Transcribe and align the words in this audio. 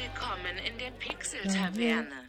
Willkommen 0.00 0.56
in 0.64 0.78
der 0.78 0.92
Pixel-Taverne. 0.92 2.28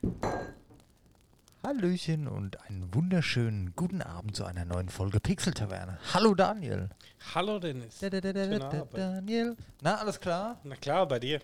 Hallöchen 1.61 2.27
und 2.27 2.59
einen 2.61 2.91
wunderschönen 2.95 3.73
guten 3.75 4.01
Abend 4.01 4.35
zu 4.35 4.43
einer 4.45 4.65
neuen 4.65 4.89
Folge 4.89 5.19
Pixel 5.19 5.53
Taverne. 5.53 5.99
Hallo 6.11 6.33
Daniel. 6.33 6.89
Hallo 7.35 7.59
Dennis. 7.59 7.99
Da, 7.99 8.09
da, 8.09 8.21
da, 8.21 8.33
da. 8.33 8.85
Daniel. 8.91 9.55
Na, 9.81 9.97
alles 9.97 10.19
klar? 10.19 10.59
Na 10.63 10.75
klar, 10.77 11.07
bei 11.07 11.19
dir. 11.19 11.41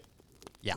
Ja. 0.63 0.73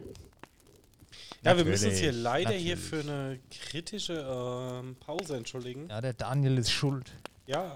Ja, 1.43 1.57
wir 1.57 1.65
müssen 1.65 1.89
uns 1.89 1.99
hier 1.99 2.09
Natürlich, 2.09 2.23
leider 2.25 2.51
hier 2.51 2.77
natürlich. 2.77 3.07
für 3.07 3.11
eine 3.11 3.41
kritische 3.51 4.81
ähm, 4.83 4.97
Pause 4.97 5.39
entschuldigen. 5.39 5.89
Ja, 5.89 6.03
der 6.03 6.13
Daniel 6.13 6.59
ist 6.59 6.73
schuld. 6.73 7.11
Ja. 7.47 7.73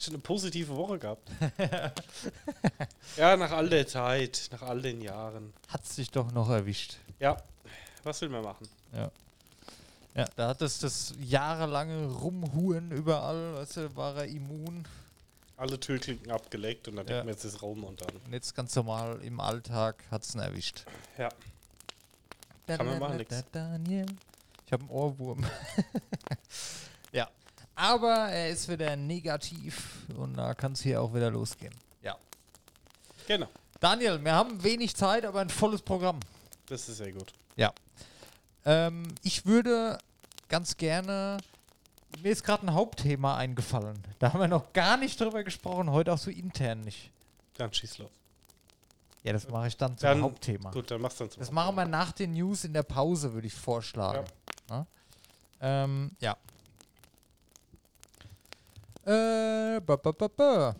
Schon 0.00 0.14
eine 0.14 0.22
positive 0.22 0.74
Woche 0.74 0.98
gehabt. 0.98 1.30
ja, 3.18 3.36
nach 3.36 3.50
all 3.50 3.68
der 3.68 3.86
Zeit, 3.86 4.48
nach 4.50 4.62
all 4.62 4.80
den 4.80 5.02
Jahren. 5.02 5.52
Hat's 5.68 5.96
dich 5.96 6.10
doch 6.10 6.32
noch 6.32 6.48
erwischt. 6.48 6.96
Ja, 7.18 7.36
was 8.02 8.18
will 8.22 8.30
man 8.30 8.42
machen? 8.42 8.66
Ja. 8.94 9.10
Ja, 10.14 10.24
da 10.36 10.48
hat 10.48 10.62
es 10.62 10.78
das 10.78 11.14
jahrelange 11.20 12.06
Rumhuren 12.06 12.90
überall, 12.92 13.54
weißt 13.56 13.76
du, 13.76 13.96
war 13.96 14.16
er 14.16 14.24
immun. 14.24 14.84
Alle 15.58 15.78
Türklinken 15.78 16.32
abgelegt 16.32 16.88
und 16.88 16.96
dann 16.96 17.06
Ja. 17.06 17.22
wir 17.22 17.32
jetzt 17.32 17.44
ist 17.44 17.60
rum 17.60 17.84
und 17.84 18.00
dann. 18.00 18.16
Und 18.24 18.32
jetzt 18.32 18.54
ganz 18.54 18.74
normal 18.74 19.20
im 19.22 19.38
Alltag 19.38 20.02
hat's 20.10 20.34
ihn 20.34 20.40
erwischt. 20.40 20.84
Ja. 21.18 21.28
Kann 22.66 22.86
man 22.86 22.98
machen, 22.98 23.18
nix. 23.18 23.44
Daniel. 23.52 24.06
Ich 24.64 24.72
habe 24.72 24.82
einen 24.82 24.90
Ohrwurm. 24.90 25.44
ja. 27.12 27.28
Aber 27.74 28.28
er 28.28 28.50
ist 28.50 28.68
wieder 28.68 28.96
negativ 28.96 30.06
und 30.16 30.36
da 30.36 30.54
kann 30.54 30.72
es 30.72 30.82
hier 30.82 31.00
auch 31.00 31.14
wieder 31.14 31.30
losgehen. 31.30 31.74
Ja. 32.02 32.16
Genau. 33.26 33.48
Daniel, 33.80 34.22
wir 34.22 34.32
haben 34.32 34.62
wenig 34.62 34.94
Zeit, 34.94 35.24
aber 35.24 35.40
ein 35.40 35.48
volles 35.48 35.80
Programm. 35.80 36.20
Das 36.66 36.88
ist 36.88 36.98
sehr 36.98 37.12
gut. 37.12 37.32
Ja. 37.56 37.72
Ähm, 38.64 39.04
ich 39.22 39.46
würde 39.46 39.98
ganz 40.48 40.76
gerne. 40.76 41.38
Mir 42.22 42.32
ist 42.32 42.44
gerade 42.44 42.66
ein 42.66 42.74
Hauptthema 42.74 43.36
eingefallen. 43.36 44.02
Da 44.18 44.32
haben 44.32 44.40
wir 44.40 44.48
noch 44.48 44.72
gar 44.72 44.96
nicht 44.96 45.18
drüber 45.20 45.44
gesprochen, 45.44 45.90
heute 45.90 46.12
auch 46.12 46.18
so 46.18 46.30
intern 46.30 46.80
nicht. 46.82 47.10
Dann 47.54 47.72
schieß 47.72 47.98
los. 47.98 48.10
Ja, 49.22 49.32
das 49.32 49.48
mache 49.48 49.68
ich 49.68 49.76
dann 49.76 49.96
zum 49.96 50.08
Dann, 50.08 50.22
Hauptthema. 50.22 50.70
Gut, 50.70 50.90
dann 50.90 51.00
machst 51.00 51.20
du 51.20 51.24
dann 51.24 51.30
zum 51.30 51.40
Das 51.40 51.50
machen 51.50 51.76
wir 51.76 51.84
nach 51.84 52.12
den 52.12 52.32
News 52.32 52.64
in 52.64 52.72
der 52.72 52.82
Pause, 52.82 53.32
würde 53.32 53.46
ich 53.46 53.54
vorschlagen. 53.54 54.26
Ja. 54.70 54.86
Ähm, 55.60 56.12
ja. 56.20 56.36
Äh, 59.04 59.80
ba, 59.80 59.96
ba, 59.96 60.28
ba. 60.28 60.76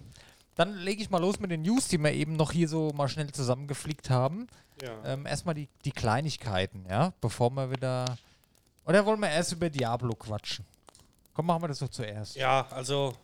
Dann 0.55 0.75
lege 0.77 1.03
ich 1.03 1.11
mal 1.11 1.21
los 1.21 1.39
mit 1.41 1.51
den 1.51 1.63
News, 1.63 1.89
die 1.89 1.99
wir 1.99 2.13
eben 2.13 2.35
noch 2.35 2.53
hier 2.53 2.69
so 2.69 2.91
mal 2.91 3.09
schnell 3.09 3.31
zusammengeflickt 3.33 4.11
haben. 4.11 4.47
Ja. 4.83 5.05
Ähm, 5.05 5.27
erstmal 5.27 5.55
die, 5.55 5.69
die 5.85 5.93
Kleinigkeiten, 5.93 6.85
ja, 6.89 7.13
bevor 7.21 7.51
wir 7.51 7.71
wieder. 7.71 8.05
Oder 8.85 9.05
wollen 9.07 9.21
wir 9.21 9.31
erst 9.31 9.53
über 9.53 9.71
Diablo 9.71 10.15
quatschen? 10.15 10.65
Komm, 11.35 11.47
machen 11.47 11.63
wir 11.63 11.69
das 11.69 11.79
doch 11.79 11.89
zuerst. 11.89 12.37
Ja, 12.37 12.67
also 12.71 13.15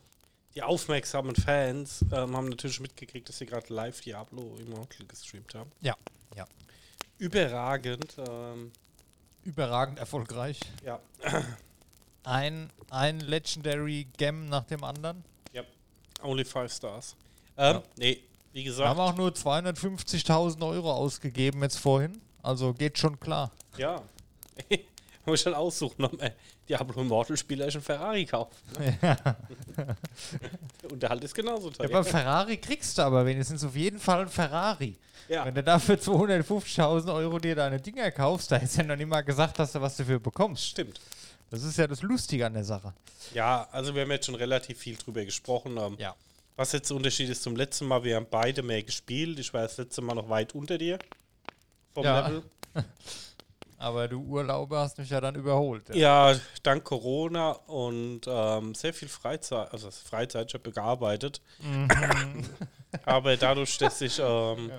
die 0.55 0.63
aufmerksamen 0.63 1.37
Fans 1.37 2.03
ähm, 2.13 2.37
haben 2.37 2.49
natürlich 2.49 2.81
mitgekriegt, 2.81 3.29
dass 3.29 3.39
sie 3.39 3.47
gerade 3.47 3.73
live 3.73 4.01
Diablo 4.01 4.57
Immortal 4.59 5.07
gestreamt 5.07 5.55
haben. 5.55 5.71
Ja, 5.81 5.95
ja. 6.35 6.47
Überragend. 7.19 8.17
Ähm, 8.19 8.73
Überragend 9.45 9.99
erfolgreich. 9.99 10.61
ja, 10.85 11.01
Ein, 12.27 12.71
ein 12.91 13.21
Legendary 13.21 14.09
Gem 14.17 14.49
nach 14.49 14.65
dem 14.65 14.83
anderen. 14.85 15.25
ja. 15.53 15.63
Only 16.23 16.45
five 16.45 16.73
stars. 16.73 17.15
Ähm, 17.57 17.77
Ja. 17.77 17.83
Nee, 17.97 18.21
wie 18.53 18.59
Wir 18.61 18.65
gesagt, 18.65 18.89
haben 18.89 18.99
auch 19.01 19.15
nur 19.17 19.31
250.000 19.31 20.67
Euro 20.67 20.93
ausgegeben 20.93 21.63
jetzt 21.63 21.79
vorhin. 21.79 22.21
Also 22.43 22.73
geht 22.73 22.99
schon 22.99 23.19
klar. 23.21 23.51
ja. 23.77 24.03
Muss 25.27 25.41
ich 25.41 25.47
halt 25.47 25.57
aussuchen, 25.57 26.05
ob 26.05 26.21
man 26.21 26.31
Diablo 26.69 27.01
Immortal 27.03 27.37
Spieler 27.37 27.67
einen 27.67 27.83
Ferrari 27.83 28.25
kauft. 28.25 28.55
Ne? 28.79 28.97
Der 30.83 30.93
Unterhalt 30.93 31.25
ist 31.25 31.35
genauso 31.35 31.69
Ja, 31.71 31.75
teuer. 31.75 31.89
beim 31.89 32.05
Ferrari 32.05 32.57
kriegst 32.59 32.97
du 32.97 33.03
aber 33.03 33.27
wenigstens 33.27 33.65
auf 33.65 33.75
jeden 33.75 33.99
Fall 33.99 34.21
einen 34.21 34.29
Ferrari. 34.31 34.97
Ja, 35.29 35.45
Wenn 35.45 35.55
du 35.57 35.65
dafür 35.65 35.97
250.000 35.97 37.13
Euro 37.13 37.41
dir 37.41 37.57
deine 37.57 37.81
Dinger 37.81 38.11
kaufst, 38.13 38.53
da 38.53 38.57
ist 38.59 38.77
ja 38.77 38.85
noch 38.85 38.95
nicht 38.97 39.09
mal 39.09 39.23
gesagt, 39.23 39.59
dass 39.59 39.73
du 39.73 39.81
was 39.81 39.97
dafür 39.97 40.21
bekommst. 40.21 40.65
stimmt. 40.65 41.01
Das 41.51 41.63
ist 41.63 41.77
ja 41.79 41.87
das 41.87 42.03
Lustige 42.03 42.47
an 42.47 42.55
der 42.55 42.65
Sache. 42.65 42.93
Ja, 43.35 43.69
also 43.71 43.95
wir 43.95 44.03
haben 44.03 44.11
jetzt 44.11 44.27
schon 44.27 44.35
relativ 44.35 44.79
viel 44.79 44.97
drüber 44.97 45.25
gesprochen. 45.25 45.77
Ähm, 45.79 45.97
Ja. 45.99 46.15
Was 46.57 46.73
jetzt 46.73 46.89
der 46.89 46.97
Unterschied 46.97 47.29
ist 47.29 47.43
zum 47.43 47.55
letzten 47.55 47.87
Mal, 47.87 48.03
wir 48.03 48.17
haben 48.17 48.27
beide 48.31 48.63
mehr 48.63 48.83
gespielt. 48.83 49.39
Ich 49.39 49.53
war 49.53 49.63
das 49.63 49.77
letzte 49.77 50.01
Mal 50.01 50.15
noch 50.15 50.29
weit 50.31 50.55
unter 50.55 50.79
dir. 50.79 50.99
Vom 51.93 52.05
Ja. 52.05 52.27
Level. 52.27 52.43
Aber 53.79 54.09
du 54.09 54.23
Urlauber 54.23 54.81
hast 54.81 54.97
mich 54.97 55.11
ja 55.11 55.21
dann 55.21 55.35
überholt. 55.35 55.95
Ja, 55.95 56.35
dank 56.63 56.83
Corona 56.85 57.51
und 57.51 58.23
ähm, 58.27 58.75
sehr 58.75 58.95
viel 58.95 59.09
Freizeit, 59.09 59.71
also 59.71 59.91
Freizeit, 59.91 60.49
ich 60.49 60.55
habe 60.55 60.71
gearbeitet. 60.73 61.43
Aber 63.05 63.37
dadurch, 63.37 63.77
dass 63.77 63.99
sich 63.99 64.19
ähm, 64.19 64.71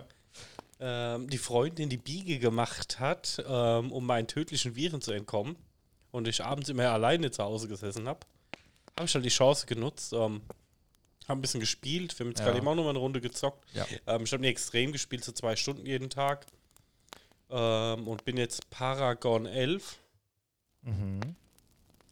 ähm, 0.79 1.29
die 1.29 1.37
Freundin 1.37 1.89
die 1.89 1.97
Biege 1.97 2.39
gemacht 2.39 2.99
hat, 2.99 3.43
ähm, 3.47 3.91
um 3.91 4.03
meinen 4.05 4.27
tödlichen 4.27 4.75
Viren 4.75 5.01
zu 5.01 5.11
entkommen 5.11 5.55
und 6.17 6.27
ich 6.27 6.43
abends 6.43 6.67
immer 6.69 6.89
alleine 6.89 7.31
zu 7.31 7.43
Hause 7.43 7.67
gesessen 7.67 8.07
habe, 8.07 8.19
habe 8.97 9.05
ich 9.07 9.13
halt 9.13 9.23
die 9.25 9.29
Chance 9.29 9.65
genutzt, 9.67 10.11
ähm, 10.13 10.41
habe 11.27 11.39
ein 11.39 11.41
bisschen 11.41 11.59
gespielt. 11.59 12.17
Wir 12.17 12.25
haben 12.25 12.31
jetzt 12.31 12.39
Ja. 12.39 12.45
gerade 12.45 12.57
eben 12.57 12.67
auch 12.67 12.75
noch 12.75 12.83
mal 12.83 12.89
eine 12.91 12.99
Runde 12.99 13.21
gezockt. 13.21 13.63
Ja. 13.73 13.85
Ähm, 14.07 14.23
ich 14.23 14.31
habe 14.33 14.41
nie 14.41 14.47
extrem 14.47 14.91
gespielt, 14.91 15.23
so 15.23 15.31
zwei 15.31 15.55
Stunden 15.55 15.85
jeden 15.85 16.09
Tag. 16.09 16.45
Ähm, 17.49 18.07
und 18.07 18.25
bin 18.25 18.35
jetzt 18.37 18.69
Paragon 18.69 19.45
11. 19.45 19.97
Mhm. 20.81 21.21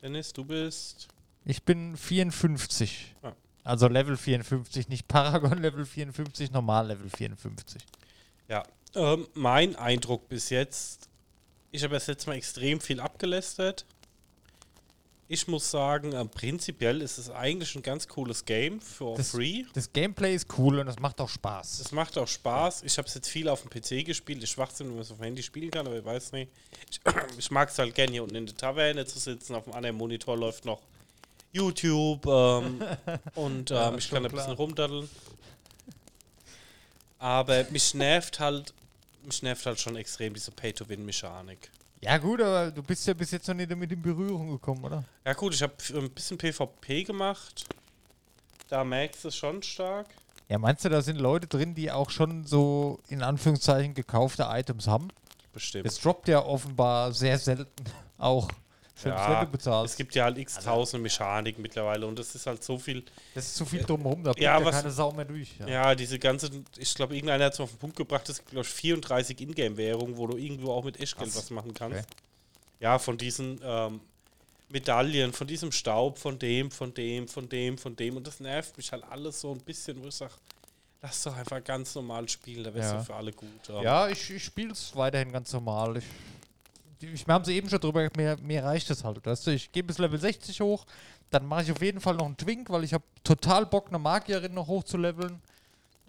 Dennis, 0.02 0.32
du 0.34 0.46
bist. 0.46 1.08
Ich 1.46 1.64
bin 1.64 1.98
54. 1.98 3.16
Ah. 3.22 3.34
Also 3.64 3.88
Level 3.88 4.16
54, 4.16 4.90
nicht 4.90 5.08
Paragon 5.08 5.58
Level 5.58 5.86
54, 5.86 6.52
normal 6.52 6.88
Level 6.88 7.10
54. 7.10 7.82
Ja. 8.48 8.64
Ähm, 8.94 9.28
mein 9.34 9.76
Eindruck 9.76 10.30
bis 10.30 10.50
jetzt, 10.52 11.10
ich 11.72 11.84
habe 11.84 11.96
das 11.96 12.08
letzte 12.08 12.30
Mal 12.30 12.36
extrem 12.38 12.80
viel 12.80 13.00
abgelästert. 13.00 13.86
Ich 15.28 15.48
muss 15.48 15.72
sagen, 15.72 16.14
äh, 16.14 16.24
prinzipiell 16.26 17.02
ist 17.02 17.18
es 17.18 17.32
eigentlich 17.32 17.74
ein 17.76 17.82
ganz 17.82 18.08
cooles 18.08 18.46
Game 18.46 18.80
for 18.80 19.18
Das- 19.18 19.32
free. 19.32 19.64
Das 19.74 19.92
Gameplay 19.92 20.36
ist 20.36 20.48
cool 20.60 20.78
und 20.78 20.88
es 20.88 21.00
macht 21.00 21.20
auch 21.20 21.30
Spaß. 21.30 21.80
Es 21.80 21.92
macht 21.92 22.16
auch 22.20 22.28
Spaß. 22.28 22.84
Ich 22.84 22.96
habe 23.00 23.08
es 23.08 23.16
jetzt 23.16 23.28
viel 23.28 23.50
auf 23.50 23.64
dem 23.64 23.72
PC 23.72 24.04
gespielt. 24.06 24.44
Ich 24.44 24.52
schwachsinn, 24.52 24.86
wenn 24.88 24.94
man 24.96 25.02
es 25.02 25.10
auf 25.10 25.18
dem 25.18 25.24
Handy 25.24 25.42
spielen 25.42 25.72
kann, 25.72 25.88
aber 25.88 25.98
ich 25.98 26.06
weiß 26.06 26.32
nicht. 26.34 26.52
Ich, 26.92 27.00
ich 27.40 27.50
mag 27.50 27.70
es 27.70 27.80
halt 27.80 27.96
gerne 27.96 28.12
hier 28.12 28.22
unten 28.24 28.36
in 28.36 28.46
der 28.46 28.56
Taverne 28.56 29.04
zu 29.08 29.18
sitzen. 29.18 29.56
Auf 29.56 29.64
dem 29.64 29.74
anderen 29.74 29.96
Monitor 29.98 30.38
läuft 30.38 30.64
noch 30.66 30.82
YouTube 31.52 32.24
ähm, 32.28 32.84
und 33.36 33.72
ähm, 33.72 33.78
Ja, 33.78 33.96
ich 33.96 34.08
kann 34.10 34.24
ein 34.24 34.30
klar. 34.30 34.44
bisschen 34.44 34.52
rumdaddeln. 34.54 35.10
Aber 37.18 37.64
mich 37.72 37.96
nervt 37.96 38.40
halt, 38.40 38.74
mich 39.24 39.42
nervt 39.42 39.66
halt 39.66 39.80
schon 39.80 39.96
extrem 39.96 40.36
diese 40.36 40.52
Pay-to-Win-Mechanik. 40.52 41.72
Ja 42.02 42.18
gut, 42.18 42.42
aber 42.42 42.72
du 42.72 42.84
bist 42.84 43.08
ja 43.08 43.14
bis 43.14 43.32
jetzt 43.32 43.48
noch 43.48 43.56
nicht 43.56 43.72
damit 43.72 43.92
in 43.92 44.02
Berührung 44.02 44.52
gekommen, 44.52 44.84
oder? 44.84 45.04
Ja 45.26 45.34
gut, 45.34 45.54
ich 45.54 45.62
habe 45.64 45.74
ein 45.96 46.10
bisschen 46.12 46.38
PvP 46.38 47.04
gemacht. 47.04 47.66
Da 48.70 48.84
merkst 48.84 49.24
du 49.24 49.28
es 49.30 49.36
schon 49.36 49.62
stark. 49.64 50.08
Ja, 50.48 50.60
meinst 50.60 50.86
du, 50.86 50.90
da 50.90 51.02
sind 51.02 51.18
Leute 51.20 51.48
drin, 51.48 51.74
die 51.74 51.92
auch 51.92 52.10
schon 52.10 52.44
so 52.46 53.00
in 53.10 53.24
Anführungszeichen 53.24 53.94
gekaufte 53.96 54.48
Items 54.50 54.88
haben? 54.88 55.08
Bestimmt. 55.54 55.86
Das 55.86 56.00
droppt 56.00 56.28
ja 56.28 56.44
offenbar 56.44 57.14
sehr 57.14 57.40
selten 57.40 57.86
auch. 58.18 58.50
Selbst 58.98 59.20
wenn 59.26 59.32
Ja, 59.34 59.44
du 59.46 59.52
bezahlst. 59.52 59.92
es 59.94 59.98
gibt 59.98 60.16
ja 60.16 60.24
halt 60.24 60.38
x 60.38 60.56
tausend 60.56 61.04
Mechaniken 61.04 61.62
mittlerweile 61.62 62.08
und 62.08 62.18
das 62.18 62.34
ist 62.34 62.48
halt 62.48 62.64
so 62.64 62.78
viel. 62.78 63.04
das 63.34 63.48
ist 63.48 63.56
zu 63.58 63.66
viel 63.66 63.84
drumherum, 63.84 64.24
da 64.24 64.32
Ja, 64.38 64.58
ja, 64.58 64.66
was- 64.66 64.76
keine 64.78 64.90
Sau 64.92 65.12
mehr 65.12 65.26
durch. 65.26 65.50
Ja. 65.60 65.68
Ja, 65.68 65.96
diese 65.96 66.18
ganze, 66.18 66.50
ich 66.78 66.94
glaube, 66.96 67.14
irgendeiner 67.14 67.44
hat 67.46 67.54
es 67.54 67.60
auf 67.60 67.72
den 67.72 67.78
Punkt 67.80 67.98
gebracht, 67.98 68.28
es 68.30 68.38
gibt, 68.38 68.52
glaube 68.52 68.66
ich, 68.66 68.72
34 68.74 69.42
Ingame-Währungen, 69.42 70.16
wo 70.16 70.28
du 70.28 70.38
irgendwo 70.38 70.72
auch 70.72 70.84
mit 70.86 70.98
Krass. 70.98 71.36
was 71.36 71.50
machen 71.50 71.74
kannst. 71.74 72.00
Okay. 72.00 72.08
Ja, 72.80 72.98
von 72.98 73.18
diesen 73.18 73.60
ähm, 73.64 74.00
Medaillen, 74.70 75.34
von 75.34 75.46
diesem 75.48 75.72
Staub, 75.74 76.18
von 76.18 76.40
dem, 76.40 76.72
von 76.72 76.94
dem, 76.94 77.28
von 77.28 77.48
dem, 77.50 77.78
von 77.78 77.96
dem. 77.98 78.16
Und 78.18 78.26
das 78.26 78.40
nervt 78.40 78.78
mich 78.78 78.92
halt 78.92 79.04
alles 79.10 79.42
so 79.42 79.52
ein 79.52 79.60
bisschen, 79.60 80.02
wo 80.02 80.08
ich 80.08 80.16
sage, 80.16 80.32
lass 81.02 81.22
doch 81.24 81.36
einfach 81.36 81.64
ganz 81.64 81.94
normal 81.96 82.28
spielen, 82.30 82.64
da 82.64 82.74
wär's 82.74 82.88
Ja. 82.92 82.98
doch 82.98 83.06
für 83.06 83.16
alle 83.16 83.32
gut. 83.34 83.50
Ähm, 83.70 83.84
Ja, 83.84 84.08
ich, 84.08 84.30
ich 84.32 84.44
spiele 84.44 84.72
es 84.72 84.96
weiterhin 84.96 85.32
ganz 85.32 85.52
normal. 85.54 85.98
Ich, 85.98 86.06
ich, 87.02 87.28
wir 87.28 87.34
haben 87.34 87.46
sie 87.46 87.56
eben 87.56 87.70
schon 87.70 87.80
drüber, 87.80 88.08
mir, 88.16 88.38
mir 88.42 88.64
reicht 88.64 88.90
es 88.90 89.04
halt. 89.04 89.26
Weißt 89.26 89.48
du, 89.48 89.52
ich 89.52 89.72
gehe 89.72 89.84
bis 89.84 89.98
Level 89.98 90.20
60 90.20 90.62
hoch, 90.62 90.86
dann 91.30 91.46
mache 91.46 91.64
ich 91.64 91.72
auf 91.72 91.82
jeden 91.82 92.00
Fall 92.00 92.16
noch 92.16 92.26
einen 92.26 92.38
Twink, 92.38 92.70
weil 92.70 92.84
ich 92.84 92.94
habe 92.94 93.04
total 93.24 93.66
Bock, 93.66 93.88
eine 93.90 94.00
Magierin 94.00 94.54
noch 94.54 94.68
hochzuleveln. 94.68 95.42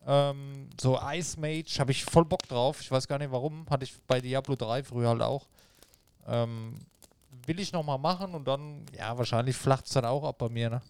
Ähm, 0.07 0.69
so 0.81 1.01
Ice 1.03 1.39
Mage 1.39 1.79
habe 1.79 1.91
ich 1.91 2.05
voll 2.05 2.25
Bock 2.25 2.43
drauf. 2.49 2.81
Ich 2.81 2.91
weiß 2.91 3.09
gar 3.09 3.19
nicht 3.19 3.33
warum. 3.33 3.67
Hatte 3.69 3.85
ich 3.85 3.95
bei 4.07 4.21
Diablo 4.21 4.55
3 4.55 4.85
früher 4.85 5.09
halt 5.09 5.23
auch. 5.23 5.47
Ähm, 6.27 6.75
will 7.47 7.61
ich 7.61 7.73
noch 7.73 7.83
mal 7.83 7.99
machen 7.99 8.35
und 8.35 8.47
dann, 8.47 8.85
ja, 8.97 9.17
wahrscheinlich 9.17 9.57
flacht 9.57 9.87
es 9.87 9.93
dann 9.93 10.05
auch 10.05 10.25
ab 10.25 10.39
bei 10.39 10.49
mir, 10.49 10.71
ne? 10.71 10.83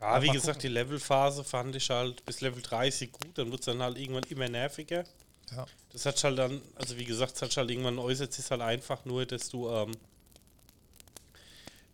Ja, 0.00 0.22
wie 0.22 0.28
mal 0.28 0.32
gesagt, 0.32 0.62
die 0.62 0.68
Levelphase 0.68 1.44
fand 1.44 1.76
ich 1.76 1.90
halt 1.90 2.24
bis 2.24 2.40
Level 2.40 2.62
30 2.62 3.12
gut, 3.12 3.36
dann 3.36 3.50
wird 3.50 3.60
es 3.60 3.66
dann 3.66 3.82
halt 3.82 3.98
irgendwann 3.98 4.24
immer 4.24 4.48
nerviger. 4.48 5.04
Ja. 5.56 5.66
Das 5.92 6.06
hat 6.06 6.22
halt 6.22 6.38
dann, 6.38 6.62
also 6.76 6.96
wie 6.96 7.04
gesagt, 7.04 7.34
es 7.36 7.42
hat 7.42 7.56
halt 7.56 7.70
irgendwann 7.70 7.98
äußert 7.98 8.32
sich 8.32 8.50
halt 8.50 8.60
einfach 8.60 9.04
nur, 9.04 9.26
dass 9.26 9.48
du 9.48 9.68
ähm, 9.68 9.92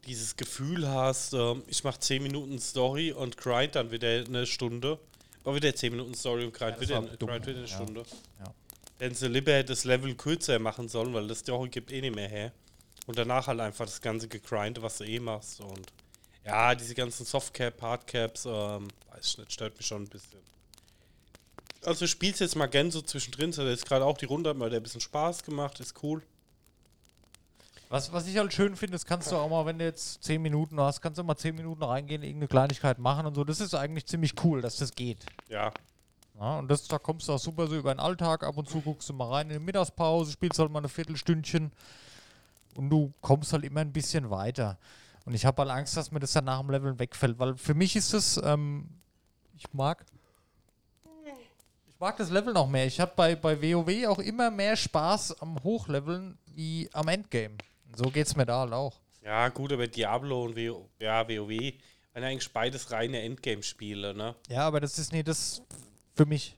dieses 0.06 0.36
Gefühl 0.36 0.88
hast, 0.88 1.32
ähm, 1.32 1.62
ich 1.66 1.82
mache 1.84 1.98
10 1.98 2.22
Minuten 2.22 2.58
Story 2.58 3.12
und 3.12 3.36
grind 3.36 3.74
dann 3.74 3.90
wieder 3.90 4.24
eine 4.24 4.46
Stunde. 4.46 4.98
War 5.44 5.54
wieder 5.54 5.74
10 5.74 5.92
Minuten 5.92 6.14
Story 6.14 6.44
und 6.44 6.54
grind 6.54 6.76
das 6.76 6.82
wieder, 6.82 7.00
dumm, 7.00 7.28
grind 7.28 7.46
wieder 7.46 7.58
eine 7.58 7.66
ja. 7.66 7.74
Stunde. 7.74 8.02
Ja. 8.38 8.54
Hätten 8.98 9.14
sie 9.14 9.28
lieber 9.28 9.62
das 9.62 9.84
Level 9.84 10.14
kürzer 10.14 10.58
machen 10.58 10.88
sollen, 10.88 11.12
weil 11.12 11.28
das 11.28 11.40
Story 11.40 11.68
gibt 11.68 11.92
eh 11.92 12.00
nicht 12.00 12.14
mehr 12.14 12.28
her. 12.28 12.52
Und 13.06 13.18
danach 13.18 13.46
halt 13.46 13.60
einfach 13.60 13.84
das 13.84 14.00
ganze 14.00 14.26
gegrindet, 14.26 14.82
was 14.82 14.98
du 14.98 15.04
eh 15.04 15.20
machst. 15.20 15.60
Und 15.60 15.92
ja, 16.44 16.74
diese 16.74 16.94
ganzen 16.94 17.26
Softcap, 17.26 17.80
Hardcaps, 17.80 18.46
ähm, 18.46 18.88
weiß 19.10 19.24
ich 19.24 19.38
nicht, 19.38 19.52
stört 19.52 19.76
mich 19.76 19.86
schon 19.86 20.02
ein 20.02 20.08
bisschen. 20.08 20.40
Also 21.86 22.00
du 22.00 22.08
spielst 22.08 22.40
jetzt 22.40 22.56
mal 22.56 22.66
gern 22.66 22.90
so 22.90 23.00
zwischendrin, 23.00 23.50
es 23.50 23.58
hat 23.58 23.66
jetzt 23.66 23.86
gerade 23.86 24.04
auch 24.04 24.18
die 24.18 24.24
Runde, 24.24 24.50
hat 24.50 24.58
der 24.58 24.80
ein 24.80 24.82
bisschen 24.82 25.00
Spaß 25.00 25.44
gemacht, 25.44 25.78
ist 25.78 26.02
cool. 26.02 26.20
Was, 27.88 28.12
was 28.12 28.26
ich 28.26 28.36
halt 28.36 28.52
schön 28.52 28.74
finde, 28.74 28.94
das 28.94 29.06
kannst 29.06 29.30
du 29.30 29.36
auch 29.36 29.48
mal, 29.48 29.64
wenn 29.66 29.78
du 29.78 29.84
jetzt 29.84 30.24
10 30.24 30.42
Minuten 30.42 30.80
hast, 30.80 31.00
kannst 31.00 31.18
du 31.20 31.22
mal 31.22 31.36
10 31.36 31.54
Minuten 31.54 31.84
reingehen, 31.84 32.22
irgendeine 32.24 32.48
Kleinigkeit 32.48 32.98
machen 32.98 33.26
und 33.26 33.34
so. 33.36 33.44
Das 33.44 33.60
ist 33.60 33.74
eigentlich 33.74 34.06
ziemlich 34.06 34.32
cool, 34.42 34.60
dass 34.60 34.78
das 34.78 34.92
geht. 34.92 35.24
Ja, 35.48 35.72
Ja, 36.40 36.58
und 36.58 36.68
das, 36.68 36.88
da 36.88 36.98
kommst 36.98 37.28
du 37.28 37.32
auch 37.32 37.38
super 37.38 37.68
so 37.68 37.76
über 37.76 37.94
den 37.94 38.00
Alltag. 38.00 38.42
Ab 38.42 38.56
und 38.58 38.68
zu 38.68 38.80
guckst 38.80 39.08
du 39.08 39.12
mal 39.14 39.28
rein 39.28 39.48
in 39.50 39.58
die 39.60 39.64
Mittagspause, 39.64 40.32
spielst 40.32 40.58
halt 40.58 40.72
mal 40.72 40.80
eine 40.80 40.88
Viertelstündchen 40.88 41.70
und 42.74 42.90
du 42.90 43.12
kommst 43.20 43.52
halt 43.52 43.62
immer 43.62 43.80
ein 43.80 43.92
bisschen 43.92 44.28
weiter. 44.28 44.76
Und 45.24 45.34
ich 45.34 45.46
habe 45.46 45.62
halt 45.62 45.70
Angst, 45.70 45.96
dass 45.96 46.10
mir 46.10 46.18
das 46.18 46.32
dann 46.32 46.46
nach 46.46 46.60
dem 46.60 46.70
Leveln 46.70 46.98
wegfällt, 46.98 47.38
weil 47.38 47.56
für 47.56 47.74
mich 47.74 47.94
ist 47.94 48.12
es, 48.12 48.40
ähm, 48.42 48.88
ich 49.56 49.72
mag, 49.72 50.04
ich 51.96 52.00
mag 52.00 52.16
das 52.18 52.28
Level 52.30 52.52
noch 52.52 52.68
mehr. 52.68 52.84
Ich 52.86 53.00
habe 53.00 53.12
bei, 53.16 53.34
bei 53.34 53.56
WoW 53.60 54.06
auch 54.08 54.18
immer 54.18 54.50
mehr 54.50 54.76
Spaß 54.76 55.40
am 55.40 55.62
Hochleveln 55.64 56.36
wie 56.54 56.90
am 56.92 57.08
Endgame. 57.08 57.54
So 57.96 58.10
geht 58.10 58.26
es 58.26 58.36
mir 58.36 58.44
da 58.44 58.60
halt 58.60 58.72
auch. 58.74 59.00
ja 59.22 59.48
gut, 59.48 59.72
aber 59.72 59.86
Diablo 59.86 60.44
und 60.44 60.54
WoW, 60.56 60.84
ja, 61.00 61.26
WoW 61.26 61.48
waren 61.48 62.22
ja 62.22 62.28
eigentlich 62.28 62.52
beides 62.52 62.90
reine 62.90 63.22
Endgame-Spiele, 63.22 64.12
ne? 64.14 64.34
Ja, 64.48 64.66
aber 64.66 64.80
das 64.80 64.98
ist 64.98 65.10
nie 65.10 65.22
das 65.22 65.62
für 66.14 66.26
mich. 66.26 66.54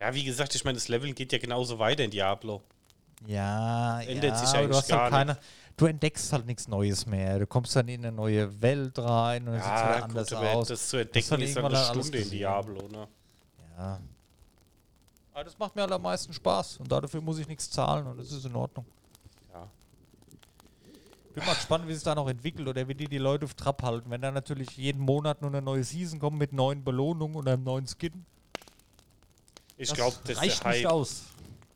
Ja, 0.00 0.14
wie 0.14 0.24
gesagt, 0.24 0.54
ich 0.54 0.64
meine, 0.64 0.76
das 0.76 0.88
Leveln 0.88 1.14
geht 1.14 1.30
ja 1.32 1.38
genauso 1.38 1.78
weiter 1.78 2.02
in 2.04 2.10
Diablo. 2.10 2.62
Ja, 3.26 4.00
Ändert 4.00 4.24
ja, 4.30 4.36
sich 4.36 4.48
eigentlich 4.56 4.70
du 4.70 4.76
hast 4.76 4.88
gar 4.88 5.00
halt 5.02 5.12
keine, 5.12 5.38
du 5.76 5.84
entdeckst 5.84 6.32
halt 6.32 6.46
nichts 6.46 6.66
Neues 6.68 7.04
mehr. 7.04 7.38
Du 7.38 7.46
kommst 7.46 7.76
dann 7.76 7.88
in 7.88 8.00
eine 8.06 8.16
neue 8.16 8.62
Welt 8.62 8.98
rein 8.98 9.46
und 9.46 9.54
es 9.56 9.62
sieht 9.62 9.70
Ja, 9.70 9.84
halt 9.88 10.02
anders 10.04 10.28
gut, 10.30 10.38
aber 10.38 10.50
aus. 10.52 10.68
das 10.68 10.88
zu 10.88 10.96
entdecken 10.96 11.42
ist 11.42 11.54
dann 11.56 11.66
eine 11.66 11.76
Stunde 11.76 12.18
in. 12.18 12.30
Diablo, 12.30 12.88
ne? 12.88 13.06
Ja. 13.80 13.98
Aber 15.32 15.44
das 15.44 15.58
macht 15.58 15.74
mir 15.74 15.82
halt 15.82 15.92
am 15.92 16.02
meisten 16.02 16.32
Spaß 16.34 16.78
und 16.78 16.92
dafür 16.92 17.22
muss 17.22 17.38
ich 17.38 17.48
nichts 17.48 17.70
zahlen 17.70 18.06
und 18.06 18.18
das 18.18 18.30
ist 18.30 18.44
in 18.44 18.54
Ordnung. 18.54 18.84
Ja. 19.52 19.66
Bin 21.34 21.44
mal 21.46 21.54
gespannt, 21.54 21.88
wie 21.88 21.94
sich 21.94 22.02
da 22.02 22.14
noch 22.14 22.28
entwickelt 22.28 22.68
oder 22.68 22.86
wie 22.88 22.94
die 22.94 23.08
die 23.08 23.18
Leute 23.18 23.46
auf 23.46 23.54
Trab 23.54 23.82
halten. 23.82 24.10
Wenn 24.10 24.20
da 24.20 24.30
natürlich 24.30 24.76
jeden 24.76 25.00
Monat 25.00 25.40
nur 25.40 25.50
eine 25.50 25.62
neue 25.62 25.82
Season 25.82 26.18
kommt 26.18 26.38
mit 26.38 26.52
neuen 26.52 26.84
Belohnungen 26.84 27.36
und 27.36 27.48
einem 27.48 27.64
neuen 27.64 27.86
Skin, 27.86 28.26
Ich 29.78 29.94
glaube, 29.94 30.16
das 30.24 30.32
ist 30.32 30.42
reicht 30.42 30.66
nicht 30.66 30.86
aus. 30.86 31.22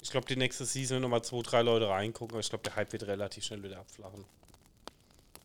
Ich 0.03 0.11
glaube, 0.11 0.27
die 0.27 0.37
nächste 0.37 0.67
Season 0.67 1.01
nochmal 1.01 1.23
zwei, 1.23 1.41
drei 1.41 1.63
Leute 1.63 1.89
reingucken, 1.89 2.35
aber 2.35 2.41
ich 2.41 2.51
glaube, 2.51 2.65
der 2.65 2.77
Hype 2.77 2.93
wird 2.93 3.05
relativ 3.05 3.45
schnell 3.45 3.63
wieder 3.63 3.79
abflachen. 3.79 4.27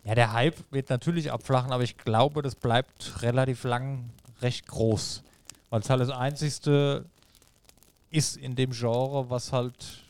Ja, 0.03 0.15
der 0.15 0.33
Hype 0.33 0.57
wird 0.71 0.89
natürlich 0.89 1.31
abflachen, 1.31 1.71
aber 1.71 1.83
ich 1.83 1.97
glaube, 1.97 2.41
das 2.41 2.55
bleibt 2.55 3.21
relativ 3.21 3.63
lang 3.63 4.09
recht 4.41 4.67
groß. 4.67 5.23
Weil 5.69 5.81
es 5.81 5.89
halt 5.89 6.01
das 6.01 6.09
einzigste 6.09 7.05
ist 8.11 8.37
in 8.37 8.55
dem 8.55 8.71
Genre, 8.71 9.29
was 9.29 9.51
halt 9.51 10.03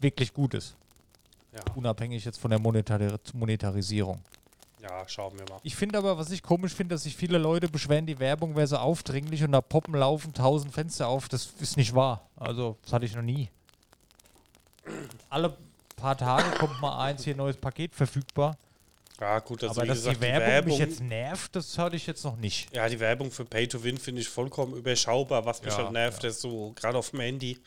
wirklich 0.00 0.32
gut 0.32 0.54
ist. 0.54 0.74
Ja, 1.52 1.60
Unabhängig 1.74 2.24
jetzt 2.24 2.38
von 2.38 2.50
der 2.50 2.58
Monetari 2.58 3.14
Monetarisierung. 3.32 4.20
ja 4.82 5.08
schauen 5.08 5.38
wir 5.38 5.44
mal. 5.48 5.60
Ich 5.62 5.76
finde 5.76 5.98
aber, 5.98 6.18
was 6.18 6.30
ich 6.30 6.42
komisch 6.42 6.74
finde, 6.74 6.94
dass 6.96 7.04
sich 7.04 7.16
viele 7.16 7.38
Leute 7.38 7.68
beschweren, 7.68 8.06
die 8.06 8.18
Werbung 8.18 8.56
wäre 8.56 8.66
so 8.66 8.76
aufdringlich 8.76 9.42
und 9.44 9.52
da 9.52 9.60
poppen 9.60 9.94
laufen 9.94 10.34
tausend 10.34 10.74
Fenster 10.74 11.08
auf. 11.08 11.28
Das 11.28 11.52
ist 11.60 11.76
nicht 11.76 11.94
wahr. 11.94 12.28
Also, 12.36 12.76
das 12.82 12.92
hatte 12.92 13.06
ich 13.06 13.14
noch 13.14 13.22
nie. 13.22 13.48
Alle 15.30 15.56
paar 15.96 16.16
Tage 16.18 16.50
kommt 16.58 16.80
mal 16.80 16.98
eins, 17.02 17.24
hier 17.24 17.36
neues 17.36 17.56
Paket 17.56 17.94
verfügbar. 17.94 18.56
Ja, 19.20 19.38
gut, 19.38 19.62
also 19.62 19.80
aber 19.80 19.86
dass 19.86 19.98
gesagt, 19.98 20.16
die 20.16 20.20
Werbung, 20.22 20.70
mich 20.70 20.78
jetzt 20.80 21.00
nervt, 21.00 21.54
das 21.54 21.78
hatte 21.78 21.94
ich 21.96 22.06
jetzt 22.06 22.24
noch 22.24 22.36
nicht. 22.36 22.74
Ja, 22.74 22.88
die 22.88 22.98
Werbung 22.98 23.30
für 23.30 23.44
Pay 23.44 23.68
to 23.68 23.82
Win 23.84 23.96
finde 23.98 24.20
ich 24.20 24.28
vollkommen 24.28 24.74
überschaubar. 24.74 25.46
Was 25.46 25.62
mich 25.62 25.72
Ja, 25.72 25.78
halt 25.84 25.92
nervt, 25.92 26.24
ist 26.24 26.40
so, 26.40 26.72
gerade 26.74 26.98
auf 26.98 27.10
dem 27.10 27.20
Handy, 27.20 27.58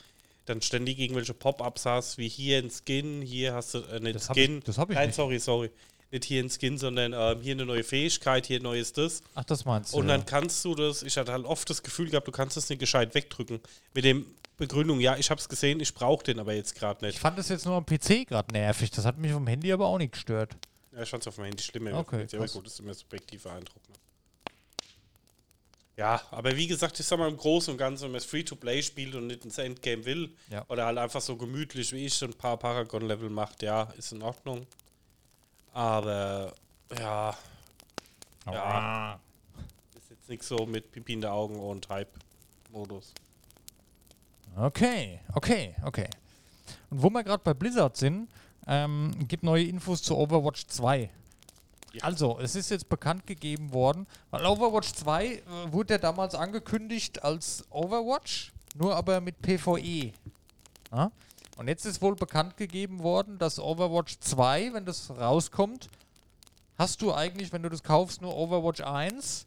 dann 0.44 0.60
ständig 0.60 0.98
irgendwelche 0.98 1.32
Pop-Ups 1.34 1.86
hast, 1.86 2.18
wie 2.18 2.28
hier 2.28 2.58
ein 2.58 2.70
Skin, 2.70 3.22
hier 3.22 3.54
hast 3.54 3.74
du 3.74 3.78
äh, 3.78 3.98
nicht 4.00 4.16
Das 4.16 4.28
hab 4.28 4.36
Skin. 4.36 4.58
ich- 4.58 4.64
das 4.64 4.76
hab 4.78 4.90
ich 4.90 4.96
Nein, 4.96 5.08
nicht. 5.08 5.16
sorry, 5.16 5.38
sorry. 5.38 5.70
Nicht 6.10 6.24
hier 6.24 6.42
ein 6.42 6.48
Skin, 6.50 6.78
sondern 6.78 7.12
ähm, 7.14 7.42
hier 7.42 7.52
eine 7.54 7.66
neue 7.66 7.84
Fähigkeit, 7.84 8.46
hier 8.46 8.60
ein 8.60 8.62
neues 8.62 8.92
das. 8.94 9.22
Ach, 9.34 9.44
das 9.44 9.64
meinst 9.66 9.92
du. 9.92 9.98
Und 9.98 10.08
ja. 10.08 10.16
dann 10.16 10.26
kannst 10.26 10.64
du 10.64 10.74
das, 10.74 11.02
ich 11.02 11.16
hatte 11.18 11.32
halt 11.32 11.44
oft 11.44 11.68
das 11.68 11.82
Gefühl 11.82 12.08
gehabt, 12.10 12.26
du 12.26 12.32
kannst 12.32 12.56
das 12.56 12.68
nicht 12.70 12.78
gescheit 12.78 13.14
wegdrücken. 13.14 13.60
Mit 13.94 14.04
dem 14.04 14.24
Begründung, 14.56 15.00
ja, 15.00 15.16
ich 15.16 15.30
habe 15.30 15.38
es 15.40 15.48
gesehen, 15.48 15.80
ich 15.80 15.92
brauche 15.94 16.24
den 16.24 16.38
aber 16.40 16.54
jetzt 16.54 16.74
gerade 16.74 17.06
Ich 17.06 17.14
nicht. 17.14 17.18
fand 17.20 17.38
das 17.38 17.48
jetzt 17.50 17.66
nur 17.66 17.74
am 17.76 17.84
PC 17.86 18.26
gerade 18.26 18.52
nervig. 18.52 18.90
Das 18.90 19.04
hat 19.04 19.18
mich 19.18 19.32
vom 19.32 19.46
Handy 19.46 19.70
aber 19.72 19.86
auch 19.86 19.98
nicht 19.98 20.12
gestört. 20.12 20.56
Ja, 20.92 21.02
ich 21.02 21.08
fand 21.10 21.22
es 21.22 21.28
auf 21.28 21.34
dem 21.36 21.44
Handy 21.44 21.62
schlimmer. 21.62 21.94
Okay, 21.98 22.22
aber 22.32 22.38
krass. 22.38 22.52
gut, 22.52 22.66
das 22.66 22.72
ist 22.74 22.80
immer 22.80 22.94
subjektiver 22.94 23.52
Eindruck. 23.52 23.82
Ne? 23.88 23.94
Ja, 25.96 26.20
aber 26.30 26.56
wie 26.56 26.66
gesagt, 26.68 26.98
ich 27.00 27.06
sag 27.06 27.18
mal 27.18 27.28
im 27.28 27.36
Großen 27.36 27.72
und 27.72 27.78
Ganzen, 27.78 28.04
wenn 28.04 28.12
man 28.12 28.18
es 28.18 28.24
Free-to-Play 28.24 28.82
spielt 28.82 29.14
und 29.16 29.26
nicht 29.26 29.44
ins 29.44 29.58
Endgame 29.58 30.04
will, 30.04 30.32
Ja. 30.48 30.64
oder 30.68 30.86
halt 30.86 30.96
einfach 30.98 31.20
so 31.20 31.36
gemütlich 31.36 31.92
wie 31.92 32.06
ich 32.06 32.22
ein 32.22 32.34
paar 32.34 32.56
Paragon-Level 32.56 33.28
macht, 33.30 33.62
ja, 33.62 33.82
ist 33.98 34.12
in 34.12 34.22
Ordnung. 34.22 34.66
Aber 35.72 36.54
ja, 36.96 37.36
Ja. 38.46 39.20
ist 39.96 40.10
jetzt 40.10 40.28
nichts 40.28 40.48
so 40.48 40.66
mit 40.66 40.90
Pipi 40.92 41.14
in 41.14 41.20
den 41.22 41.30
Augen 41.30 41.56
und 41.58 41.88
Hype-Modus. 41.88 43.12
Okay, 44.56 45.20
okay, 45.34 45.74
okay. 45.84 46.08
Und 46.90 47.02
wo 47.02 47.10
wir 47.10 47.22
gerade 47.24 47.42
bei 47.42 47.54
Blizzard 47.54 47.96
sind, 47.96 48.28
ähm, 48.68 49.12
gibt 49.26 49.42
neue 49.42 49.64
Infos 49.64 50.02
zu 50.02 50.16
Overwatch 50.16 50.66
2. 50.66 51.10
Ja. 51.92 52.04
Also, 52.04 52.38
es 52.38 52.54
ist 52.54 52.70
jetzt 52.70 52.88
bekannt 52.88 53.26
gegeben 53.26 53.72
worden, 53.72 54.06
weil 54.30 54.44
Overwatch 54.44 54.92
2 54.92 55.26
äh, 55.26 55.40
wurde 55.70 55.94
ja 55.94 55.98
damals 55.98 56.34
angekündigt 56.34 57.24
als 57.24 57.64
Overwatch, 57.70 58.52
nur 58.76 58.94
aber 58.94 59.20
mit 59.22 59.40
PvE. 59.40 60.12
Ja? 60.92 61.10
Und 61.56 61.66
jetzt 61.66 61.86
ist 61.86 62.02
wohl 62.02 62.14
bekannt 62.14 62.56
gegeben 62.58 63.02
worden, 63.02 63.38
dass 63.38 63.58
Overwatch 63.58 64.18
2, 64.20 64.74
wenn 64.74 64.84
das 64.84 65.10
rauskommt, 65.10 65.88
hast 66.76 67.00
du 67.00 67.12
eigentlich, 67.12 67.52
wenn 67.52 67.62
du 67.62 67.70
das 67.70 67.82
kaufst, 67.82 68.20
nur 68.20 68.36
Overwatch 68.36 68.82
1 68.82 69.46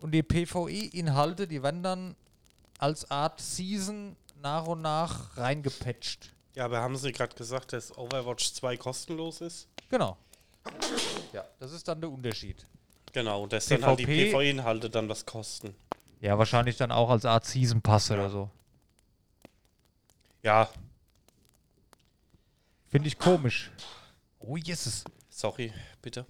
und 0.00 0.12
die 0.12 0.22
PvE-Inhalte, 0.22 1.46
die 1.46 1.62
werden 1.62 1.82
dann 1.82 2.16
als 2.78 3.10
Art 3.10 3.38
Season 3.40 4.16
nach 4.42 4.66
und 4.66 4.80
nach 4.80 5.36
reingepatcht. 5.36 6.32
Ja, 6.54 6.64
aber 6.64 6.80
haben 6.80 6.96
sie 6.96 7.12
gerade 7.12 7.34
gesagt, 7.34 7.72
dass 7.72 7.96
Overwatch 7.96 8.52
2 8.52 8.76
kostenlos 8.76 9.40
ist? 9.40 9.68
Genau. 9.88 10.16
Ja, 11.32 11.44
das 11.58 11.72
ist 11.72 11.86
dann 11.88 12.00
der 12.00 12.10
Unterschied. 12.10 12.66
Genau, 13.12 13.44
und 13.44 13.52
dass 13.52 13.66
dann 13.66 13.84
halt 13.84 13.98
die 13.98 14.06
PvP 14.06 14.30
PvE-Inhalte 14.32 14.90
dann 14.90 15.08
was 15.08 15.26
kosten. 15.26 15.74
Ja, 16.20 16.36
wahrscheinlich 16.38 16.76
dann 16.76 16.92
auch 16.92 17.10
als 17.10 17.24
Art 17.24 17.44
Season 17.46 17.80
Pass 17.80 18.10
oder 18.10 18.30
so. 18.30 18.50
Ja, 20.42 20.68
Finde 22.90 23.06
ich 23.06 23.18
komisch. 23.18 23.70
Oh, 24.40 24.56
Jesus. 24.56 25.04
sorry, 25.28 25.72
bitte. 26.02 26.26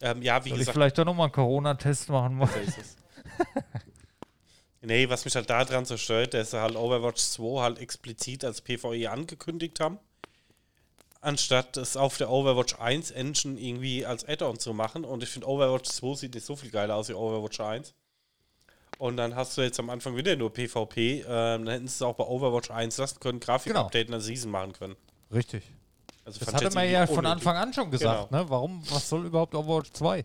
Ähm, 0.00 0.22
ja, 0.22 0.44
wie 0.44 0.50
Soll 0.50 0.58
ich 0.58 0.60
gesagt, 0.60 0.74
vielleicht 0.74 0.98
doch 0.98 1.04
nochmal 1.04 1.26
einen 1.26 1.32
Corona-Test 1.32 2.08
machen? 2.08 2.40
es. 2.40 2.96
nee, 4.84 5.08
was 5.08 5.24
mich 5.24 5.34
halt 5.34 5.50
daran 5.50 5.84
so 5.84 5.96
stört, 5.96 6.34
dass 6.34 6.52
sie 6.52 6.60
halt 6.60 6.76
Overwatch 6.76 7.20
2 7.22 7.60
halt 7.62 7.78
explizit 7.78 8.44
als 8.44 8.60
PvE 8.60 9.10
angekündigt 9.10 9.80
haben. 9.80 9.98
Anstatt 11.20 11.76
es 11.78 11.96
auf 11.96 12.18
der 12.18 12.30
Overwatch 12.30 12.74
1 12.78 13.10
Engine 13.12 13.58
irgendwie 13.58 14.04
als 14.04 14.28
Add-on 14.28 14.58
zu 14.58 14.74
machen. 14.74 15.04
Und 15.04 15.22
ich 15.22 15.30
finde, 15.30 15.48
Overwatch 15.48 15.88
2 15.90 16.14
sieht 16.16 16.34
nicht 16.34 16.44
so 16.44 16.54
viel 16.54 16.70
geiler 16.70 16.96
aus 16.96 17.08
wie 17.08 17.14
Overwatch 17.14 17.60
1. 17.60 17.94
Und 18.98 19.16
dann 19.16 19.34
hast 19.34 19.56
du 19.56 19.62
jetzt 19.62 19.80
am 19.80 19.90
Anfang 19.90 20.16
wieder 20.16 20.36
nur 20.36 20.52
PvP. 20.52 21.20
Ähm, 21.20 21.24
dann 21.26 21.68
hätten 21.68 21.88
sie 21.88 21.94
es 21.94 22.02
auch 22.02 22.14
bei 22.14 22.24
Overwatch 22.24 22.70
1 22.70 22.96
lassen 22.98 23.20
können, 23.20 23.40
Grafik-Update 23.40 24.06
in 24.06 24.12
der 24.12 24.20
Season 24.20 24.50
machen 24.50 24.72
können. 24.74 24.96
Richtig. 25.32 25.64
Also 26.26 26.40
Das 26.40 26.54
hatte 26.54 26.70
man 26.74 26.90
ja 26.90 27.06
von 27.06 27.18
unnötig. 27.18 27.32
Anfang 27.32 27.56
an 27.56 27.72
schon 27.72 27.90
gesagt, 27.90 28.30
ne? 28.30 28.44
Warum, 28.48 28.82
was 28.90 29.08
soll 29.08 29.26
überhaupt 29.26 29.54
Overwatch 29.54 29.92
2? 29.92 30.24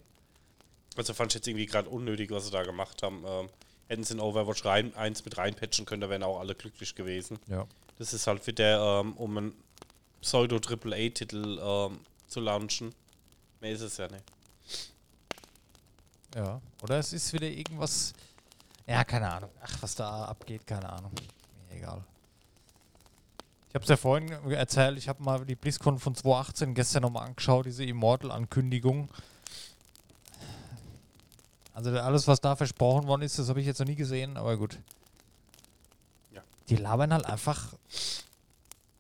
Also 0.98 1.14
fand 1.14 1.32
ich 1.32 1.36
jetzt 1.36 1.48
irgendwie 1.48 1.66
gerade 1.66 1.90
unnötig, 1.90 2.30
was 2.32 2.46
sie 2.46 2.52
da 2.52 2.64
gemacht 2.64 3.02
haben. 3.04 3.24
Ähm, 3.26 3.50
hätten 3.90 4.04
sie 4.04 4.14
in 4.14 4.20
Overwatch 4.22 4.64
rein, 4.64 4.96
1 4.96 5.26
mit 5.26 5.38
reinpatchen 5.38 5.86
können, 5.86 6.02
da 6.02 6.10
wären 6.10 6.24
auch 6.24 6.40
alle 6.40 6.56
glücklich 6.56 6.96
gewesen. 6.96 7.40
Ja. 7.48 7.66
Das 7.98 8.14
ist 8.14 8.28
halt 8.28 8.46
wieder, 8.48 9.02
ähm, 9.02 9.14
um 9.18 9.38
einen 9.38 9.54
Pseudo-Triple-A-Titel 10.22 11.60
ähm, 11.62 12.00
zu 12.28 12.40
launchen. 12.40 12.94
Mehr 13.60 13.72
ist 13.72 13.82
es 13.82 13.98
ja 13.98 14.08
nicht. 14.08 14.24
Ja. 16.36 16.62
Oder 16.84 17.00
es 17.00 17.12
ist 17.12 17.34
wieder 17.34 17.48
irgendwas. 17.48 18.14
Ja, 18.88 19.04
keine 19.04 19.32
Ahnung. 19.32 19.50
Ach, 19.62 19.78
was 19.82 19.96
da 19.96 20.26
abgeht, 20.26 20.66
keine 20.66 20.88
Ahnung. 20.88 21.12
Mir 21.68 21.78
egal. 21.78 22.04
Ich 23.70 23.76
habe 23.76 23.84
es 23.84 23.90
ja 23.90 23.98
vorhin 23.98 24.30
erzählt, 24.52 24.98
ich 24.98 25.08
habe 25.10 25.22
mal 25.22 25.46
die 25.46 25.56
BlizzCon 25.56 26.00
von 26.00 26.16
2018 26.16 26.74
gestern 26.74 27.04
nochmal 27.04 27.28
angeschaut, 27.28 27.66
diese 27.66 27.84
Immortal-Ankündigung. 27.84 29.10
Also 31.80 31.98
alles, 31.98 32.28
was 32.28 32.42
da 32.42 32.58
versprochen 32.58 33.08
worden 33.08 33.22
ist, 33.22 33.40
das 33.40 33.48
habe 33.48 33.62
ich 33.62 33.66
jetzt 33.66 33.80
noch 33.80 33.88
nie 33.88 33.96
gesehen, 33.96 34.36
aber 34.36 34.58
gut. 34.58 34.78
Ja. 36.34 36.44
Die 36.68 36.76
labern 36.76 37.14
halt 37.14 37.26
einfach 37.26 37.74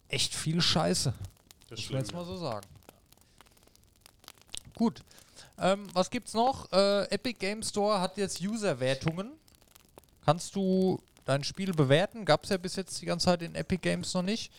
echt 0.07 0.33
viel 0.33 0.61
Scheiße. 0.61 1.13
Das 1.69 1.77
Muss 1.77 1.89
man 1.89 1.99
jetzt 1.99 2.13
mal 2.13 2.23
so 2.23 2.37
sagen. 2.37 2.65
Gut. 4.75 5.03
Ähm, 5.57 5.89
was 5.91 6.09
gibt's 6.09 6.33
noch? 6.33 6.71
Äh, 6.71 7.03
Epic 7.11 7.37
Game 7.37 7.63
Store 7.63 7.99
hat 7.99 8.15
jetzt 8.15 8.39
User-Wertungen. 8.41 9.33
Kannst 10.23 10.55
du 10.55 11.01
dein 11.25 11.43
Spiel 11.43 11.73
bewerten? 11.73 12.23
Gab 12.23 12.45
es 12.45 12.49
ja 12.49 12.55
bis 12.55 12.77
jetzt 12.77 13.01
die 13.01 13.05
ganze 13.05 13.25
Zeit 13.25 13.41
in 13.41 13.55
Epic 13.55 13.81
Games 13.81 14.13
noch 14.13 14.23
nicht. 14.23 14.53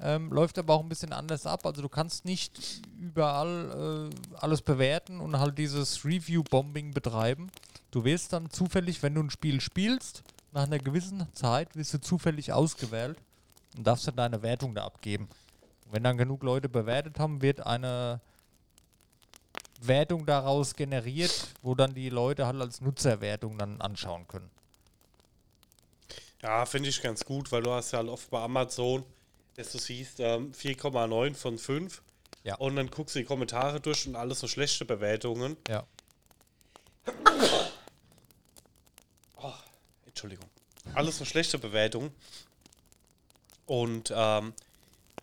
Ähm, 0.00 0.30
läuft 0.30 0.58
aber 0.58 0.74
auch 0.74 0.82
ein 0.82 0.88
bisschen 0.88 1.12
anders 1.12 1.46
ab. 1.46 1.64
Also 1.64 1.80
du 1.80 1.88
kannst 1.88 2.24
nicht 2.24 2.82
überall 3.00 4.10
äh, 4.10 4.36
alles 4.36 4.60
bewerten 4.60 5.20
und 5.20 5.38
halt 5.38 5.56
dieses 5.58 6.04
Review-Bombing 6.04 6.92
betreiben. 6.92 7.50
Du 7.90 8.04
wirst 8.04 8.32
dann 8.32 8.50
zufällig, 8.50 9.02
wenn 9.02 9.14
du 9.14 9.22
ein 9.22 9.30
Spiel 9.30 9.60
spielst, 9.60 10.22
nach 10.52 10.64
einer 10.64 10.78
gewissen 10.78 11.26
Zeit 11.34 11.74
wirst 11.76 11.94
du 11.94 12.00
zufällig 12.00 12.52
ausgewählt 12.52 13.18
und 13.76 13.86
darfst 13.86 14.06
dann 14.06 14.16
deine 14.16 14.42
Wertung 14.42 14.74
da 14.74 14.84
abgeben. 14.84 15.28
Und 15.86 15.92
wenn 15.92 16.02
dann 16.02 16.18
genug 16.18 16.42
Leute 16.42 16.68
bewertet 16.68 17.18
haben, 17.18 17.40
wird 17.40 17.64
eine 17.64 18.20
Wertung 19.80 20.26
daraus 20.26 20.74
generiert, 20.74 21.48
wo 21.62 21.74
dann 21.74 21.94
die 21.94 22.10
Leute 22.10 22.46
halt 22.46 22.60
als 22.60 22.80
Nutzerwertung 22.80 23.58
dann 23.58 23.80
anschauen 23.80 24.26
können. 24.28 24.50
Ja, 26.42 26.66
finde 26.66 26.88
ich 26.88 27.02
ganz 27.02 27.24
gut, 27.24 27.50
weil 27.50 27.62
du 27.62 27.72
hast 27.72 27.92
ja 27.92 27.98
halt 27.98 28.08
oft 28.08 28.30
bei 28.30 28.40
Amazon, 28.40 29.04
dass 29.56 29.72
du 29.72 29.78
siehst, 29.78 30.20
ähm, 30.20 30.52
4,9 30.52 31.34
von 31.34 31.58
5. 31.58 32.02
Ja. 32.44 32.54
Und 32.56 32.76
dann 32.76 32.90
guckst 32.90 33.14
du 33.14 33.18
die 33.18 33.24
Kommentare 33.24 33.80
durch 33.80 34.06
und 34.06 34.14
alles 34.16 34.40
so 34.40 34.48
schlechte 34.48 34.84
Bewertungen. 34.84 35.56
Ja. 35.68 35.84
Entschuldigung. 40.06 40.48
Alles 40.94 41.18
so 41.18 41.24
schlechte 41.24 41.58
Bewertungen. 41.58 42.10
Und 43.66 44.12
ähm, 44.14 44.54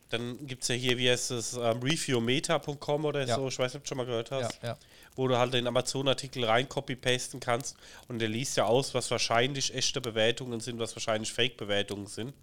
dann 0.09 0.45
gibt 0.45 0.61
es 0.63 0.67
ja 0.67 0.75
hier, 0.75 0.97
wie 0.97 1.09
heißt 1.09 1.31
es, 1.31 1.53
ähm, 1.53 1.79
reviewmeta.com 1.81 3.05
oder 3.05 3.25
Ja. 3.25 3.35
so, 3.35 3.47
ich 3.47 3.57
weiß 3.57 3.73
nicht, 3.73 3.79
ob 3.79 3.83
du 3.83 3.87
schon 3.87 3.97
mal 3.97 4.05
gehört 4.05 4.29
Ja, 4.29 4.43
hast, 4.43 4.61
ja. 4.61 4.77
wo 5.15 5.27
du 5.27 5.37
halt 5.37 5.53
den 5.53 5.65
Amazon-Artikel 5.65 6.43
rein 6.45 6.67
copy-pasten 6.69 7.39
kannst 7.39 7.75
und 8.07 8.19
der 8.19 8.27
liest 8.29 8.57
ja 8.57 8.65
aus, 8.65 8.93
was 8.93 9.09
wahrscheinlich 9.09 9.73
echte 9.73 10.01
Bewertungen 10.01 10.59
sind, 10.59 10.77
was 10.77 10.95
wahrscheinlich 10.95 11.31
Fake-Bewertungen 11.33 12.05
sind. 12.07 12.33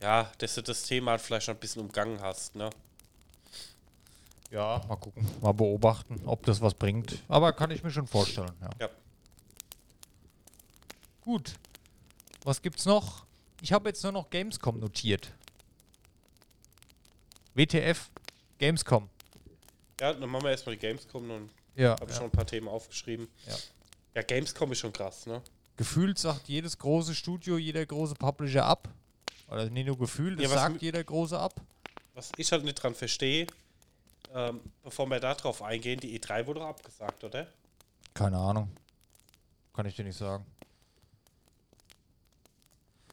Ja, 0.00 0.30
dass 0.38 0.54
du 0.54 0.62
das 0.62 0.82
Thema 0.84 1.12
halt 1.12 1.20
vielleicht 1.20 1.48
noch 1.48 1.54
ein 1.54 1.60
bisschen 1.60 1.82
umgangen 1.82 2.20
hast, 2.20 2.56
ne? 2.56 2.70
Ja, 4.50 4.82
mal 4.88 4.96
gucken. 4.96 5.28
Mal 5.40 5.52
beobachten, 5.52 6.20
ob 6.26 6.44
das 6.46 6.60
was 6.60 6.74
bringt. 6.74 7.22
Aber 7.28 7.52
kann 7.52 7.70
ich 7.70 7.82
mir 7.84 7.90
schon 7.90 8.06
vorstellen, 8.06 8.52
ja. 8.60 8.70
Ja. 8.80 8.88
Gut. 11.20 11.54
Was 12.42 12.60
gibt's 12.62 12.86
noch? 12.86 13.26
Ich 13.60 13.72
habe 13.72 13.88
jetzt 13.90 14.02
nur 14.02 14.12
noch 14.12 14.30
Gamescom 14.30 14.80
notiert. 14.80 15.32
WTF, 17.54 18.10
Gamescom. 18.58 19.08
Ja, 20.00 20.14
dann 20.14 20.30
machen 20.30 20.44
wir 20.44 20.50
erstmal 20.50 20.76
die 20.76 20.80
Gamescom 20.80 21.30
und 21.30 21.50
Ja. 21.76 21.90
habe 22.00 22.10
ich 22.10 22.16
schon 22.16 22.24
ein 22.24 22.30
paar 22.30 22.46
Themen 22.46 22.68
aufgeschrieben. 22.68 23.28
Ja. 23.46 23.54
Ja, 24.14 24.22
Gamescom 24.22 24.72
ist 24.72 24.78
schon 24.78 24.92
krass, 24.92 25.26
ne? 25.26 25.42
Gefühlt 25.76 26.18
sagt 26.18 26.48
jedes 26.48 26.78
große 26.78 27.14
Studio, 27.14 27.58
jeder 27.58 27.84
große 27.84 28.14
Publisher 28.14 28.64
ab. 28.64 28.88
Oder 29.50 29.68
nicht 29.68 29.86
nur 29.86 29.98
gefühlt, 29.98 30.38
Ja, 30.38 30.46
es 30.46 30.54
was 30.54 30.62
sagt 30.62 30.80
jeder 30.82 31.02
große 31.02 31.38
ab. 31.38 31.54
Was 32.14 32.30
ich 32.36 32.50
halt 32.52 32.64
nicht 32.64 32.76
dran 32.76 32.94
verstehe, 32.94 33.46
ähm, 34.32 34.60
bevor 34.82 35.06
wir 35.06 35.18
da 35.18 35.34
drauf 35.34 35.62
eingehen, 35.62 35.98
die 35.98 36.18
E3 36.18 36.46
wurde 36.46 36.60
doch 36.60 36.68
abgesagt, 36.68 37.24
oder? 37.24 37.48
Keine 38.14 38.38
Ahnung. 38.38 38.70
Kann 39.74 39.86
ich 39.86 39.96
dir 39.96 40.04
nicht 40.04 40.18
sagen. 40.18 40.44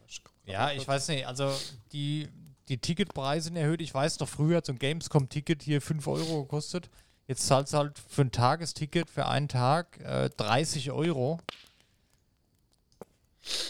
Ich 0.08 0.22
Ja, 0.46 0.72
ich 0.72 0.88
weiß 0.88 1.08
nicht. 1.10 1.26
Also 1.26 1.52
die, 1.92 2.30
die 2.68 2.78
Ticketpreise 2.78 3.46
sind 3.46 3.56
erhöht. 3.56 3.82
Ich 3.82 3.94
weiß 3.94 4.18
doch, 4.18 4.30
früher 4.30 4.58
hat 4.58 4.66
so 4.66 4.74
ein 4.74 4.80
Gamescom-Ticket 4.80 5.64
hier 5.64 5.82
5 5.82 6.06
Euro 6.08 6.44
gekostet. 6.44 6.90
Jetzt 7.28 7.48
zahlst 7.48 7.74
du 7.74 7.78
halt 7.78 8.00
für 8.00 8.22
ein 8.22 8.32
Tagesticket 8.32 9.10
für 9.10 9.26
einen 9.28 9.48
Tag 9.48 10.00
äh, 10.02 10.30
30 10.30 10.92
Euro. 10.92 11.40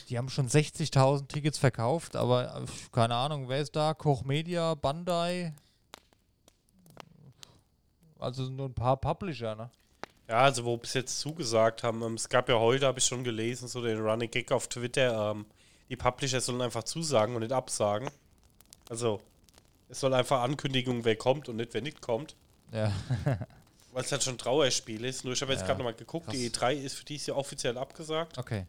Die 0.10 0.18
haben 0.18 0.30
schon 0.30 0.48
60.000 0.48 1.28
Tickets 1.28 1.58
verkauft, 1.58 2.16
aber 2.16 2.64
äh, 2.64 2.66
keine 2.92 3.16
Ahnung, 3.16 3.48
wer 3.50 3.60
ist 3.62 3.76
da? 3.76 3.94
Koch 3.94 4.24
Media, 4.24 4.74
Bandai? 4.76 5.54
Also 8.20 8.44
nur 8.44 8.68
ein 8.70 8.74
paar 8.74 8.98
Publisher, 8.98 9.56
ne? 9.56 9.70
Ja, 10.28 10.40
also 10.42 10.66
wo 10.66 10.76
bis 10.78 10.94
jetzt 10.94 11.20
zugesagt 11.20 11.84
haben, 11.84 12.02
ähm, 12.02 12.16
es 12.16 12.28
gab 12.28 12.50
ja 12.50 12.56
heute, 12.60 12.88
habe 12.88 13.00
ich 13.00 13.06
schon 13.06 13.24
gelesen, 13.24 13.68
so 13.68 13.82
den 13.82 14.00
Running 14.00 14.30
Gag 14.30 14.52
auf 14.52 14.68
Twitter, 14.68 15.32
ähm, 15.32 15.46
die 15.90 15.96
Publisher 15.96 16.42
sollen 16.42 16.62
einfach 16.62 16.84
zusagen 16.84 17.36
und 17.36 17.42
nicht 17.42 17.54
absagen. 17.54 18.10
Also, 18.90 19.22
es 19.90 20.00
soll 20.02 20.14
einfach 20.14 20.42
Ankündigung, 20.42 21.06
wer 21.06 21.16
kommt 21.16 21.48
und 21.48 21.58
nicht, 21.58 21.74
wer 21.74 21.82
nicht 21.82 22.02
kommt. 22.02 22.36
Ja. 22.72 22.92
Weil 23.94 24.04
es 24.04 24.12
halt 24.12 24.22
schon 24.22 24.36
ein 24.36 24.38
Trauerspiel 24.38 25.06
ist. 25.06 25.24
Nur 25.24 25.34
ich 25.34 25.42
habe 25.42 25.54
jetzt 25.54 25.62
Ja, 25.62 25.68
gerade 25.68 25.80
nochmal 25.80 25.94
geguckt, 25.94 26.32
die 26.32 26.50
E3 26.50 26.74
ist 26.74 26.96
für 26.96 27.06
dieses 27.06 27.28
Jahr 27.28 27.38
offiziell 27.38 27.78
abgesagt. 27.78 28.38
Okay. 28.38 28.66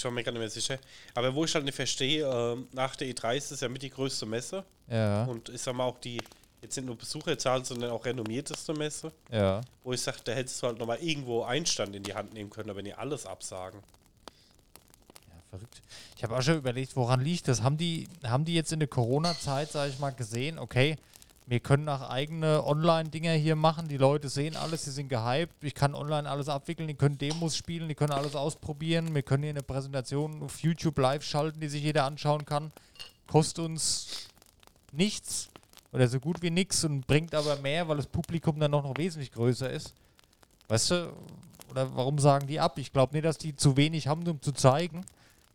Ich 0.00 0.04
war 0.04 0.10
mir 0.10 0.24
gar 0.24 0.32
nicht 0.32 0.40
mehr 0.40 0.48
sicher. 0.48 0.78
Aber 1.14 1.34
wo 1.34 1.44
ich 1.44 1.54
halt 1.54 1.66
nicht 1.66 1.74
verstehe, 1.74 2.26
ähm, 2.26 2.66
nach 2.72 2.96
der 2.96 3.08
E3 3.08 3.36
ist 3.36 3.52
es 3.52 3.60
ja 3.60 3.68
mit 3.68 3.82
die 3.82 3.90
größte 3.90 4.24
Messe. 4.24 4.64
Ja. 4.88 5.24
Und 5.24 5.50
ich 5.50 5.60
sag 5.60 5.74
mal 5.74 5.84
auch 5.84 5.98
die, 6.00 6.18
jetzt 6.62 6.74
sind 6.74 6.86
nur 6.86 6.96
Besucherzahlen, 6.96 7.64
sondern 7.64 7.90
auch 7.90 8.02
renommierteste 8.02 8.72
Messe. 8.72 9.12
Ja. 9.30 9.60
Wo 9.84 9.92
ich 9.92 10.00
sage, 10.00 10.16
da 10.24 10.32
hättest 10.32 10.62
du 10.62 10.68
halt 10.68 10.78
nochmal 10.78 10.96
irgendwo 11.02 11.42
Einstand 11.42 11.94
in 11.94 12.02
die 12.02 12.14
Hand 12.14 12.32
nehmen 12.32 12.48
können, 12.48 12.70
aber 12.70 12.80
nicht 12.80 12.96
alles 12.96 13.26
absagen. 13.26 13.80
Ja, 15.28 15.34
verrückt. 15.50 15.82
Ich 16.16 16.24
habe 16.24 16.34
auch 16.34 16.42
schon 16.42 16.56
überlegt, 16.56 16.96
woran 16.96 17.20
liegt 17.20 17.48
das? 17.48 17.60
Haben 17.60 17.76
die, 17.76 18.08
haben 18.24 18.46
die 18.46 18.54
jetzt 18.54 18.72
in 18.72 18.78
der 18.78 18.88
Corona-Zeit, 18.88 19.70
sage 19.70 19.90
ich 19.90 19.98
mal, 19.98 20.12
gesehen, 20.12 20.58
okay, 20.58 20.96
wir 21.50 21.58
können 21.58 21.88
auch 21.88 22.08
eigene 22.08 22.64
Online-Dinger 22.64 23.32
hier 23.32 23.56
machen, 23.56 23.88
die 23.88 23.96
Leute 23.96 24.28
sehen 24.28 24.54
alles, 24.54 24.84
die 24.84 24.90
sind 24.90 25.08
gehypt, 25.08 25.64
ich 25.64 25.74
kann 25.74 25.96
online 25.96 26.30
alles 26.30 26.48
abwickeln, 26.48 26.86
die 26.86 26.94
können 26.94 27.18
Demos 27.18 27.56
spielen, 27.56 27.88
die 27.88 27.96
können 27.96 28.12
alles 28.12 28.36
ausprobieren, 28.36 29.12
wir 29.16 29.24
können 29.24 29.42
hier 29.42 29.50
eine 29.50 29.64
Präsentation 29.64 30.44
auf 30.44 30.60
YouTube 30.60 30.96
live 30.96 31.24
schalten, 31.24 31.58
die 31.58 31.66
sich 31.66 31.82
jeder 31.82 32.04
anschauen 32.04 32.44
kann, 32.44 32.70
kostet 33.26 33.64
uns 33.64 34.28
nichts 34.92 35.48
oder 35.90 36.06
so 36.06 36.20
gut 36.20 36.40
wie 36.40 36.50
nichts 36.50 36.84
und 36.84 37.04
bringt 37.08 37.34
aber 37.34 37.56
mehr, 37.56 37.88
weil 37.88 37.96
das 37.96 38.06
Publikum 38.06 38.60
dann 38.60 38.72
auch 38.72 38.84
noch 38.84 38.96
wesentlich 38.96 39.32
größer 39.32 39.68
ist. 39.68 39.92
Weißt 40.68 40.92
du, 40.92 41.12
oder 41.68 41.96
warum 41.96 42.20
sagen 42.20 42.46
die 42.46 42.60
ab? 42.60 42.78
Ich 42.78 42.92
glaube 42.92 43.12
nicht, 43.12 43.24
dass 43.24 43.38
die 43.38 43.56
zu 43.56 43.76
wenig 43.76 44.06
haben, 44.06 44.24
um 44.28 44.40
zu 44.40 44.52
zeigen. 44.52 45.04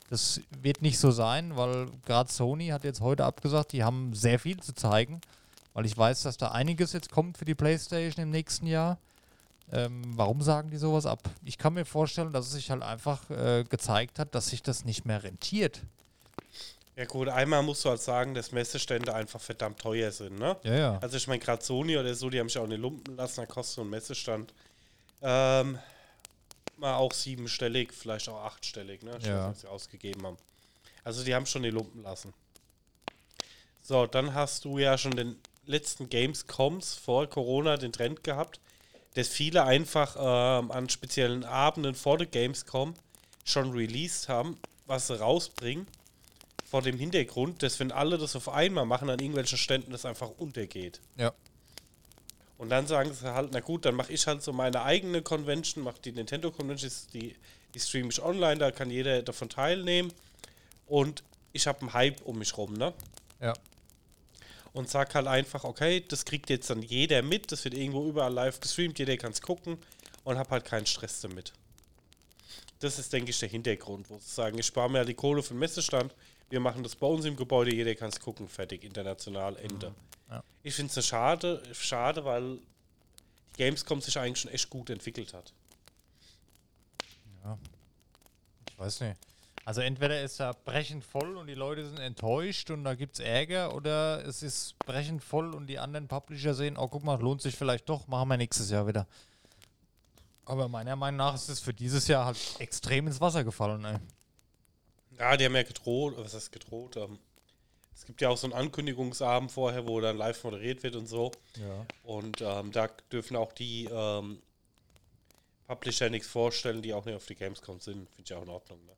Das 0.09 0.41
wird 0.61 0.81
nicht 0.81 0.99
so 0.99 1.11
sein, 1.11 1.55
weil 1.55 1.87
gerade 2.05 2.29
Sony 2.29 2.67
hat 2.67 2.83
jetzt 2.83 2.99
heute 2.99 3.23
abgesagt, 3.23 3.71
die 3.71 3.85
haben 3.85 4.13
sehr 4.13 4.39
viel 4.39 4.59
zu 4.59 4.75
zeigen, 4.75 5.21
weil 5.75 5.85
ich 5.85 5.95
weiß, 5.95 6.23
dass 6.23 6.37
da 6.37 6.51
einiges 6.51 6.93
jetzt 6.93 7.11
kommt 7.11 7.37
für 7.37 7.45
die 7.45 7.53
PlayStation 7.53 8.23
im 8.23 8.31
nächsten 8.31 8.65
Jahr. 8.65 8.97
Ähm, 9.71 10.03
warum 10.15 10.41
sagen 10.41 10.69
die 10.71 10.77
sowas 10.77 11.05
ab? 11.05 11.19
Ich 11.43 11.57
kann 11.57 11.73
mir 11.73 11.85
vorstellen, 11.85 12.31
dass 12.31 12.47
es 12.47 12.53
sich 12.53 12.71
halt 12.71 12.81
einfach 12.81 13.29
äh, 13.29 13.65
gezeigt 13.67 14.17
hat, 14.17 14.33
dass 14.33 14.47
sich 14.47 14.63
das 14.63 14.85
nicht 14.85 15.05
mehr 15.05 15.21
rentiert. 15.23 15.81
Ja 16.95 17.03
gut, 17.03 17.27
einmal 17.27 17.61
musst 17.61 17.83
du 17.83 17.89
halt 17.89 17.99
sagen, 18.01 18.33
dass 18.33 18.53
Messestände 18.53 19.13
einfach 19.13 19.41
verdammt 19.41 19.79
teuer 19.79 20.11
sind, 20.11 20.39
ne? 20.39 20.55
Ja, 20.63 20.73
ja. 20.75 20.97
Also 20.99 21.17
ich 21.17 21.27
meine, 21.27 21.39
gerade 21.39 21.61
Sony 21.61 21.97
oder 21.97 22.15
so, 22.15 22.29
die 22.29 22.39
haben 22.39 22.47
sich 22.47 22.57
auch 22.57 22.67
nicht 22.67 22.79
lumpen 22.79 23.17
lassen, 23.17 23.41
da 23.41 23.45
kostet 23.45 23.75
so 23.75 23.81
ein 23.81 23.89
Messestand 23.89 24.53
ähm, 25.21 25.77
mal 26.77 26.95
auch 26.95 27.11
siebenstellig, 27.11 27.91
vielleicht 27.91 28.29
auch 28.29 28.45
achtstellig, 28.45 29.03
ne? 29.03 29.17
Ich 29.19 29.25
Ja. 29.25 29.47
weiß 29.47 29.51
was 29.51 29.61
sie 29.61 29.67
ausgegeben 29.67 30.25
haben. 30.25 30.37
Also 31.03 31.25
die 31.25 31.35
haben 31.35 31.45
schon 31.45 31.63
die 31.63 31.69
lumpen 31.69 32.01
lassen. 32.01 32.33
So, 33.83 34.05
dann 34.05 34.33
hast 34.33 34.63
du 34.63 34.77
ja 34.77 34.97
schon 34.97 35.11
den 35.17 35.35
letzten 35.65 36.09
Gamescoms 36.09 36.95
vor 36.95 37.27
Corona 37.27 37.77
den 37.77 37.91
Trend 37.91 38.23
gehabt, 38.23 38.59
dass 39.15 39.27
viele 39.27 39.63
einfach 39.63 40.15
ähm, 40.17 40.71
an 40.71 40.89
speziellen 40.89 41.45
Abenden 41.45 41.95
vor 41.95 42.17
der 42.17 42.27
Gamescom 42.27 42.93
schon 43.43 43.71
released 43.71 44.27
haben, 44.27 44.57
was 44.87 45.07
sie 45.07 45.19
rausbringen, 45.19 45.87
vor 46.65 46.81
dem 46.81 46.97
Hintergrund, 46.97 47.63
dass 47.63 47.79
wenn 47.79 47.91
alle 47.91 48.17
das 48.17 48.35
auf 48.35 48.49
einmal 48.49 48.85
machen, 48.85 49.09
an 49.09 49.19
irgendwelchen 49.19 49.57
Ständen 49.57 49.91
das 49.91 50.05
einfach 50.05 50.29
untergeht. 50.37 50.99
Ja. 51.17 51.33
Und 52.57 52.69
dann 52.69 52.87
sagen 52.87 53.13
sie 53.13 53.33
halt, 53.33 53.49
na 53.51 53.59
gut, 53.59 53.85
dann 53.85 53.95
mache 53.95 54.13
ich 54.13 54.27
halt 54.27 54.41
so 54.41 54.53
meine 54.53 54.81
eigene 54.81 55.21
Convention, 55.21 55.83
mache 55.83 56.01
die 56.03 56.11
Nintendo 56.11 56.51
Convention, 56.51 56.91
die, 57.13 57.35
die 57.73 57.79
streame 57.79 58.09
ich 58.09 58.21
online, 58.21 58.57
da 58.57 58.71
kann 58.71 58.89
jeder 58.89 59.21
davon 59.21 59.49
teilnehmen. 59.49 60.11
Und 60.87 61.23
ich 61.51 61.67
habe 61.67 61.81
einen 61.81 61.93
Hype 61.93 62.21
um 62.21 62.39
mich 62.39 62.57
rum, 62.57 62.73
ne? 62.73 62.93
Ja. 63.41 63.53
Und 64.75 64.89
sag 64.89 65.15
halt 65.15 65.27
einfach, 65.27 65.63
okay, 65.63 66.03
das 66.05 66.25
kriegt 66.25 66.49
jetzt 66.49 66.69
dann 66.69 66.81
jeder 66.81 67.21
mit, 67.21 67.49
das 67.49 67.63
wird 67.63 67.75
irgendwo 67.75 68.05
überall 68.09 68.33
live 68.33 68.59
gestreamt, 68.59 68.99
jeder 68.99 69.15
kann 69.15 69.31
es 69.31 69.41
gucken 69.41 69.77
und 70.25 70.37
hab 70.37 70.51
halt 70.51 70.65
keinen 70.65 70.85
Stress 70.85 71.21
damit. 71.21 71.53
das 72.79 72.99
ist, 72.99 73.13
denke 73.13 73.31
ich, 73.31 73.39
der 73.39 73.47
Hintergrund, 73.47 74.09
wo 74.09 74.17
sie 74.17 74.29
sagen, 74.29 74.57
ich 74.59 74.65
spare 74.65 74.89
mir 74.89 74.97
halt 74.97 75.07
die 75.07 75.13
Kohle 75.13 75.41
für 75.41 75.53
den 75.53 75.59
Messestand, 75.59 76.13
wir 76.49 76.59
machen 76.59 76.83
das 76.83 76.95
bei 76.95 77.07
uns 77.07 77.23
im 77.23 77.37
Gebäude, 77.37 77.73
jeder 77.73 77.95
kann 77.95 78.09
es 78.09 78.19
gucken, 78.19 78.49
fertig, 78.49 78.83
international, 78.83 79.55
Ende. 79.55 79.95
Ja. 80.29 80.43
Ich 80.61 80.75
finde 80.75 80.91
es 80.93 81.07
schade, 81.07 81.63
schade, 81.73 82.25
weil 82.25 82.57
die 82.57 83.57
Gamescom 83.57 84.01
sich 84.01 84.17
eigentlich 84.17 84.41
schon 84.41 84.51
echt 84.51 84.69
gut 84.69 84.89
entwickelt 84.89 85.33
hat. 85.33 85.53
Ja. 87.43 87.57
Ich 88.69 88.77
weiß 88.77 88.99
nicht. 88.99 89.17
Also 89.65 89.81
entweder 89.81 90.21
ist 90.21 90.39
da 90.39 90.53
brechend 90.53 91.03
voll 91.03 91.37
und 91.37 91.47
die 91.47 91.55
Leute 91.55 91.87
sind 91.87 91.97
enttäuscht 91.97 92.69
und 92.69 92.83
da 92.83 92.93
gibt 92.93 93.15
es 93.15 93.19
Ärger 93.19 93.73
oder 93.73 94.23
es 94.23 94.43
ist 94.43 94.77
brechend 94.77 95.23
voll 95.23 95.55
und 95.55 95.65
die 95.65 95.79
anderen 95.79 96.07
Publisher 96.07 96.53
sehen, 96.53 96.77
oh 96.77 96.87
guck 96.87 97.03
mal, 97.03 97.19
lohnt 97.19 97.41
sich 97.41 97.55
vielleicht 97.55 97.89
doch, 97.89 98.07
machen 98.07 98.29
wir 98.29 98.37
nächstes 98.37 98.69
Jahr 98.69 98.85
wieder. 98.85 99.07
Aber 100.45 100.67
meiner 100.67 100.95
Meinung 100.95 101.17
nach 101.17 101.33
ist 101.33 101.49
es 101.49 101.59
für 101.59 101.73
dieses 101.73 102.07
Jahr 102.07 102.25
halt 102.25 102.37
extrem 102.59 103.07
ins 103.07 103.19
Wasser 103.19 103.43
gefallen, 103.43 103.83
ey. 103.85 103.97
Ja, 105.17 105.35
die 105.35 105.45
haben 105.45 105.55
ja 105.55 105.63
gedroht, 105.63 106.13
was 106.17 106.35
heißt 106.35 106.51
gedroht? 106.51 106.97
Ähm, 106.97 107.17
es 107.95 108.05
gibt 108.05 108.21
ja 108.21 108.29
auch 108.29 108.37
so 108.37 108.45
einen 108.45 108.53
Ankündigungsabend 108.53 109.51
vorher, 109.51 109.87
wo 109.87 109.99
dann 109.99 110.17
live 110.17 110.43
moderiert 110.43 110.83
wird 110.83 110.95
und 110.95 111.07
so. 111.07 111.31
Ja. 111.57 111.85
Und 112.03 112.39
ähm, 112.41 112.71
da 112.71 112.87
dürfen 113.11 113.35
auch 113.35 113.51
die 113.53 113.85
ähm, 113.91 114.43
Publisher 115.65 116.11
nichts 116.11 116.27
vorstellen, 116.27 116.83
die 116.83 116.93
auch 116.93 117.05
nicht 117.05 117.15
auf 117.15 117.25
die 117.25 117.35
Gamescom 117.35 117.79
sind. 117.79 118.07
Finde 118.09 118.23
ich 118.23 118.33
auch 118.33 118.43
in 118.43 118.49
Ordnung. 118.49 118.85
Ne? 118.85 118.91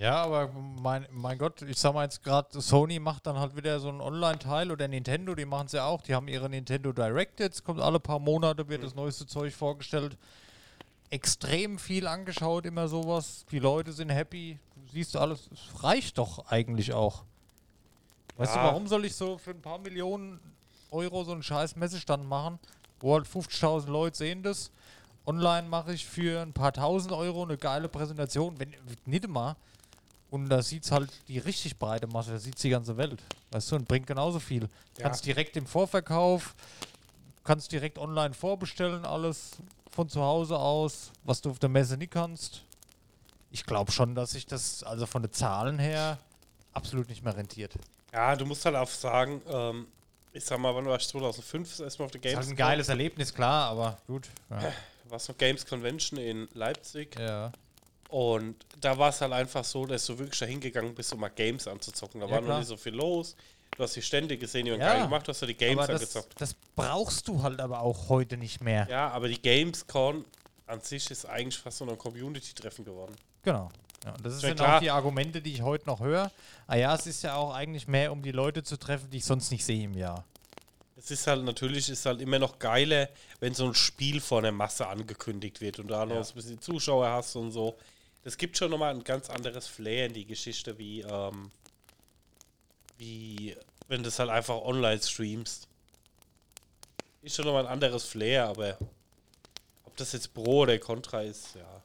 Ja, 0.00 0.22
aber 0.22 0.48
mein, 0.80 1.06
mein 1.10 1.36
Gott, 1.36 1.60
ich 1.60 1.76
sag 1.78 1.92
mal 1.92 2.04
jetzt 2.04 2.22
gerade, 2.22 2.58
Sony 2.62 2.98
macht 2.98 3.26
dann 3.26 3.38
halt 3.38 3.54
wieder 3.54 3.78
so 3.80 3.90
einen 3.90 4.00
Online-Teil 4.00 4.70
oder 4.70 4.88
Nintendo, 4.88 5.34
die 5.34 5.44
machen 5.44 5.66
es 5.66 5.72
ja 5.72 5.84
auch. 5.84 6.00
Die 6.00 6.14
haben 6.14 6.26
ihre 6.26 6.48
Nintendo 6.48 6.90
Direct 6.90 7.38
jetzt, 7.38 7.64
kommt 7.64 7.80
alle 7.82 8.00
paar 8.00 8.18
Monate, 8.18 8.66
wird 8.70 8.82
das 8.82 8.94
neueste 8.94 9.26
Zeug 9.26 9.52
vorgestellt. 9.52 10.16
Extrem 11.10 11.78
viel 11.78 12.06
angeschaut, 12.06 12.64
immer 12.64 12.88
sowas. 12.88 13.44
Die 13.50 13.58
Leute 13.58 13.92
sind 13.92 14.08
happy. 14.08 14.58
Du 14.86 14.92
siehst 14.92 15.14
alles, 15.18 15.50
es 15.52 15.84
reicht 15.84 16.16
doch 16.16 16.46
eigentlich 16.46 16.94
auch. 16.94 17.24
Weißt 18.38 18.54
Ja. 18.56 18.62
du, 18.62 18.68
warum 18.68 18.86
soll 18.86 19.04
ich 19.04 19.14
so 19.14 19.36
für 19.36 19.50
ein 19.50 19.60
paar 19.60 19.78
Millionen 19.80 20.40
Euro 20.92 21.24
so 21.24 21.32
einen 21.32 21.42
scheiß 21.42 21.76
Messestand 21.76 22.26
machen, 22.26 22.58
wo 23.00 23.12
halt 23.16 23.26
50.000 23.26 23.90
Leute 23.90 24.16
sehen 24.16 24.42
das? 24.42 24.70
Online 25.26 25.68
mache 25.68 25.92
ich 25.92 26.06
für 26.06 26.40
ein 26.40 26.54
paar 26.54 26.72
tausend 26.72 27.12
Euro 27.12 27.42
eine 27.42 27.58
geile 27.58 27.90
Präsentation, 27.90 28.58
wenn 28.58 28.72
nicht 29.04 29.24
immer. 29.26 29.56
Und 30.30 30.48
da 30.48 30.62
sieht 30.62 30.84
es 30.84 30.92
halt 30.92 31.10
die 31.28 31.38
richtig 31.38 31.76
breite 31.78 32.06
Masse, 32.06 32.30
da 32.32 32.38
sieht 32.38 32.62
die 32.62 32.70
ganze 32.70 32.96
Welt. 32.96 33.20
Weißt 33.50 33.70
du, 33.72 33.76
und 33.76 33.88
bringt 33.88 34.06
genauso 34.06 34.38
viel. 34.38 34.62
Ja. 34.96 35.04
Kannst 35.04 35.26
direkt 35.26 35.56
im 35.56 35.66
Vorverkauf, 35.66 36.54
kannst 37.42 37.72
direkt 37.72 37.98
online 37.98 38.32
vorbestellen, 38.34 39.04
alles 39.04 39.50
von 39.90 40.08
zu 40.08 40.20
Hause 40.22 40.56
aus, 40.56 41.10
was 41.24 41.40
du 41.40 41.50
auf 41.50 41.58
der 41.58 41.68
Messe 41.68 41.96
nicht 41.96 42.12
kannst. 42.12 42.62
Ich 43.50 43.66
glaube 43.66 43.90
schon, 43.90 44.14
dass 44.14 44.30
sich 44.32 44.46
das 44.46 44.84
also 44.84 45.06
von 45.06 45.22
den 45.22 45.32
Zahlen 45.32 45.80
her 45.80 46.18
absolut 46.72 47.08
nicht 47.08 47.24
mehr 47.24 47.36
rentiert. 47.36 47.74
Ja, 48.12 48.36
du 48.36 48.46
musst 48.46 48.64
halt 48.64 48.76
auch 48.76 48.88
sagen, 48.88 49.42
ähm, 49.48 49.88
ich 50.32 50.44
sag 50.44 50.60
mal, 50.60 50.72
wann 50.72 50.84
war 50.86 50.96
ich 50.96 51.08
2005 51.08 51.68
das 51.70 51.80
erste 51.80 52.02
Mal 52.02 52.06
auf 52.06 52.12
der 52.12 52.20
Das 52.20 52.30
ist 52.30 52.34
Games? 52.36 52.46
halt 52.46 52.54
ein 52.54 52.56
geiles 52.56 52.88
Erlebnis, 52.88 53.34
klar, 53.34 53.70
aber 53.70 53.98
gut. 54.06 54.28
Ja. 54.48 54.72
War 55.08 55.16
es 55.16 55.26
noch 55.28 55.36
Games 55.36 55.66
Convention 55.66 56.20
in 56.20 56.48
Leipzig. 56.54 57.18
ja. 57.18 57.50
Und 58.10 58.56
da 58.80 58.96
war 58.98 59.10
es 59.10 59.20
halt 59.20 59.32
einfach 59.32 59.64
so, 59.64 59.86
dass 59.86 60.04
du 60.06 60.18
wirklich 60.18 60.38
da 60.38 60.46
hingegangen 60.46 60.94
bist, 60.94 61.12
um 61.12 61.20
mal 61.20 61.28
Games 61.28 61.68
anzuzocken. 61.68 62.20
Da 62.20 62.26
Ja, 62.26 62.32
war 62.32 62.40
noch 62.40 62.46
klar. 62.48 62.58
nicht 62.58 62.68
so 62.68 62.76
viel 62.76 62.94
los. 62.94 63.36
Du 63.76 63.84
hast 63.84 63.94
die 63.94 64.02
Stände 64.02 64.36
gesehen, 64.36 64.66
die 64.66 64.72
haben 64.72 64.80
Ja. 64.80 64.94
geil 64.94 65.02
gemacht, 65.04 65.26
du 65.26 65.30
hast 65.30 65.40
ja 65.40 65.46
die 65.46 65.54
Games 65.56 65.84
aber 65.84 65.92
das, 65.92 66.02
angezockt. 66.02 66.40
das 66.40 66.54
brauchst 66.74 67.28
du 67.28 67.42
halt 67.42 67.60
aber 67.60 67.80
auch 67.80 68.08
heute 68.08 68.36
nicht 68.36 68.60
mehr. 68.60 68.86
Ja, 68.90 69.08
aber 69.10 69.28
die 69.28 69.40
Gamescon 69.40 70.24
an 70.66 70.80
sich 70.80 71.08
ist 71.10 71.24
eigentlich 71.24 71.56
fast 71.58 71.78
so 71.78 71.88
ein 71.88 71.96
Community-Treffen 71.96 72.84
geworden. 72.84 73.14
Genau. 73.42 73.70
Ja, 74.04 74.14
das 74.22 74.34
Ja, 74.42 74.48
sind 74.48 74.56
klar. 74.56 74.76
auch 74.76 74.80
die 74.80 74.90
Argumente, 74.90 75.40
die 75.40 75.52
ich 75.52 75.62
heute 75.62 75.86
noch 75.86 76.00
höre. 76.00 76.30
Ah 76.66 76.74
ja, 76.76 76.94
es 76.94 77.06
ist 77.06 77.22
ja 77.22 77.36
auch 77.36 77.54
eigentlich 77.54 77.86
mehr, 77.86 78.10
um 78.12 78.22
die 78.22 78.32
Leute 78.32 78.62
zu 78.64 78.76
treffen, 78.76 79.08
die 79.10 79.18
ich 79.18 79.24
sonst 79.24 79.50
nicht 79.52 79.64
sehe 79.64 79.84
im 79.84 79.94
Jahr. 79.94 80.24
Es 80.96 81.10
ist 81.10 81.26
halt 81.26 81.44
natürlich 81.44 81.88
ist 81.88 82.04
halt 82.06 82.20
immer 82.20 82.38
noch 82.38 82.58
geiler, 82.58 83.08
wenn 83.38 83.54
so 83.54 83.66
ein 83.66 83.74
Spiel 83.74 84.20
vor 84.20 84.38
einer 84.38 84.52
Masse 84.52 84.86
angekündigt 84.86 85.60
wird 85.60 85.78
und 85.78 85.88
da 85.88 86.04
noch 86.04 86.16
Ja. 86.16 86.24
so 86.24 86.32
ein 86.32 86.36
bisschen 86.36 86.60
Zuschauer 86.60 87.08
hast 87.08 87.36
und 87.36 87.52
so. 87.52 87.76
Das 88.22 88.36
gibt 88.36 88.56
schon 88.56 88.70
nochmal 88.70 88.94
ein 88.94 89.04
ganz 89.04 89.30
anderes 89.30 89.66
Flair 89.66 90.06
in 90.06 90.12
die 90.12 90.26
Geschichte, 90.26 90.78
wie, 90.78 91.00
ähm, 91.00 91.50
wie 92.98 93.56
wenn 93.88 94.02
du 94.02 94.08
es 94.08 94.18
halt 94.18 94.30
einfach 94.30 94.56
online 94.56 95.00
streamst. 95.00 95.66
Ist 97.22 97.36
schon 97.36 97.46
nochmal 97.46 97.66
ein 97.66 97.72
anderes 97.72 98.04
Flair, 98.04 98.46
aber 98.46 98.76
ob 99.84 99.96
das 99.96 100.12
jetzt 100.12 100.32
Pro 100.34 100.62
oder 100.62 100.78
Contra 100.78 101.22
ist, 101.22 101.54
ja. 101.54 101.82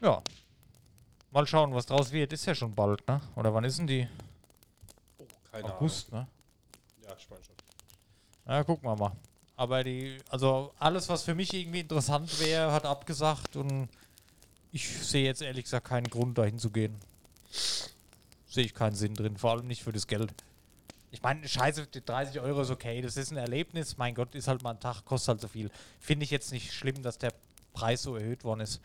Ja. 0.00 0.22
Mal 1.30 1.46
schauen, 1.46 1.74
was 1.74 1.86
draus 1.86 2.12
wird. 2.12 2.32
Ist 2.32 2.46
ja 2.46 2.54
schon 2.54 2.74
bald, 2.74 3.06
ne? 3.08 3.20
Oder 3.34 3.52
wann 3.54 3.64
ist 3.64 3.78
denn 3.78 3.86
die? 3.86 4.06
Oh, 5.18 5.26
keine 5.50 5.74
August, 5.74 6.12
ne? 6.12 6.18
Ahnung. 6.18 6.28
Ja, 7.02 7.16
ich 7.16 7.28
meine 7.30 7.42
schon. 7.42 7.54
Ja, 8.46 8.64
gucken 8.64 8.88
wir 8.88 8.96
mal. 8.96 9.12
Aber 9.56 9.82
die, 9.82 10.18
also 10.28 10.72
alles, 10.78 11.08
was 11.08 11.22
für 11.22 11.34
mich 11.34 11.52
irgendwie 11.54 11.80
interessant 11.80 12.38
wäre, 12.40 12.70
hat 12.72 12.84
abgesagt 12.84 13.56
und 13.56 13.88
ich 14.74 14.88
sehe 14.88 15.24
jetzt 15.24 15.40
ehrlich 15.40 15.64
gesagt 15.64 15.86
keinen 15.86 16.10
Grund, 16.10 16.36
dahin 16.36 16.58
zu 16.58 16.68
gehen. 16.68 16.96
Sehe 18.48 18.64
ich 18.64 18.74
keinen 18.74 18.96
Sinn 18.96 19.14
drin, 19.14 19.36
vor 19.36 19.52
allem 19.52 19.68
nicht 19.68 19.84
für 19.84 19.92
das 19.92 20.08
Geld. 20.08 20.34
Ich 21.12 21.22
meine, 21.22 21.46
scheiße, 21.46 21.86
die 21.86 22.04
30 22.04 22.40
Euro 22.40 22.62
ist 22.62 22.70
okay, 22.70 23.00
das 23.00 23.16
ist 23.16 23.30
ein 23.30 23.36
Erlebnis, 23.36 23.96
mein 23.98 24.16
Gott, 24.16 24.34
ist 24.34 24.48
halt 24.48 24.64
mal 24.64 24.72
ein 24.72 24.80
Tag, 24.80 25.04
kostet 25.04 25.28
halt 25.28 25.40
so 25.42 25.46
viel. 25.46 25.70
Finde 26.00 26.24
ich 26.24 26.32
jetzt 26.32 26.50
nicht 26.50 26.72
schlimm, 26.72 27.04
dass 27.04 27.18
der 27.18 27.32
Preis 27.72 28.02
so 28.02 28.16
erhöht 28.16 28.42
worden 28.42 28.60
ist. 28.60 28.80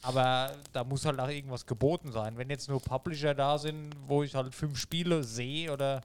Aber 0.00 0.56
da 0.72 0.84
muss 0.84 1.04
halt 1.04 1.20
auch 1.20 1.28
irgendwas 1.28 1.66
geboten 1.66 2.12
sein. 2.12 2.38
Wenn 2.38 2.48
jetzt 2.48 2.70
nur 2.70 2.80
Publisher 2.80 3.34
da 3.34 3.58
sind, 3.58 3.94
wo 4.06 4.22
ich 4.22 4.34
halt 4.34 4.54
fünf 4.54 4.78
Spiele 4.78 5.22
sehe 5.22 5.70
oder 5.70 6.00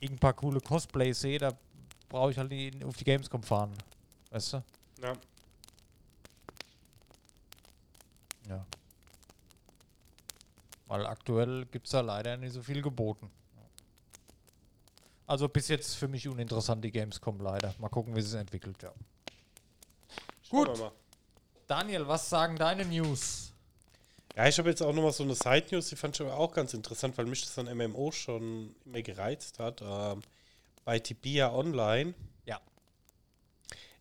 irgendein 0.00 0.20
paar 0.20 0.32
coole 0.32 0.60
Cosplays 0.60 1.20
sehe, 1.20 1.38
da 1.38 1.52
brauche 2.08 2.30
ich 2.30 2.38
halt 2.38 2.50
nicht 2.50 2.82
auf 2.82 2.96
die 2.96 3.04
Gamescom 3.04 3.42
fahren. 3.42 3.74
Weißt 4.30 4.54
du? 4.54 4.64
Ja. 5.02 5.12
Ja. 8.48 8.66
Weil 10.86 11.06
aktuell 11.06 11.66
gibt 11.66 11.86
es 11.86 11.92
da 11.92 12.00
leider 12.00 12.36
nicht 12.36 12.52
so 12.52 12.62
viel 12.62 12.80
geboten. 12.82 13.30
Also 15.26 15.46
bis 15.48 15.68
jetzt 15.68 15.96
für 15.96 16.08
mich 16.08 16.26
uninteressant 16.26 16.82
die 16.82 16.90
Gamescom 16.90 17.38
leider. 17.40 17.74
Mal 17.78 17.90
gucken, 17.90 18.16
wie 18.16 18.20
es 18.20 18.32
entwickelt, 18.32 18.82
ja. 18.82 18.92
Schauen 20.42 20.64
Gut. 20.64 20.92
Daniel, 21.66 22.08
was 22.08 22.30
sagen 22.30 22.56
deine 22.56 22.86
News? 22.86 23.52
Ja, 24.34 24.46
ich 24.48 24.56
habe 24.58 24.70
jetzt 24.70 24.80
auch 24.82 24.94
nochmal 24.94 25.12
so 25.12 25.24
eine 25.24 25.34
Side-News, 25.34 25.88
die 25.90 25.96
fand 25.96 26.14
ich 26.14 26.22
aber 26.22 26.38
auch 26.38 26.52
ganz 26.54 26.72
interessant, 26.72 27.18
weil 27.18 27.26
mich 27.26 27.42
das 27.42 27.58
an 27.58 27.66
MMO 27.76 28.10
schon 28.10 28.74
immer 28.86 29.02
gereizt 29.02 29.58
hat. 29.58 29.82
Ähm, 29.82 30.22
bei 30.86 30.98
Tibia 30.98 31.52
Online 31.52 32.14
Ja. 32.46 32.58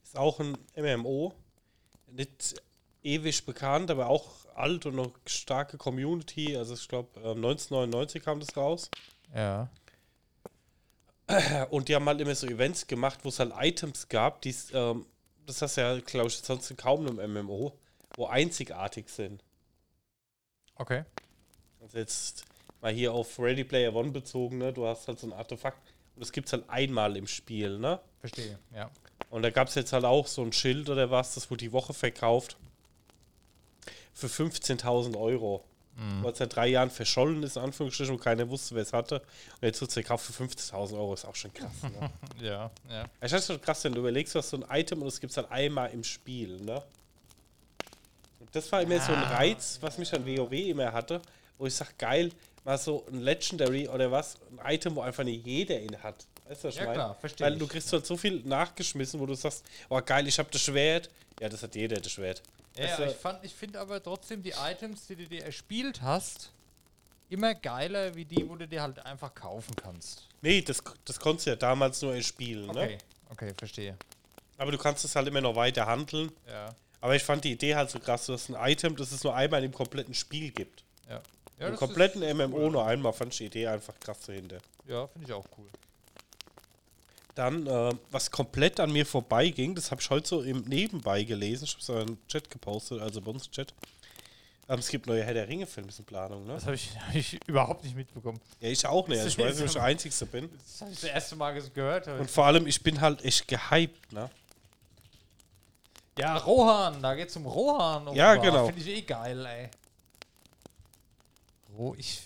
ist 0.04 0.16
auch 0.16 0.40
ein 0.40 0.58
MMO. 0.78 1.34
Nicht 2.10 2.56
ewig 3.08 3.46
bekannt, 3.46 3.90
aber 3.90 4.08
auch 4.08 4.28
alt 4.56 4.86
und 4.86 4.96
noch 4.96 5.12
starke 5.26 5.78
Community. 5.78 6.58
Also 6.58 6.74
ich 6.74 6.88
glaube, 6.88 7.10
ähm, 7.20 7.38
1999 7.38 8.24
kam 8.24 8.40
das 8.40 8.56
raus. 8.58 8.90
Ja. 9.34 9.70
Und 11.70 11.90
die 11.90 11.96
haben 11.96 12.06
halt 12.06 12.22
immer 12.22 12.36
so 12.36 12.48
Events 12.48 12.88
gemacht, 12.88 13.20
wo 13.24 13.30
es 13.30 13.40
halt 13.40 13.52
Items 13.60 14.08
gab, 14.08 14.42
die 14.42 14.56
ähm, 14.74 15.06
das 15.46 15.62
hast 15.62 15.78
du 15.78 15.82
ja, 15.82 16.00
glaube 16.00 16.28
ich, 16.28 16.38
sonst 16.38 16.76
kaum 16.78 17.08
einem 17.08 17.34
MMO, 17.34 17.78
wo 18.16 18.28
einzigartig 18.28 19.10
sind. 19.10 19.44
Okay. 20.76 21.06
Also 21.82 21.98
jetzt 21.98 22.44
mal 22.82 22.92
hier 22.92 23.14
auf 23.14 23.40
Ready 23.40 23.64
Player 23.64 23.94
One 23.96 24.12
bezogen, 24.12 24.58
ne? 24.58 24.74
Du 24.74 24.86
hast 24.86 25.08
halt 25.08 25.20
so 25.20 25.28
ein 25.28 25.34
Artefakt 25.34 25.80
und 26.16 26.22
das 26.22 26.32
gibt 26.32 26.48
es 26.48 26.54
halt 26.54 26.70
einmal 26.70 27.16
im 27.16 27.28
Spiel, 27.28 27.80
ne? 27.80 28.00
Verstehe, 28.20 28.60
ja. 28.76 28.92
Und 29.30 29.42
da 29.42 29.50
gab 29.50 29.70
es 29.70 29.76
jetzt 29.76 29.94
halt 29.94 30.06
auch 30.06 30.28
so 30.28 30.42
ein 30.42 30.54
Schild 30.54 30.90
oder 30.90 31.10
was, 31.12 31.36
das 31.36 31.50
wurde 31.50 31.66
die 31.66 31.72
Woche 31.72 31.94
verkauft. 31.94 32.58
Für 34.18 34.28
15.000 34.28 35.16
Euro. 35.16 35.64
Mhm. 35.96 36.24
Was 36.24 36.38
seit 36.40 36.56
drei 36.56 36.68
Jahren 36.68 36.90
verschollen 36.92 37.42
ist, 37.44 37.56
in 37.58 37.64
Anführungsstrichen, 37.64 38.16
und 38.16 38.22
keiner 38.22 38.48
wusste, 38.50 38.74
wer 38.76 38.82
es 38.84 38.94
hatte. 38.94 39.16
Und 39.20 39.64
jetzt 39.64 39.80
wird 39.82 39.90
es 39.90 39.94
verkauft 39.94 40.26
für 40.26 40.44
50.000 40.44 40.94
Euro, 40.94 41.14
ist 41.14 41.26
auch 41.26 41.36
schon 41.36 41.54
krass. 41.54 41.72
Ne? 41.84 42.10
Ja, 42.42 42.72
ja. 42.90 43.06
Ich 43.22 43.30
finde 43.30 43.44
schon 43.46 43.62
krass, 43.62 43.84
wenn 43.84 43.94
du 43.94 44.00
überlegst, 44.00 44.34
du 44.36 44.40
hast 44.40 44.50
so 44.50 44.58
ein 44.58 44.66
Item 44.80 45.02
und 45.02 45.08
es 45.08 45.20
gibt 45.20 45.32
es 45.32 45.38
halt 45.38 45.50
einmal 45.52 45.92
im 45.92 46.04
Spiel, 46.04 46.60
ne? 46.62 46.82
Das 48.52 48.72
war 48.72 48.82
immer 48.82 49.00
so 49.00 49.12
ein 49.12 49.24
Ah. 49.24 49.36
Reiz, 49.38 49.78
was 49.82 49.98
mich 49.98 50.14
an 50.14 50.26
WoW 50.26 50.52
immer 50.54 50.92
hatte, 50.94 51.22
wo 51.58 51.66
ich 51.66 51.76
sag, 51.76 51.98
geil, 51.98 52.32
mal 52.64 52.78
so 52.78 53.06
ein 53.12 53.22
Legendary 53.22 53.88
oder 53.88 54.12
was, 54.12 54.38
ein 54.52 54.74
Item, 54.76 54.96
wo 54.96 55.02
einfach 55.02 55.24
nicht 55.24 55.46
jeder 55.46 55.80
ihn 55.80 56.02
hat. 56.02 56.26
Weißt 56.50 56.64
du, 56.64 56.68
was 56.68 56.74
ich 56.76 56.80
Ja, 56.80 56.86
meine? 56.88 56.96
klar, 56.96 57.16
verstehe 57.16 57.46
Weil 57.48 57.54
ich. 57.54 57.60
du 57.60 57.68
kriegst 57.68 57.92
halt 57.94 58.06
so 58.06 58.16
viel 58.18 58.42
nachgeschmissen, 58.46 59.20
wo 59.20 59.26
du 59.26 59.34
sagst, 59.36 59.64
oh 59.90 60.02
geil, 60.04 60.28
ich 60.28 60.38
habe 60.40 60.50
das 60.52 60.62
Schwert. 60.62 61.10
Ja, 61.40 61.50
das 61.50 61.62
hat 61.64 61.76
jeder, 61.76 62.00
das 62.00 62.12
Schwert. 62.12 62.42
Ja, 62.78 62.96
du, 62.98 63.06
ich, 63.06 63.16
fand- 63.16 63.44
ich 63.44 63.54
finde 63.54 63.80
aber 63.80 64.02
trotzdem 64.02 64.42
die 64.44 64.54
Items, 64.58 65.08
die 65.08 65.16
du 65.16 65.28
dir 65.28 65.44
erspielt 65.44 66.02
hast, 66.02 66.52
immer 67.30 67.54
geiler 67.56 68.16
wie 68.16 68.26
die, 68.26 68.48
wo 68.48 68.56
du 68.56 68.68
dir 68.68 68.82
halt 68.82 69.00
einfach 69.06 69.34
kaufen 69.34 69.76
kannst. 69.76 70.28
nee, 70.42 70.62
das, 70.62 70.82
das 71.06 71.20
konntest 71.20 71.48
du 71.48 71.52
ja 71.52 71.56
damals 71.56 72.02
nur 72.02 72.14
in 72.16 72.24
Spielen, 72.24 72.70
Okay, 72.70 72.88
ne? 72.96 72.98
okay, 73.30 73.54
verstehe. 73.58 73.98
Aber 74.58 74.72
du 74.72 74.78
kannst 74.78 75.04
es 75.06 75.16
halt 75.16 75.28
immer 75.28 75.42
noch 75.42 75.56
weiter 75.56 75.86
handeln. 75.86 76.32
Ja. 76.48 76.74
Aber 77.02 77.16
ich 77.16 77.24
fand 77.24 77.44
die 77.44 77.52
Idee 77.52 77.76
halt 77.76 77.90
so 77.92 78.00
krass, 78.00 78.26
dass 78.28 78.50
ein 78.50 78.56
Item, 78.72 78.96
das 78.96 79.12
es 79.12 79.24
nur 79.24 79.36
einmal 79.36 79.64
im 79.64 79.72
kompletten 79.74 80.14
Spiel 80.16 80.52
gibt. 80.52 80.84
Ja. 81.08 81.22
ja 81.60 81.68
Im 81.68 81.76
kompletten 81.76 82.22
MMO 82.38 82.58
cool. 82.58 82.72
nur 82.72 82.86
einmal 82.88 83.14
fand 83.14 83.34
ich 83.34 83.38
die 83.40 83.46
Idee 83.46 83.68
einfach 83.68 84.00
krass 84.00 84.20
dahinter. 84.26 84.58
Ja, 84.88 85.06
finde 85.08 85.28
ich 85.28 85.34
auch 85.34 85.46
cool. 85.58 85.68
Dann, 87.38 87.68
äh, 87.68 87.94
was 88.10 88.32
komplett 88.32 88.80
an 88.80 88.92
mir 88.92 89.06
vorbeiging, 89.06 89.76
das 89.76 89.92
habe 89.92 90.02
ich 90.02 90.10
heute 90.10 90.28
so 90.28 90.42
im 90.42 90.62
Nebenbei 90.62 91.24
gelesen. 91.24 91.66
Ich 91.66 91.74
habe 91.74 91.82
es 91.82 91.90
in 91.90 92.16
den 92.16 92.28
Chat 92.28 92.50
gepostet, 92.50 93.00
also 93.00 93.22
bei 93.22 93.30
uns 93.30 93.46
im 93.46 93.52
Chat. 93.52 93.74
Ähm, 94.70 94.80
es 94.80 94.90
gibt 94.90 95.06
neue 95.06 95.24
Herr 95.24 95.36
der 95.36 95.48
Ringe-Filme 95.48 95.90
in 95.96 96.06
Planung, 96.06 96.48
ne? 96.48 96.54
Das 96.54 96.66
habe 96.66 96.76
ich, 96.76 96.90
hab 97.08 97.14
ich 97.16 97.40
überhaupt 97.48 97.84
nicht 97.84 97.96
mitbekommen. 97.96 98.42
Ja, 98.60 98.70
ich 98.70 98.86
auch 98.88 99.08
nicht. 99.08 99.20
Das 99.20 99.28
Ich 99.28 99.38
weiß 99.38 99.52
ist 99.52 99.60
nicht, 99.60 99.62
ob 99.62 99.68
ich 99.68 99.74
der 99.74 99.84
Einzige 99.84 100.26
bin. 100.26 100.50
Das 100.58 100.82
habe 100.82 100.92
ich 100.92 101.00
das 101.00 101.10
erste 101.10 101.36
Mal 101.36 101.62
gehört. 101.74 102.08
Und 102.08 102.30
vor 102.32 102.46
allem, 102.48 102.66
ich 102.66 102.82
bin 102.82 103.00
halt 103.00 103.24
echt 103.24 103.48
gehypt, 103.48 104.12
ne? 104.12 104.30
Ja, 106.18 106.38
Rohan, 106.38 107.02
da 107.04 107.14
geht's 107.14 107.36
um 107.36 107.46
Rohan. 107.46 108.16
Ja, 108.16 108.32
offenbar. 108.32 108.38
genau. 108.52 108.66
Finde 108.66 108.82
ich 108.82 108.88
eh 108.88 109.02
geil, 109.02 109.46
ey. 109.46 109.70
Ro 111.78 111.96
ich, 111.98 112.22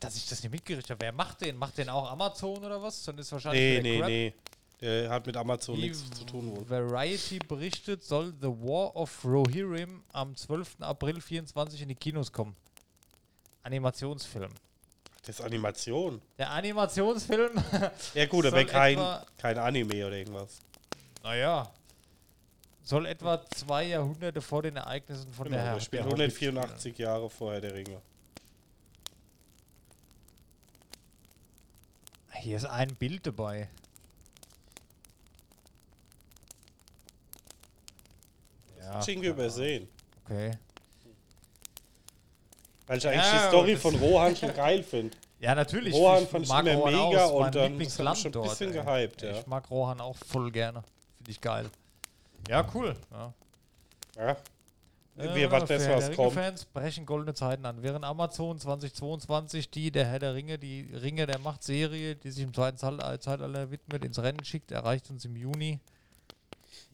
dass- 0.00 0.16
ich 0.16 0.28
das 0.28 0.42
nicht 0.42 0.52
mitgerichtet 0.52 0.90
habe. 0.90 1.00
Wer 1.02 1.12
macht 1.12 1.40
den? 1.40 1.56
Macht 1.56 1.76
den 1.78 1.88
auch 1.88 2.10
Amazon 2.10 2.58
oder 2.64 2.82
was? 2.82 3.02
Dann 3.04 3.18
ist 3.18 3.30
wahrscheinlich 3.32 3.82
Nee, 3.82 3.82
nee, 3.82 3.98
Crap. 3.98 4.08
nee. 4.08 4.34
Der 4.80 5.08
hat 5.10 5.26
mit 5.26 5.36
Amazon 5.36 5.76
Wie 5.76 5.82
nichts 5.82 6.10
zu 6.10 6.24
tun 6.24 6.50
wohl. 6.56 6.68
Variety 6.68 7.38
berichtet, 7.38 8.02
soll 8.04 8.34
The 8.40 8.48
War 8.48 8.94
of 8.96 9.24
Rohirrim 9.24 10.02
am 10.12 10.36
12. 10.36 10.76
April 10.80 11.20
24 11.20 11.80
in 11.82 11.88
die 11.88 11.94
Kinos 11.94 12.30
kommen. 12.32 12.54
Animationsfilm. 13.62 14.50
Das 15.24 15.38
ist 15.38 15.40
Animation. 15.44 16.20
Der 16.36 16.50
Animationsfilm, 16.50 17.52
Ja 18.14 18.26
gut, 18.26 18.44
aber 18.46 18.64
kein, 18.64 18.98
kein 19.38 19.56
Anime 19.58 20.06
oder 20.06 20.16
irgendwas. 20.16 20.58
naja, 21.22 21.70
soll 22.82 23.06
etwa 23.06 23.42
zwei 23.56 23.84
Jahrhunderte 23.84 24.42
vor 24.42 24.62
den 24.62 24.76
Ereignissen 24.76 25.32
von 25.32 25.48
der 25.50 25.60
Genau, 25.62 25.72
Herr 25.80 25.88
der 25.88 26.04
Hobbit 26.04 26.20
184 26.20 26.98
Jahre 26.98 27.30
vorher 27.30 27.62
der 27.62 27.74
Ringe. 27.74 28.02
Hier 32.40 32.56
ist 32.56 32.66
ein 32.66 32.94
Bild 32.96 33.26
dabei. 33.26 33.68
Ja, 38.80 39.00
Ich 39.00 39.08
irgendwie 39.08 39.28
übersehen. 39.28 39.88
okay. 40.24 40.52
Weil 42.86 42.98
ich 42.98 43.08
eigentlich 43.08 43.24
Ja, 43.24 43.42
die 43.42 43.48
Story 43.48 43.76
von 43.76 43.94
Rohan 43.96 44.36
schon 44.36 44.54
geil 44.54 44.82
finde. 44.82 45.16
Ja, 45.40 45.54
natürlich. 45.54 45.92
Rohan 45.92 46.26
fand 46.26 46.44
ich 46.44 46.48
mag 46.48 46.64
immer 46.64 46.74
Rohan 46.76 46.92
mega 47.10 47.24
auch, 47.26 47.44
und 47.46 47.54
dann 47.54 47.76
mich 47.76 47.92
schon 47.92 48.06
ein 48.08 48.32
dort. 48.32 48.48
bisschen 48.48 48.72
ey. 48.74 48.82
gehypt, 48.82 49.20
ja. 49.20 49.38
Ich 49.40 49.46
mag 49.46 49.68
Rohan 49.70 50.00
auch 50.00 50.16
voll 50.16 50.50
gerne. 50.50 50.82
Finde 51.18 51.30
ich 51.30 51.38
geil. 51.38 51.68
Ja, 52.48 52.66
cool. 52.72 52.96
Ja. 53.10 53.34
Ja. 54.16 54.36
Ja, 55.16 55.34
Wir 55.34 55.50
warten 55.50 55.66
für 55.68 55.74
das, 55.74 55.88
was 55.88 56.06
der 56.06 56.16
kommt. 56.16 56.32
Ringe-Fans 56.36 56.64
brechen 56.64 57.06
goldene 57.06 57.34
Zeiten 57.34 57.64
an. 57.66 57.82
Während 57.82 58.04
Amazon 58.04 58.58
2022 58.58 59.70
die 59.70 59.92
der 59.92 60.06
Herr 60.06 60.18
der 60.18 60.34
Ringe, 60.34 60.58
die 60.58 60.90
Ringe 60.92 61.26
der 61.26 61.38
Macht-Serie, 61.38 62.16
die 62.16 62.30
sich 62.32 62.42
im 62.42 62.52
zweiten 62.52 62.76
Zal- 62.78 62.98
Zeitalter 63.20 63.70
widmet, 63.70 64.04
ins 64.04 64.18
Rennen 64.18 64.44
schickt, 64.44 64.72
erreicht 64.72 65.08
uns 65.10 65.24
im 65.24 65.36
Juni 65.36 65.78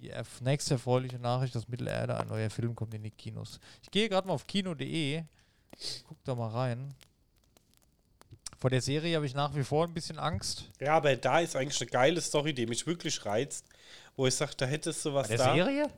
die 0.02 0.12
nächste 0.42 0.74
erfreuliche 0.74 1.18
Nachricht, 1.18 1.54
dass 1.54 1.68
Mittelerde 1.68 2.18
ein 2.18 2.28
neuer 2.28 2.50
Film 2.50 2.74
kommt 2.74 2.92
in 2.94 3.02
die 3.02 3.10
Kinos. 3.10 3.58
Ich 3.82 3.90
gehe 3.90 4.08
gerade 4.08 4.26
mal 4.28 4.34
auf 4.34 4.46
kino.de, 4.46 5.22
guck 6.06 6.24
da 6.24 6.34
mal 6.34 6.48
rein. 6.48 6.94
Vor 8.58 8.68
der 8.70 8.82
Serie 8.82 9.16
habe 9.16 9.24
ich 9.26 9.34
nach 9.34 9.54
wie 9.54 9.62
vor 9.64 9.86
ein 9.86 9.94
bisschen 9.94 10.18
Angst. 10.18 10.70
Ja, 10.80 10.94
aber 10.96 11.16
da 11.16 11.40
ist 11.40 11.56
eigentlich 11.56 11.80
eine 11.80 11.90
geile 11.90 12.20
Story, 12.20 12.52
die 12.52 12.66
mich 12.66 12.86
wirklich 12.86 13.24
reizt. 13.24 13.64
Wo 14.16 14.26
ich 14.26 14.34
sage, 14.34 14.52
da 14.56 14.66
hättest 14.66 15.02
du 15.06 15.14
was 15.14 15.28
Bei 15.28 15.36
der 15.36 15.46
da. 15.46 15.54
Serie? 15.54 15.90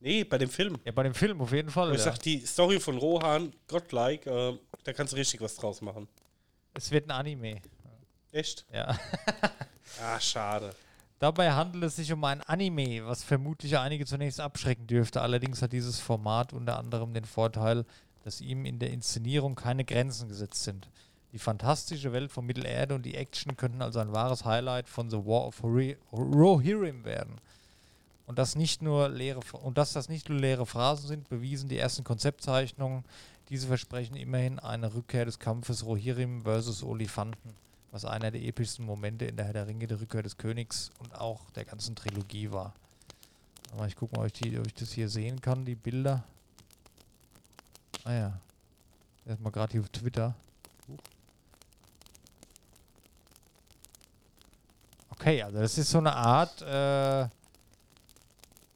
Nee, 0.00 0.24
bei 0.24 0.38
dem 0.38 0.48
Film. 0.48 0.78
Ja, 0.84 0.92
bei 0.92 1.02
dem 1.02 1.14
Film 1.14 1.40
auf 1.40 1.52
jeden 1.52 1.70
Fall. 1.70 1.88
Wo 1.90 1.92
ich 1.92 1.98
Ja. 1.98 2.04
sage, 2.04 2.18
die 2.20 2.46
Story 2.46 2.78
von 2.78 2.98
Rohan, 2.98 3.52
Godlike, 3.66 4.30
äh, 4.30 4.58
da 4.84 4.92
kannst 4.92 5.12
du 5.12 5.16
richtig 5.16 5.40
was 5.40 5.56
draus 5.56 5.80
machen. 5.80 6.06
Es 6.74 6.90
wird 6.90 7.06
ein 7.08 7.10
Anime. 7.12 7.60
Echt? 8.32 8.64
Ja. 8.72 8.96
Ah, 10.02 10.20
schade. 10.20 10.70
Dabei 11.18 11.50
handelt 11.50 11.82
es 11.82 11.96
sich 11.96 12.12
um 12.12 12.22
ein 12.22 12.42
Anime, 12.42 13.04
was 13.06 13.24
vermutlich 13.24 13.76
einige 13.78 14.04
zunächst 14.06 14.38
abschrecken 14.38 14.86
dürfte. 14.86 15.22
Allerdings 15.22 15.62
hat 15.62 15.72
dieses 15.72 15.98
Format 15.98 16.52
unter 16.52 16.78
anderem 16.78 17.14
den 17.14 17.24
Vorteil, 17.24 17.84
dass 18.22 18.40
ihm 18.42 18.66
in 18.66 18.78
der 18.78 18.90
Inszenierung 18.90 19.54
keine 19.56 19.84
Grenzen 19.86 20.28
gesetzt 20.28 20.62
sind. 20.62 20.88
Die 21.32 21.38
fantastische 21.38 22.12
Welt 22.12 22.30
von 22.30 22.44
Mittelerde 22.46 22.94
und 22.94 23.04
die 23.06 23.14
Action 23.16 23.56
könnten 23.56 23.80
also 23.82 23.98
ein 23.98 24.12
wahres 24.12 24.44
Highlight 24.44 24.88
von 24.88 25.10
The 25.10 25.16
War 25.16 25.46
of 25.46 25.62
Rohirrim 25.64 27.04
werden. 27.04 27.40
Und, 28.28 28.38
das 28.38 28.56
nicht 28.56 28.82
nur 28.82 29.08
leere, 29.08 29.40
und 29.62 29.78
dass 29.78 29.94
das 29.94 30.10
nicht 30.10 30.28
nur 30.28 30.38
leere 30.38 30.66
Phrasen 30.66 31.08
sind, 31.08 31.30
bewiesen 31.30 31.70
die 31.70 31.78
ersten 31.78 32.04
Konzeptzeichnungen. 32.04 33.02
Diese 33.48 33.66
versprechen 33.66 34.16
immerhin 34.16 34.58
eine 34.58 34.92
Rückkehr 34.92 35.24
des 35.24 35.38
Kampfes 35.38 35.86
Rohirrim 35.86 36.42
versus 36.42 36.82
Olifanten, 36.82 37.54
was 37.90 38.04
einer 38.04 38.30
der 38.30 38.42
epischsten 38.42 38.84
Momente 38.84 39.24
in 39.24 39.36
der 39.36 39.46
Herr 39.46 39.54
der 39.54 39.66
Ringe, 39.66 39.86
der 39.86 39.98
Rückkehr 39.98 40.22
des 40.22 40.36
Königs 40.36 40.90
und 40.98 41.18
auch 41.18 41.48
der 41.52 41.64
ganzen 41.64 41.96
Trilogie 41.96 42.52
war. 42.52 42.74
Ich 43.86 43.96
gucke 43.96 44.14
mal, 44.14 44.20
ob 44.20 44.26
ich, 44.26 44.34
die, 44.34 44.58
ob 44.58 44.66
ich 44.66 44.74
das 44.74 44.92
hier 44.92 45.08
sehen 45.08 45.40
kann, 45.40 45.64
die 45.64 45.74
Bilder. 45.74 46.22
Ah 48.04 48.12
ja. 48.12 48.40
Erstmal 49.24 49.52
gerade 49.52 49.72
hier 49.72 49.80
auf 49.80 49.88
Twitter. 49.88 50.34
Okay, 55.08 55.42
also 55.42 55.60
das 55.60 55.78
ist 55.78 55.90
so 55.90 55.98
eine 55.98 56.14
Art 56.14 56.60
äh, 56.60 57.28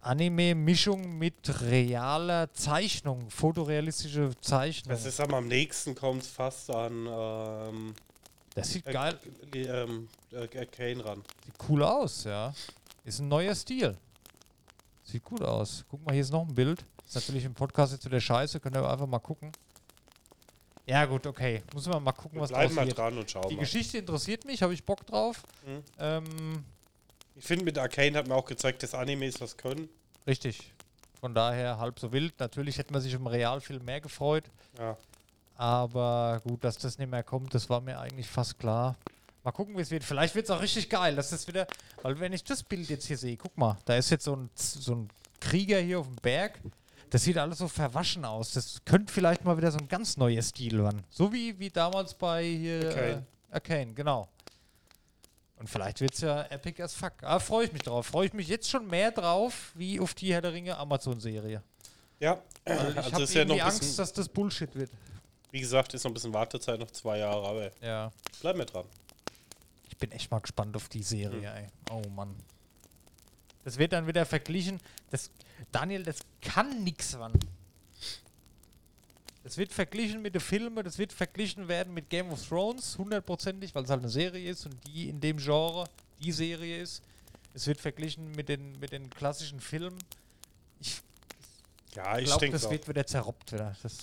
Anime-Mischung 0.02 1.16
mit 1.16 1.60
realer 1.62 2.52
Zeichnung, 2.52 3.30
fotorealistische 3.30 4.32
Zeichnung. 4.40 4.90
Das 4.90 5.06
ist 5.06 5.20
aber 5.20 5.36
am 5.36 5.46
nächsten 5.46 5.94
kommt 5.94 6.24
fast 6.24 6.70
an 6.70 7.06
ähm, 7.08 7.94
Das 8.54 8.70
sieht 8.70 8.86
äh, 8.86 8.92
geil, 8.92 9.18
äh, 9.54 9.58
ähm, 9.60 10.08
äh, 10.32 10.66
Kane 10.66 11.04
ran. 11.04 11.22
sieht 11.44 11.54
cool 11.68 11.84
aus, 11.84 12.24
ja. 12.24 12.52
Ist 13.04 13.20
ein 13.20 13.28
neuer 13.28 13.54
Stil. 13.54 13.96
Sieht 15.04 15.22
gut 15.24 15.42
aus. 15.42 15.84
Guck 15.88 16.04
mal, 16.04 16.12
hier 16.12 16.22
ist 16.22 16.32
noch 16.32 16.46
ein 16.46 16.54
Bild. 16.54 16.84
Ist 17.06 17.14
natürlich 17.14 17.44
im 17.44 17.54
Podcast 17.54 17.92
jetzt 17.92 18.04
wieder 18.04 18.20
scheiße, 18.20 18.58
könnt 18.58 18.76
ihr 18.76 18.88
einfach 18.88 19.06
mal 19.06 19.20
gucken. 19.20 19.52
Ja, 20.86 21.04
gut, 21.04 21.26
okay. 21.28 21.62
Muss 21.74 21.86
man 21.86 22.02
mal 22.02 22.10
gucken, 22.12 22.36
Wir 22.38 22.42
was 22.42 22.50
bleiben 22.50 22.74
draus 22.74 22.86
mal 22.86 22.92
dran 22.92 23.18
und 23.18 23.30
schauen 23.30 23.48
Die 23.48 23.54
mal. 23.54 23.60
Geschichte 23.60 23.98
interessiert 23.98 24.44
mich, 24.44 24.62
habe 24.62 24.74
ich 24.74 24.84
Bock 24.84 25.06
drauf. 25.06 25.44
Mhm. 25.64 25.82
Ähm, 25.98 26.64
Ich 27.34 27.44
finde, 27.44 27.64
mit 27.64 27.78
Arcane 27.78 28.16
hat 28.18 28.28
mir 28.28 28.34
auch 28.34 28.44
gezeigt, 28.44 28.82
dass 28.82 28.94
Animes 28.94 29.40
was 29.40 29.56
können. 29.56 29.88
richtig. 30.26 30.72
Von 31.20 31.36
daher 31.36 31.78
halb 31.78 32.00
so 32.00 32.12
wild. 32.12 32.40
Natürlich 32.40 32.78
hätte 32.78 32.92
man 32.92 33.00
sich 33.00 33.14
im 33.14 33.28
Realfilm 33.28 33.84
mehr 33.84 34.00
gefreut. 34.00 34.42
Ja. 34.76 34.96
Aber 35.54 36.40
gut, 36.42 36.64
dass 36.64 36.78
das 36.78 36.98
nicht 36.98 37.08
mehr 37.08 37.22
kommt, 37.22 37.54
das 37.54 37.70
war 37.70 37.80
mir 37.80 38.00
eigentlich 38.00 38.26
fast 38.26 38.58
klar. 38.58 38.96
Mal 39.44 39.52
gucken, 39.52 39.76
wie 39.76 39.82
es 39.82 39.92
wird. 39.92 40.02
Vielleicht 40.02 40.34
wird 40.34 40.46
es 40.46 40.50
auch 40.50 40.60
richtig 40.60 40.90
geil. 40.90 41.14
Das 41.14 41.30
ist 41.32 41.46
wieder, 41.46 41.68
weil 42.02 42.18
wenn 42.18 42.32
ich 42.32 42.42
das 42.42 42.64
Bild 42.64 42.88
jetzt 42.88 43.06
hier 43.06 43.16
sehe, 43.16 43.36
guck 43.36 43.56
mal, 43.56 43.78
da 43.84 43.94
ist 43.94 44.10
jetzt 44.10 44.24
so 44.24 44.34
ein, 44.34 44.50
so 44.56 44.94
ein 44.96 45.08
Krieger 45.38 45.78
hier 45.78 46.00
auf 46.00 46.08
dem 46.08 46.16
Berg. 46.16 46.58
Das 47.10 47.22
sieht 47.22 47.38
alles 47.38 47.58
so 47.58 47.68
verwaschen 47.68 48.24
aus. 48.24 48.52
Das 48.54 48.80
könnte 48.84 49.12
vielleicht 49.12 49.44
mal 49.44 49.56
wieder 49.56 49.70
so 49.70 49.78
ein 49.78 49.86
ganz 49.86 50.16
neuer 50.16 50.42
Stil 50.42 50.82
werden. 50.82 51.04
So 51.08 51.32
wie, 51.32 51.56
wie 51.58 51.70
damals 51.70 52.14
bei 52.14 52.44
hier 52.44 52.88
Arcane. 52.88 53.26
Äh, 53.50 53.54
Arcane, 53.54 53.94
genau. 53.94 54.28
Und 55.62 55.68
vielleicht 55.68 56.00
wird 56.00 56.12
es 56.14 56.22
ja 56.22 56.42
epic 56.50 56.82
as 56.82 56.92
fuck. 56.92 57.12
Ah, 57.22 57.38
freue 57.38 57.66
ich 57.66 57.72
mich 57.72 57.82
drauf. 57.82 58.06
Freue 58.06 58.26
ich 58.26 58.32
mich 58.32 58.48
jetzt 58.48 58.68
schon 58.68 58.84
mehr 58.88 59.12
drauf, 59.12 59.70
wie 59.76 60.00
auf 60.00 60.12
die 60.12 60.32
Herr 60.34 60.40
der 60.42 60.52
Ringe 60.52 60.76
Amazon-Serie. 60.76 61.62
Ja, 62.18 62.42
Weil 62.64 62.90
ich 62.90 62.96
also 62.96 63.12
habe 63.12 63.22
ist 63.22 63.34
ja 63.34 63.44
noch 63.44 63.60
Angst, 63.60 63.78
bisschen, 63.78 63.96
dass 63.98 64.12
das 64.12 64.28
Bullshit 64.28 64.74
wird. 64.74 64.90
wie 65.52 65.60
gesagt, 65.60 65.94
ist 65.94 66.02
noch 66.02 66.10
ein 66.10 66.14
bisschen 66.14 66.34
Wartezeit, 66.34 66.80
noch 66.80 66.90
zwei 66.90 67.18
Jahre, 67.18 67.46
aber 67.46 67.70
Ja. 67.80 68.10
bleiben 68.40 68.58
wir 68.58 68.66
dran. 68.66 68.86
Ich 69.88 69.96
bin 69.96 70.10
echt 70.10 70.32
mal 70.32 70.40
gespannt 70.40 70.74
auf 70.74 70.88
die 70.88 71.04
Serie, 71.04 71.48
Hm. 71.48 71.56
ey. 71.56 71.66
Oh 71.92 72.02
Mann. 72.08 72.34
Das 73.62 73.78
wird 73.78 73.92
dann 73.92 74.08
wieder 74.08 74.26
verglichen. 74.26 74.80
Das, 75.12 75.30
Daniel, 75.70 76.02
das 76.02 76.18
kann 76.40 76.82
nix 76.82 77.16
wann. 77.20 77.34
Das 79.44 79.56
wird 79.58 79.72
verglichen 79.72 80.22
mit 80.22 80.34
den 80.34 80.40
Filmen, 80.40 80.84
das 80.84 80.98
wird 80.98 81.12
verglichen 81.12 81.66
werden 81.66 81.92
mit 81.94 82.08
Game 82.10 82.30
of 82.30 82.46
Thrones, 82.46 82.96
hundertprozentig, 82.96 83.74
weil 83.74 83.82
es 83.84 83.90
halt 83.90 84.00
eine 84.00 84.08
Serie 84.08 84.48
ist 84.50 84.66
und 84.66 84.76
die 84.86 85.08
in 85.08 85.20
dem 85.20 85.38
Genre 85.38 85.88
die 86.20 86.30
Serie 86.32 86.80
ist. 86.80 87.02
Es 87.54 87.66
wird 87.66 87.80
verglichen 87.80 88.30
mit 88.32 88.48
den, 88.48 88.78
mit 88.78 88.92
den 88.92 89.10
klassischen 89.10 89.60
Filmen. 89.60 89.98
Ich 90.80 91.02
Ja, 91.96 92.18
ich 92.18 92.26
glaube, 92.26 92.50
das 92.50 92.66
auch. 92.66 92.70
wird 92.70 92.86
wieder 92.88 93.04
zerrobbt 93.06 93.52
wieder. 93.52 93.76
Das, 93.82 93.98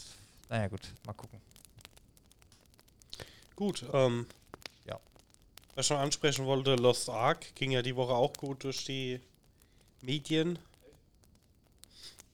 naja 0.50 0.68
gut, 0.68 0.82
mal 1.06 1.14
gucken. 1.14 1.40
Gut, 3.56 3.86
ähm, 3.94 4.26
Ja. 4.86 5.00
was 5.76 5.86
ich 5.86 5.90
noch 5.90 6.00
ansprechen 6.00 6.46
wollte, 6.46 6.76
Lost 6.76 7.10
Ark 7.10 7.56
ging 7.56 7.72
ja 7.72 7.82
die 7.82 7.96
Woche 7.96 8.14
auch 8.14 8.34
gut 8.34 8.64
durch 8.66 8.86
die 8.86 9.20
Medien. 10.02 10.60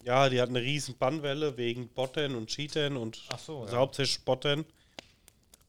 Ja, 0.05 0.29
die 0.29 0.39
hatten 0.39 0.55
eine 0.55 0.63
riesen 0.63 0.95
Bannwelle 0.97 1.57
wegen 1.57 1.89
Botten 1.89 2.35
und 2.35 2.47
Cheatern 2.47 2.95
und 2.95 3.15
so, 3.37 3.61
also 3.63 3.65
ja. 3.65 3.79
hauptsächlich 3.79 4.23
Botten. 4.23 4.65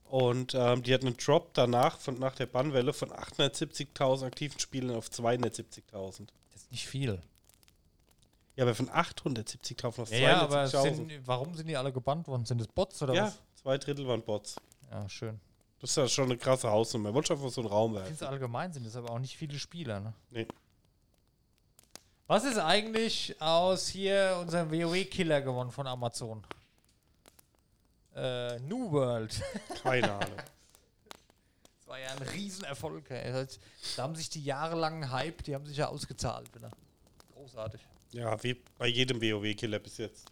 Und 0.05 0.55
ähm, 0.55 0.83
die 0.83 0.95
hatten 0.95 1.07
einen 1.07 1.17
Drop 1.17 1.53
danach, 1.55 1.99
von, 1.99 2.19
nach 2.19 2.35
der 2.37 2.47
Bannwelle, 2.47 2.93
von 2.93 3.11
870.000 3.11 4.27
aktiven 4.27 4.61
Spielern 4.61 4.95
auf 4.95 5.09
270.000. 5.09 6.29
Das 6.53 6.63
ist 6.63 6.71
nicht 6.71 6.87
viel. 6.87 7.21
Ja, 8.57 8.65
aber 8.65 8.75
von 8.75 8.89
870.000 8.89 9.85
auf 10.03 10.11
Ja, 10.13 10.19
ja 10.19 10.41
aber 10.43 10.65
270.000. 10.65 10.95
sind, 10.95 11.27
warum 11.27 11.55
sind 11.55 11.67
die 11.67 11.77
alle 11.77 11.93
gebannt 11.93 12.29
worden? 12.29 12.45
Sind 12.45 12.59
das 12.61 12.69
Bots 12.69 13.03
oder 13.03 13.15
Ja, 13.15 13.25
was? 13.25 13.39
zwei 13.61 13.79
Drittel 13.79 14.07
waren 14.07 14.23
Bots. 14.23 14.57
Ja, 14.91 15.09
schön. 15.09 15.41
Das 15.81 15.91
ist 15.91 15.97
ja 15.97 16.09
schon 16.09 16.27
eine 16.27 16.39
krasse 16.39 16.71
Hausnummer. 16.71 17.13
Wollte 17.13 17.33
einfach 17.35 17.51
so 17.51 17.61
einen 17.63 17.69
Raum 17.69 17.93
Ich 17.93 17.99
werfen. 18.01 18.17
finde 18.17 18.29
allgemein 18.31 18.73
sind 18.73 18.87
es 18.87 18.97
aber 18.97 19.11
auch 19.11 19.19
nicht 19.19 19.37
viele 19.37 19.59
Spieler, 19.59 20.01
ne? 20.01 20.15
Nee. 20.31 20.47
Was 22.29 22.45
ist 22.45 22.59
eigentlich 22.59 23.41
aus 23.41 23.87
hier 23.87 24.39
unserem 24.41 24.73
WoW-Killer 24.73 25.43
gewonnen 25.43 25.71
von 25.71 25.87
Amazon? 25.87 26.43
Äh, 28.17 28.59
New 28.61 28.91
World. 28.91 29.41
Keine 29.83 30.13
Ahnung. 30.13 30.37
Das 30.37 31.87
war 31.87 32.01
ja 32.01 32.09
ein 32.11 32.23
Riesenerfolg. 32.23 33.09
ey. 33.13 33.47
Da 33.97 34.03
haben 34.03 34.17
sich 34.17 34.29
die 34.29 34.43
jahrelangen 34.43 35.13
Hype, 35.13 35.45
die 35.45 35.55
haben 35.55 35.67
sich 35.67 35.77
ja 35.77 35.87
ausgezahlt. 35.87 36.53
Wieder. 36.53 36.71
Großartig. 37.33 37.81
Ja, 38.11 38.43
wie 38.43 38.55
bei 38.77 38.89
jedem 38.89 39.21
WoW-Killer 39.21 39.79
bis 39.79 39.99
jetzt. 39.99 40.27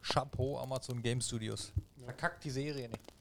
Chapeau, 0.00 0.58
Amazon 0.58 1.02
Game 1.02 1.20
Studios. 1.20 1.70
Verkackt 2.02 2.44
die 2.44 2.50
Serie 2.50 2.88
nicht. 2.88 3.12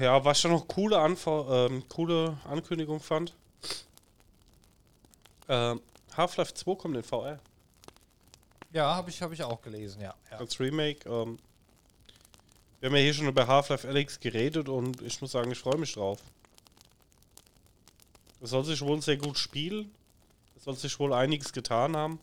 Ja, 0.00 0.22
was 0.24 0.38
ich 0.38 0.44
noch 0.44 0.66
coole, 0.68 0.98
Anfa 0.98 1.66
ähm, 1.66 1.86
coole 1.88 2.38
Ankündigung 2.44 3.00
fand. 3.00 3.34
Ähm, 5.50 5.80
Half-Life 6.16 6.54
2 6.54 6.74
kommt 6.76 6.96
in 6.96 7.02
VR 7.02 7.40
Ja, 8.72 8.94
habe 8.94 9.10
ich, 9.10 9.20
hab 9.20 9.32
ich 9.32 9.42
auch 9.42 9.60
gelesen, 9.60 10.00
ja. 10.00 10.14
ja. 10.30 10.38
als 10.38 10.60
Remake. 10.60 11.08
Ähm, 11.08 11.38
wir 12.78 12.88
haben 12.88 12.96
ja 12.96 13.02
hier 13.02 13.14
schon 13.14 13.26
über 13.26 13.46
Half-Life 13.48 13.86
Alex 13.86 14.20
geredet 14.20 14.68
und 14.68 15.02
ich 15.02 15.20
muss 15.20 15.32
sagen, 15.32 15.50
ich 15.50 15.58
freue 15.58 15.76
mich 15.76 15.92
drauf. 15.92 16.20
Es 18.40 18.50
soll 18.50 18.64
sich 18.64 18.80
wohl 18.80 19.02
sehr 19.02 19.16
gut 19.16 19.36
spielen. 19.36 19.90
Es 20.56 20.64
soll 20.64 20.76
sich 20.76 20.98
wohl 21.00 21.12
einiges 21.12 21.52
getan 21.52 21.96
haben. 21.96 22.20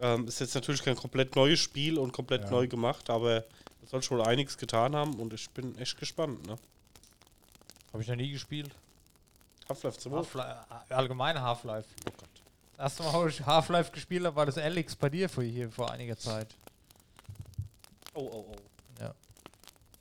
Ähm, 0.00 0.26
ist 0.28 0.40
jetzt 0.40 0.54
natürlich 0.54 0.82
kein 0.82 0.96
komplett 0.96 1.34
neues 1.34 1.58
Spiel 1.58 1.98
und 1.98 2.12
komplett 2.12 2.44
Ja. 2.44 2.50
neu 2.50 2.68
gemacht, 2.68 3.10
aber 3.10 3.44
es 3.82 3.90
soll 3.90 4.02
schon 4.02 4.18
wohl 4.18 4.26
einiges 4.26 4.56
getan 4.56 4.94
haben 4.94 5.14
und 5.14 5.32
ich 5.32 5.50
bin 5.50 5.76
echt 5.78 5.98
gespannt. 5.98 6.46
Ne? 6.46 6.56
Habe 7.92 8.02
ich 8.02 8.08
noch 8.08 8.16
nie 8.16 8.30
gespielt. 8.30 8.70
Half-Life 9.72 9.98
2. 9.98 10.10
Half-Life, 10.10 10.66
äh, 10.88 10.94
allgemein 10.94 11.40
Half-Life. 11.40 11.88
Oh 12.06 12.12
Gott. 12.18 12.28
Das 12.76 12.98
erste 12.98 13.02
Mal, 13.04 13.22
wo 13.22 13.26
ich 13.26 13.40
Half-Life 13.44 13.92
gespielt 13.92 14.24
habe, 14.26 14.36
war 14.36 14.46
das 14.46 14.58
Alex 14.58 14.94
bei 14.96 15.08
dir 15.08 15.28
vor, 15.28 15.42
hier 15.42 15.70
vor 15.70 15.90
einiger 15.90 16.16
Zeit. 16.16 16.54
Oh, 18.14 18.20
oh, 18.20 18.46
oh. 18.52 18.56
Ja. 19.00 19.14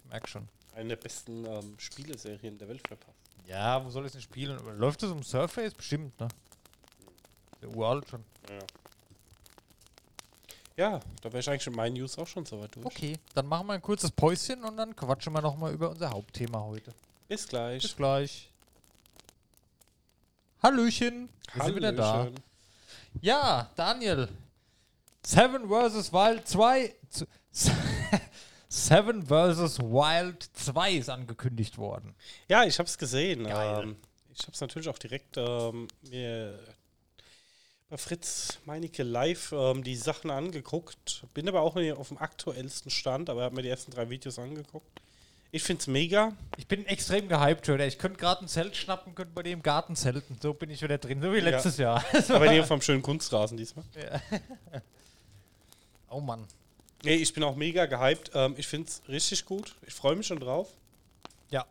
Merk 0.10 0.28
schon. 0.28 0.48
Eine 0.76 0.90
der 0.90 0.96
besten 0.98 1.46
ähm, 1.46 1.76
Spieleserien 1.78 2.58
der 2.58 2.68
Welt 2.68 2.86
verpasst. 2.86 3.18
Ja, 3.48 3.84
wo 3.84 3.90
soll 3.90 4.04
ich 4.04 4.08
es 4.08 4.14
denn 4.14 4.22
spielen? 4.22 4.60
Läuft 4.78 5.04
das 5.04 5.12
um 5.12 5.24
Surface? 5.24 5.74
Bestimmt, 5.74 6.20
ne? 6.20 6.28
Der 7.62 7.70
uralt 7.70 8.08
schon. 8.10 8.24
Ja. 8.50 8.60
Ja, 10.78 11.00
da 11.22 11.32
wäre 11.32 11.40
ich 11.40 11.50
eigentlich 11.50 11.68
mit 11.68 11.76
meinen 11.76 11.94
News 11.94 12.18
auch 12.18 12.28
schon 12.28 12.46
soweit 12.46 12.76
durch. 12.76 12.86
Okay, 12.86 13.18
dann 13.36 13.46
machen 13.46 13.68
wir 13.68 13.74
ein 13.74 13.82
kurzes 13.82 14.10
Päuschen 14.12 14.64
und 14.64 14.78
dann 14.78 14.96
quatschen 14.96 15.34
wir 15.34 15.42
nochmal 15.42 15.74
über 15.74 15.90
unser 15.90 16.10
Hauptthema 16.10 16.62
heute. 16.62 16.94
Bis 17.28 17.48
gleich. 17.48 17.82
Bis 17.84 17.96
gleich. 17.96 18.51
Hallöchen. 20.62 21.30
Wir 21.54 21.64
sind 21.66 21.76
wieder 21.76 21.92
da. 21.92 22.14
Hallöchen. 22.14 22.36
Ja, 23.22 23.70
Daniel. 23.76 24.30
Seven 25.26 25.68
vs. 25.68 26.12
Wild 26.14 26.48
2. 26.48 26.96
zu- 27.10 27.26
Seven 28.70 29.24
vs. 29.26 29.80
Wild 29.80 30.44
2 30.54 30.94
ist 30.94 31.10
angekündigt 31.10 31.78
worden. 31.78 32.16
Ja, 32.48 32.64
ich 32.64 32.80
habe 32.80 32.88
es 32.88 32.98
gesehen. 32.98 33.44
Geil. 33.44 33.84
Ähm, 33.84 33.96
ich 34.34 34.42
habe 34.44 34.54
es 34.54 34.62
natürlich 34.62 34.88
auch 34.90 34.98
direkt 34.98 35.36
ähm, 35.38 35.88
mir 36.10 36.58
bei 37.90 37.98
Fritz 37.98 38.60
Meinecke 38.66 39.04
live 39.04 39.52
ähm, 39.52 39.84
die 39.84 39.98
Sachen 39.98 40.32
angeguckt. 40.32 41.24
Bin 41.34 41.50
aber 41.50 41.62
auch 41.62 41.76
nicht 41.76 41.92
auf 41.92 42.08
dem 42.08 42.18
aktuellsten 42.18 42.90
Stand, 42.90 43.30
aber 43.30 43.44
habe 43.44 43.56
mir 43.56 43.64
die 43.64 43.70
ersten 43.70 43.92
drei 43.92 44.10
Videos 44.10 44.40
angeguckt. 44.40 45.02
Ich 45.54 45.64
finde 45.64 45.82
es 45.82 45.88
mega. 45.88 46.32
Ich 46.56 46.66
bin 46.68 46.86
extrem 46.86 47.28
gehypt, 47.28 47.68
oder? 47.68 47.86
Ich 47.86 47.98
könnte 47.98 48.18
gerade 48.18 48.46
ein 48.46 48.48
Zelt 48.48 48.76
schnappen, 48.76 49.14
könnte 49.16 49.34
bei 49.34 49.44
dir 49.44 49.52
im 49.52 49.62
Garten 49.62 49.98
zelten. 49.98 50.38
So 50.42 50.54
bin 50.54 50.70
ich 50.70 50.82
wieder 50.82 50.98
drin, 50.98 51.22
so 51.22 51.34
wie 51.34 51.38
Ja. 51.40 51.44
letztes 51.44 51.78
Jahr. 51.78 52.04
aber 52.30 52.50
nicht 52.50 52.66
vom 52.66 52.82
schönen 52.82 53.02
Kunstrasen 53.02 53.58
diesmal. 53.58 53.84
oh 56.10 56.22
Mann. 56.22 56.48
Nee, 57.04 57.16
ich 57.16 57.34
bin 57.34 57.44
auch 57.44 57.56
mega 57.56 57.86
gehypt. 57.86 58.32
Ähm, 58.34 58.54
ich 58.58 58.68
finde 58.68 58.88
es 58.88 59.02
richtig 59.10 59.46
gut. 59.46 59.76
Ich 59.86 59.94
freue 59.94 60.16
mich 60.16 60.28
schon 60.28 60.40
drauf. 60.40 60.70
Ja. 61.50 61.66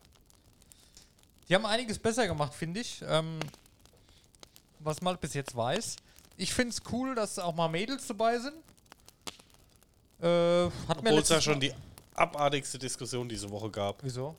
Die 1.49 1.55
haben 1.55 1.65
einiges 1.65 1.99
besser 1.99 2.27
gemacht, 2.27 2.53
finde 2.53 2.81
ich. 2.81 3.03
Ähm, 3.09 3.41
was 4.81 5.01
man 5.01 5.13
halt 5.13 5.21
bis 5.23 5.33
jetzt 5.33 5.57
weiß. 5.57 5.97
Ich 6.37 6.53
finde 6.53 6.71
es 6.71 6.83
cool, 6.93 7.15
dass 7.15 7.39
auch 7.39 7.55
mal 7.55 7.69
Mädels 7.69 8.07
dabei 8.07 8.39
sind. 8.39 8.57
Äh, 10.21 10.71
hat 10.89 11.03
mir 11.03 11.11
Obwohl 11.11 11.21
es 11.21 11.29
ja 11.31 11.41
schon 11.41 11.61
die 11.61 11.73
abartigste 12.21 12.79
Diskussion 12.79 13.29
diese 13.29 13.51
Woche 13.51 13.71
gab. 13.71 14.03
Wieso? 14.05 14.37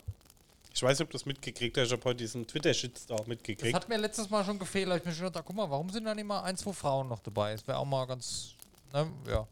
Ich 0.73 0.81
weiß 0.81 0.99
nicht, 0.99 1.05
ob 1.05 1.09
du 1.11 1.17
das 1.17 1.25
mitgekriegt 1.25 1.77
hast. 1.77 1.87
Ich 1.87 1.91
habe 1.91 2.03
heute 2.05 2.17
diesen 2.17 2.47
Twitter-Shitstorm 2.47 3.17
Das 3.19 3.27
mitgekriegt. 3.27 3.75
hat 3.75 3.89
mir 3.89 3.97
letztes 3.97 4.29
Mal 4.29 4.45
schon 4.45 4.57
gefehlt. 4.57 4.87
Da 4.89 4.95
Ich 4.95 5.03
mir 5.03 5.11
schon 5.11 5.25
gedacht, 5.25 5.43
guck 5.45 5.55
mal, 5.55 5.69
warum 5.69 5.89
sind 5.89 6.05
da 6.05 6.15
nicht 6.15 6.25
mal 6.25 6.41
ein, 6.43 6.55
zwei 6.55 6.71
Frauen 6.71 7.09
noch 7.09 7.19
dabei? 7.19 7.53
Das 7.53 7.67
wäre 7.67 7.77
auch 7.77 7.85
mal 7.85 8.05
ganz. 8.05 8.53
Ne, 8.93 9.11
ja. 9.27 9.47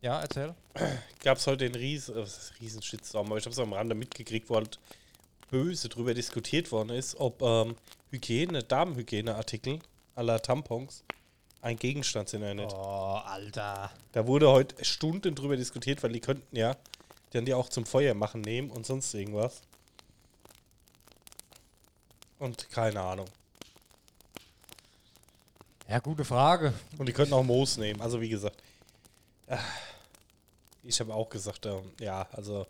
Ja, 0.00 0.20
erzähl. 0.20 0.54
Gab 1.22 1.38
es 1.38 1.46
heute 1.46 1.58
den 1.68 1.76
Riesen, 1.76 2.16
äh, 2.16 2.26
riesen 2.60 2.82
Shitstorm, 2.82 3.26
aber 3.26 3.36
ich 3.36 3.44
habe 3.44 3.52
es 3.52 3.58
am 3.60 3.72
Rande 3.72 3.94
mitgekriegt, 3.94 4.50
wo 4.50 4.56
halt 4.56 4.80
böse 5.50 5.88
drüber 5.88 6.14
diskutiert 6.14 6.72
worden 6.72 6.90
ist, 6.90 7.14
ob 7.20 7.40
ähm, 7.42 7.76
Hygiene, 8.10 8.64
Damenhygieneartikel 8.64 9.78
aller 10.16 10.42
Tampons 10.42 11.04
ein 11.60 11.76
Gegenstand 11.76 12.28
sind 12.28 12.42
oder 12.42 12.54
nicht. 12.54 12.72
Oh, 12.74 13.20
Alter. 13.24 13.92
Da 14.10 14.26
wurde 14.26 14.50
heute 14.50 14.84
Stunden 14.84 15.36
drüber 15.36 15.56
diskutiert, 15.56 16.02
weil 16.02 16.10
die 16.10 16.20
könnten 16.20 16.56
ja 16.56 16.74
dann 17.32 17.44
die 17.44 17.54
auch 17.54 17.68
zum 17.68 17.86
Feuer 17.86 18.14
machen 18.14 18.40
nehmen 18.40 18.70
und 18.70 18.86
sonst 18.86 19.12
irgendwas. 19.14 19.60
Und 22.38 22.68
keine 22.70 23.00
Ahnung. 23.00 23.26
Ja, 25.88 25.98
gute 25.98 26.24
Frage. 26.24 26.72
Und 26.98 27.06
die 27.06 27.12
könnten 27.12 27.34
auch 27.34 27.42
Moos 27.44 27.76
nehmen. 27.76 28.00
Also 28.00 28.20
wie 28.20 28.28
gesagt. 28.28 28.56
äh, 29.46 29.56
Ich 30.84 30.98
habe 31.00 31.14
auch 31.14 31.28
gesagt, 31.28 31.64
ähm, 31.66 31.92
ja, 32.00 32.26
also 32.32 32.66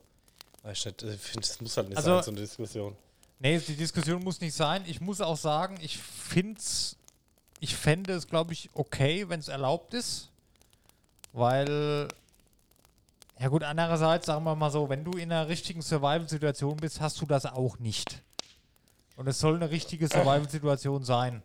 ich 0.71 0.85
ich 0.87 0.93
finde, 0.93 1.17
das 1.41 1.61
muss 1.61 1.77
halt 1.77 1.89
nicht 1.89 1.97
Also- 1.99 2.17
sein, 2.17 2.25
so 2.25 2.31
eine 2.33 2.41
Diskussion. 2.41 2.97
Nee, 3.39 3.59
die 3.59 3.75
Diskussion 3.75 4.23
muss 4.23 4.41
nicht 4.41 4.55
sein. 4.55 4.85
Ich 4.87 5.01
muss 5.01 5.21
auch 5.21 5.37
sagen, 5.37 5.77
ich 5.83 5.99
find's, 5.99 6.97
ich 7.59 7.75
fände 7.75 8.13
es, 8.13 8.29
glaube 8.29 8.53
ich, 8.53 8.71
okay, 8.75 9.29
wenn 9.29 9.41
es 9.41 9.49
erlaubt 9.49 9.95
ist. 9.95 10.29
Weil, 11.33 12.07
ja 13.43 13.49
gut, 13.49 13.65
andererseits, 13.65 14.27
sagen 14.27 14.45
wir 14.45 14.55
mal 14.55 14.71
so, 14.71 14.89
wenn 14.89 15.03
du 15.03 15.13
in 15.19 15.33
einer 15.33 15.49
richtigen 15.49 15.83
Survival-Situation 15.83 16.77
bist, 16.77 17.01
hast 17.01 17.21
du 17.21 17.27
das 17.27 17.45
auch 17.45 17.79
nicht. 17.81 18.23
Und 19.17 19.27
es 19.27 19.41
soll 19.41 19.57
eine 19.57 19.69
richtige 19.69 20.07
Survival-Situation 20.07 21.03
sein. 21.03 21.43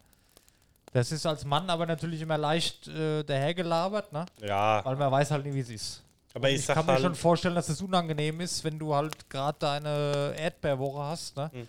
Das 0.94 1.12
ist 1.12 1.26
als 1.26 1.44
Mann 1.44 1.70
aber 1.70 1.86
natürlich 1.88 2.22
immer 2.22 2.38
leicht 2.38 2.88
äh, 2.88 3.24
dahergelabert, 3.24 4.14
ne? 4.14 4.26
Ja, 4.42 4.86
Weil 4.86 4.96
man 4.96 5.12
weiß 5.12 5.32
halt 5.32 5.46
nie, 5.46 5.54
wie 5.54 5.60
es 5.62 5.70
ist. 5.70 6.04
aber 6.36 6.50
ich, 6.50 6.60
Ich 6.62 6.68
kann 6.68 6.86
mir 6.86 6.94
halt, 6.94 7.02
schon 7.02 7.16
vorstellen, 7.16 7.56
dass 7.56 7.68
es 7.70 7.82
unangenehm 7.82 8.40
ist, 8.42 8.64
wenn 8.64 8.78
du 8.80 8.94
halt 8.94 9.30
gerade 9.30 9.58
deine 9.60 10.34
Erdbeerwoche 10.38 11.00
hast, 11.00 11.36
ne? 11.36 11.50
Hm. 11.52 11.68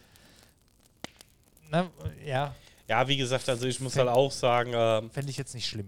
ne? 1.70 1.90
Ja, 2.24 2.54
ja, 2.86 3.06
wie 3.08 3.16
gesagt, 3.16 3.48
also 3.48 3.66
ich 3.66 3.80
muss 3.80 3.94
Fänd- 3.94 4.08
halt 4.08 4.16
auch 4.16 4.30
sagen, 4.30 4.72
ähm, 4.74 5.10
fände 5.10 5.30
ich 5.30 5.36
jetzt 5.36 5.54
nicht 5.54 5.66
schlimm. 5.66 5.86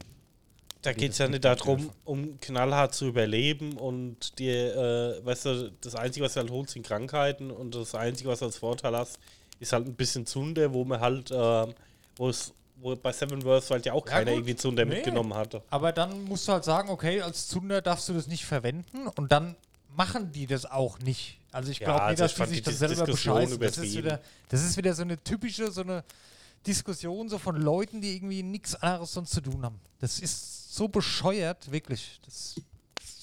Da 0.83 0.93
geht 0.93 1.13
es 1.13 1.19
ja 1.19 1.29
nicht 1.29 1.45
darum, 1.45 1.91
um 2.05 2.41
knallhart 2.41 2.95
zu 2.95 3.07
überleben 3.07 3.77
und 3.77 4.39
dir, 4.39 4.75
äh, 5.21 5.25
weißt 5.27 5.45
du, 5.47 5.73
das 5.81 5.95
Einzige, 5.95 6.25
was 6.25 6.35
du 6.35 6.41
halt 6.41 6.51
holst, 6.51 6.73
sind 6.73 6.87
Krankheiten 6.87 7.51
und 7.51 7.75
das 7.75 7.95
Einzige, 7.95 8.31
was 8.31 8.39
du 8.39 8.47
als 8.47 8.57
Vorteil 8.57 8.97
hast, 8.97 9.19
ist 9.59 9.73
halt 9.73 9.87
ein 9.87 9.95
bisschen 9.95 10.25
Zunder, 10.27 10.73
wo 10.73 10.85
man 10.85 11.01
halt, 11.01 11.31
ähm, 11.31 11.75
wo 12.17 12.29
es, 12.31 12.53
wo 12.77 12.97
bei 12.97 13.13
Seven 13.13 13.45
Worlds 13.45 13.71
halt 13.71 13.85
ja 13.85 13.93
auch 13.93 14.07
Ja, 14.07 14.13
keiner 14.13 14.31
gut. 14.31 14.39
irgendwie 14.41 14.57
Zunder 14.57 14.85
Nee. 14.87 14.95
mitgenommen 14.95 15.35
hatte. 15.35 15.63
Aber 15.69 15.93
dann 15.93 16.25
musst 16.25 16.49
du 16.49 16.53
halt 16.53 16.65
sagen, 16.65 16.89
okay, 16.89 17.21
als 17.21 17.47
Zunder 17.49 17.83
darfst 17.83 18.09
du 18.09 18.15
das 18.15 18.27
nicht 18.27 18.47
verwenden 18.47 19.07
und 19.17 19.31
dann 19.31 19.57
machen 19.95 20.33
die 20.33 20.47
das 20.47 20.65
auch 20.65 20.99
nicht. 21.01 21.39
Also 21.53 21.71
ich 21.73 21.81
Ja, 21.81 21.87
glaube 21.89 22.03
also 22.03 22.25
nicht, 22.25 22.39
dass 22.39 22.49
die 22.49 22.55
sich 22.55 22.63
das 22.63 22.79
selber 22.79 23.05
bescheißen. 23.05 23.61
Das 23.61 23.77
ist, 23.77 23.95
wieder, 23.95 24.21
das 24.49 24.63
ist 24.65 24.77
wieder 24.79 24.95
so 24.95 25.03
eine 25.03 25.23
typische, 25.23 25.71
so 25.71 25.83
eine 25.83 26.05
Diskussion 26.67 27.29
so 27.29 27.39
von 27.39 27.57
Leuten, 27.57 28.01
die 28.01 28.15
irgendwie 28.17 28.43
nichts 28.43 28.75
anderes 28.75 29.13
sonst 29.13 29.31
zu 29.31 29.41
tun 29.41 29.65
haben. 29.65 29.81
Das 29.99 30.19
ist 30.19 30.75
so 30.75 30.89
bescheuert, 30.89 31.71
wirklich. 31.71 32.21
Das, 32.25 32.61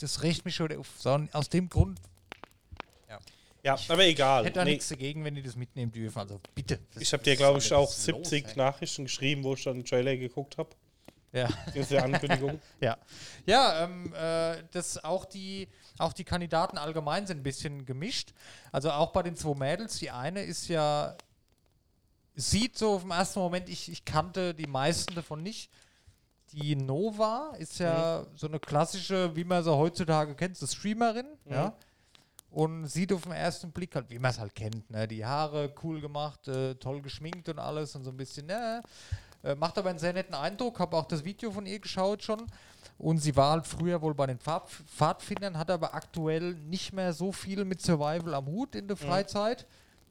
das 0.02 0.23
regt 0.23 0.45
mich 0.45 0.56
schon 0.56 0.76
auf. 0.78 0.88
Aus 1.34 1.50
dem 1.50 1.69
Grund 1.69 2.00
Ja, 3.63 3.78
aber 3.89 4.06
egal. 4.06 4.45
hätte 4.45 4.54
da 4.60 4.63
Nee, 4.65 4.71
nichts 4.71 4.88
dagegen, 4.88 5.23
wenn 5.26 5.36
die 5.36 5.41
das 5.43 5.56
mitnehmen 5.56 5.91
dürfen. 5.91 6.19
Also 6.19 6.39
bitte. 6.56 6.80
Das- 6.93 7.02
ich 7.04 7.12
habe 7.12 7.23
dir, 7.23 7.36
glaube 7.36 7.60
ich, 7.60 7.73
auch 7.73 7.88
das 7.88 8.06
70 8.06 8.43
los? 8.45 8.56
Nachrichten 8.56 9.04
geschrieben, 9.06 9.43
wo 9.43 9.56
ich 9.56 9.63
dann 9.63 9.76
den 9.76 9.86
Trailer 9.86 10.15
geguckt 10.15 10.58
habe. 10.58 10.69
Ja. 11.34 11.50
Diese 11.76 12.02
Ankündigung. 12.02 12.62
Ja, 12.80 12.97
ja 13.45 13.84
ähm, 13.84 14.13
äh, 14.13 14.63
das 14.71 15.04
auch 15.04 15.26
die, 15.26 15.67
auch 15.97 16.13
die 16.13 16.23
Kandidaten 16.23 16.78
allgemein 16.78 17.28
sind 17.28 17.39
ein 17.39 17.43
bisschen 17.43 17.86
gemischt. 17.86 18.34
Also 18.71 18.91
auch 18.91 19.12
bei 19.12 19.23
den 19.23 19.36
zwei 19.36 19.54
Mädels, 19.54 19.97
die 20.00 20.12
eine 20.12 20.43
ist 20.43 20.69
ja 20.69 21.15
sieht 22.38 22.78
so 22.78 22.93
auf 22.93 23.02
den 23.02 23.12
ersten 23.12 23.39
Moment, 23.39 23.67
ich, 23.67 23.91
ich 23.91 24.06
kannte 24.06 24.54
die 24.54 24.67
meisten 24.67 25.13
davon 25.15 25.41
nicht. 25.41 25.71
Die 26.54 26.76
Nova 26.76 27.54
ist 27.58 27.80
ja 27.80 28.26
so 28.36 28.47
eine 28.47 28.60
klassische, 28.60 29.36
wie 29.36 29.43
man 29.43 29.63
sie 29.63 29.76
heutzutage 29.76 30.34
kennt, 30.36 30.56
so 30.56 30.65
Streamerin, 30.65 31.26
ja. 31.50 31.73
Und 32.50 32.88
sieht 32.88 33.12
auf 33.12 33.23
den 33.23 33.34
ersten 33.34 33.71
Blick 33.71 33.93
halt, 33.95 34.10
wie 34.10 34.19
man 34.19 34.32
es 34.32 34.39
halt 34.39 34.56
kennt, 34.56 34.89
ne? 34.89 35.08
Die 35.08 35.26
Haare 35.26 35.73
cool 35.84 36.00
gemacht, 36.00 36.47
äh, 36.47 36.76
toll 36.76 37.02
geschminkt 37.02 37.50
und 37.50 37.60
alles 37.60 37.93
und 37.95 38.06
so 38.06 38.12
ein 38.12 38.17
bisschen, 38.17 38.45
ne? 38.45 38.82
Äh, 39.43 39.56
macht 39.56 39.78
aber 39.78 39.89
einen 39.89 40.00
sehr 40.00 40.13
netten 40.13 40.34
Eindruck, 40.36 40.80
habe 40.80 40.95
auch 40.95 41.06
das 41.06 41.26
Video 41.26 41.52
von 41.52 41.65
ihr 41.65 41.80
geschaut 41.80 42.23
schon. 42.23 42.47
Und 42.97 43.17
sie 43.19 43.36
war 43.36 43.52
halt 43.52 43.67
früher 43.67 44.02
wohl 44.02 44.15
bei 44.15 44.28
den 44.28 44.39
Pfad 44.39 44.69
Pfadfindern, 44.69 45.58
hat 45.58 45.69
aber 45.69 45.93
aktuell 45.93 46.54
nicht 46.54 46.93
mehr 46.93 47.13
so 47.13 47.32
viel 47.32 47.65
mit 47.65 47.82
Survival 47.82 48.34
am 48.34 48.45
Hut 48.47 48.76
in 48.76 48.88
der 48.88 48.97
Freizeit. 48.97 49.67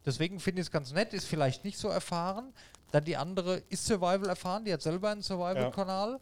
Deswegen 0.07 0.39
finde 0.39 0.61
ich 0.61 0.67
es 0.67 0.71
ganz 0.71 0.91
nett, 0.93 1.13
ist 1.13 1.27
vielleicht 1.27 1.63
nicht 1.63 1.77
so 1.77 1.89
erfahren. 1.89 2.51
Dann 2.91 3.03
die 3.03 3.17
andere 3.17 3.57
ist 3.69 3.85
Survival 3.85 4.27
erfahren, 4.29 4.63
die 4.65 4.73
hat 4.73 4.81
selber 4.81 5.09
einen 5.09 5.21
Survival-Kanal. 5.21 6.19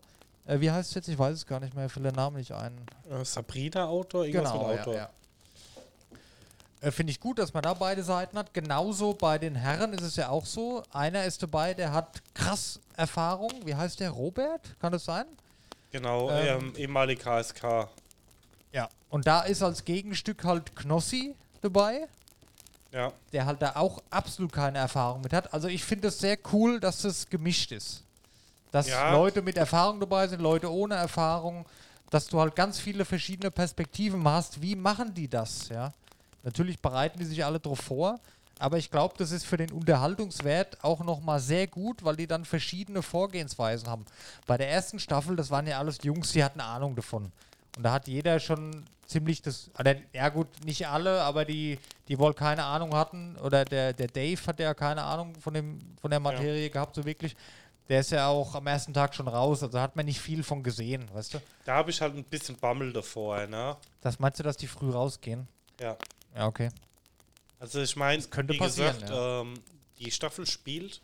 Äh, 0.48 0.60
wie 0.60 0.70
heißt 0.72 0.90
es 0.90 0.96
jetzt? 0.96 1.08
Ich 1.08 1.18
weiß 1.18 1.34
es 1.36 1.46
gar 1.46 1.60
nicht 1.60 1.74
mehr, 1.76 1.86
ich 1.86 1.96
will 1.96 2.04
den 2.04 2.16
Namen 2.16 2.38
nicht 2.38 2.52
ein. 2.52 2.76
Äh, 3.10 3.24
Sabrina 3.24 3.86
Autor, 3.86 4.26
irgendwas 4.26 4.52
Genau, 4.52 4.68
mit 4.68 4.76
ja, 4.76 4.82
Autor. 4.82 4.94
ja. 4.96 5.10
Äh, 6.82 6.92
Finde 6.92 7.12
ich 7.12 7.20
gut, 7.20 7.40
dass 7.40 7.54
man 7.54 7.64
da 7.64 7.74
beide 7.74 8.04
Seiten 8.04 8.38
hat. 8.38 8.54
Genauso 8.54 9.14
bei 9.14 9.38
den 9.38 9.56
Herren 9.56 9.94
ist 9.94 10.02
es 10.02 10.16
ja 10.16 10.30
auch 10.30 10.46
so. 10.46 10.84
Einer 10.92 11.26
ist 11.26 11.42
dabei, 11.44 11.74
der 11.74 11.94
hat 11.94 12.22
krass 12.34 12.80
Erfahrung. 12.98 13.52
Wie 13.64 13.76
heißt 13.76 14.00
der? 14.00 14.10
Robert? 14.12 14.76
Kann 14.80 14.92
das 14.92 15.06
sein? 15.06 15.26
Genau, 15.92 16.30
Ähm, 16.32 16.60
ähm, 16.60 16.74
ehemalig 16.76 17.20
KSK. 17.20 17.88
Ja. 18.72 18.90
Und 19.10 19.26
da 19.28 19.42
ist 19.44 19.62
als 19.64 19.86
Gegenstück 19.86 20.44
halt 20.44 20.76
Knossi 20.76 21.36
dabei, 21.62 22.08
Ja, 22.96 23.12
der 23.34 23.46
halt 23.46 23.62
da 23.62 23.76
auch 23.76 24.02
absolut 24.10 24.54
keine 24.54 24.78
Erfahrung 24.78 25.20
mit 25.20 25.34
hat. 25.34 25.54
Also 25.54 25.68
ich 25.68 25.84
finde 25.84 26.08
es 26.08 26.18
sehr 26.18 26.38
cool, 26.54 26.80
dass 26.80 27.02
das 27.02 27.30
gemischt 27.30 27.74
ist. 27.74 28.04
Dass 28.72 28.88
Ja. 28.88 29.12
Leute 29.12 29.42
mit 29.42 29.58
Erfahrung 29.58 30.00
dabei 30.00 30.30
sind, 30.30 30.42
Leute 30.42 30.72
ohne 30.72 30.96
Erfahrung, 30.96 31.66
dass 32.10 32.28
du 32.28 32.40
halt 32.40 32.56
ganz 32.56 32.80
viele 32.80 33.04
verschiedene 33.04 33.52
Perspektiven 33.52 34.26
hast. 34.26 34.62
Wie 34.62 34.78
machen 34.78 35.14
die 35.14 35.28
das? 35.28 35.68
Ja. 35.68 35.92
Natürlich 36.44 36.80
bereiten 36.80 37.20
die 37.20 37.26
sich 37.26 37.44
alle 37.44 37.60
drauf 37.60 37.80
vor, 37.80 38.18
aber 38.60 38.78
ich 38.78 38.90
glaube, 38.90 39.16
das 39.18 39.32
ist 39.32 39.46
für 39.46 39.58
den 39.58 39.74
Unterhaltungswert 39.74 40.82
auch 40.82 41.04
nochmal 41.04 41.42
sehr 41.42 41.68
gut, 41.68 42.06
weil 42.06 42.16
die 42.16 42.28
dann 42.28 42.46
verschiedene 42.46 43.02
Vorgehensweisen 43.02 43.90
haben. 43.90 44.06
Bei 44.48 44.58
der 44.58 44.70
ersten 44.70 45.00
Staffel, 45.00 45.36
das 45.36 45.52
waren 45.52 45.68
ja 45.68 45.80
alles 45.80 45.98
Jungs, 46.02 46.32
die 46.32 46.42
hatten 46.46 46.62
Ahnung 46.62 46.96
davon. 46.96 47.30
Und 47.78 47.84
da 47.84 47.94
hat 47.94 48.08
jeder 48.08 48.40
schon 48.40 48.86
ziemlich 49.06 49.42
das, 49.42 49.70
oder, 49.78 49.96
ja 50.14 50.30
gut, 50.30 50.48
nicht 50.64 50.88
alle, 50.88 51.22
aber 51.22 51.46
die, 51.46 51.78
die 52.08 52.18
wohl 52.18 52.34
keine 52.34 52.64
Ahnung 52.64 52.96
hatten, 52.96 53.36
oder 53.38 53.66
der, 53.66 53.94
der 53.94 54.08
Dave 54.08 54.40
hat 54.48 54.60
ja 54.60 54.74
keine 54.74 55.04
Ahnung 55.04 55.36
von, 55.40 55.54
dem, 55.54 55.80
von 56.02 56.10
der 56.12 56.20
Materie 56.20 56.70
gehabt, 56.70 56.96
so 56.96 57.06
wirklich. 57.06 57.36
Der 57.88 58.00
ist 58.00 58.12
ja 58.12 58.28
auch 58.28 58.56
am 58.56 58.66
ersten 58.66 58.96
Tag 58.96 59.14
schon 59.14 59.28
raus, 59.28 59.62
also 59.62 59.80
hat 59.80 59.96
man 59.96 60.06
nicht 60.06 60.20
viel 60.20 60.42
von 60.42 60.64
gesehen, 60.64 61.08
weißt 61.14 61.36
du? 61.36 61.42
da 61.66 61.76
habe 61.76 61.92
ich 61.92 62.02
halt 62.02 62.16
ein 62.16 62.24
bisschen 62.24 62.56
Bammel 62.56 62.92
davor, 62.92 63.46
ne? 63.46 63.78
Das 64.02 64.20
meinst 64.20 64.40
du, 64.40 64.44
dass 64.44 64.58
die 64.58 64.66
früh 64.66 64.90
rausgehen? 64.90 65.48
Ja. 65.80 65.96
Ja, 66.36 66.48
okay. 66.48 66.70
Also 67.60 67.82
ich 67.82 67.96
meine, 67.96 68.24
könnte 68.24 68.54
wie 68.54 68.58
passieren, 68.58 68.94
gesagt, 68.94 69.12
ja. 69.12 69.42
ähm, 69.42 69.54
die 70.00 70.10
Staffel 70.10 70.48
spielt 70.48 71.00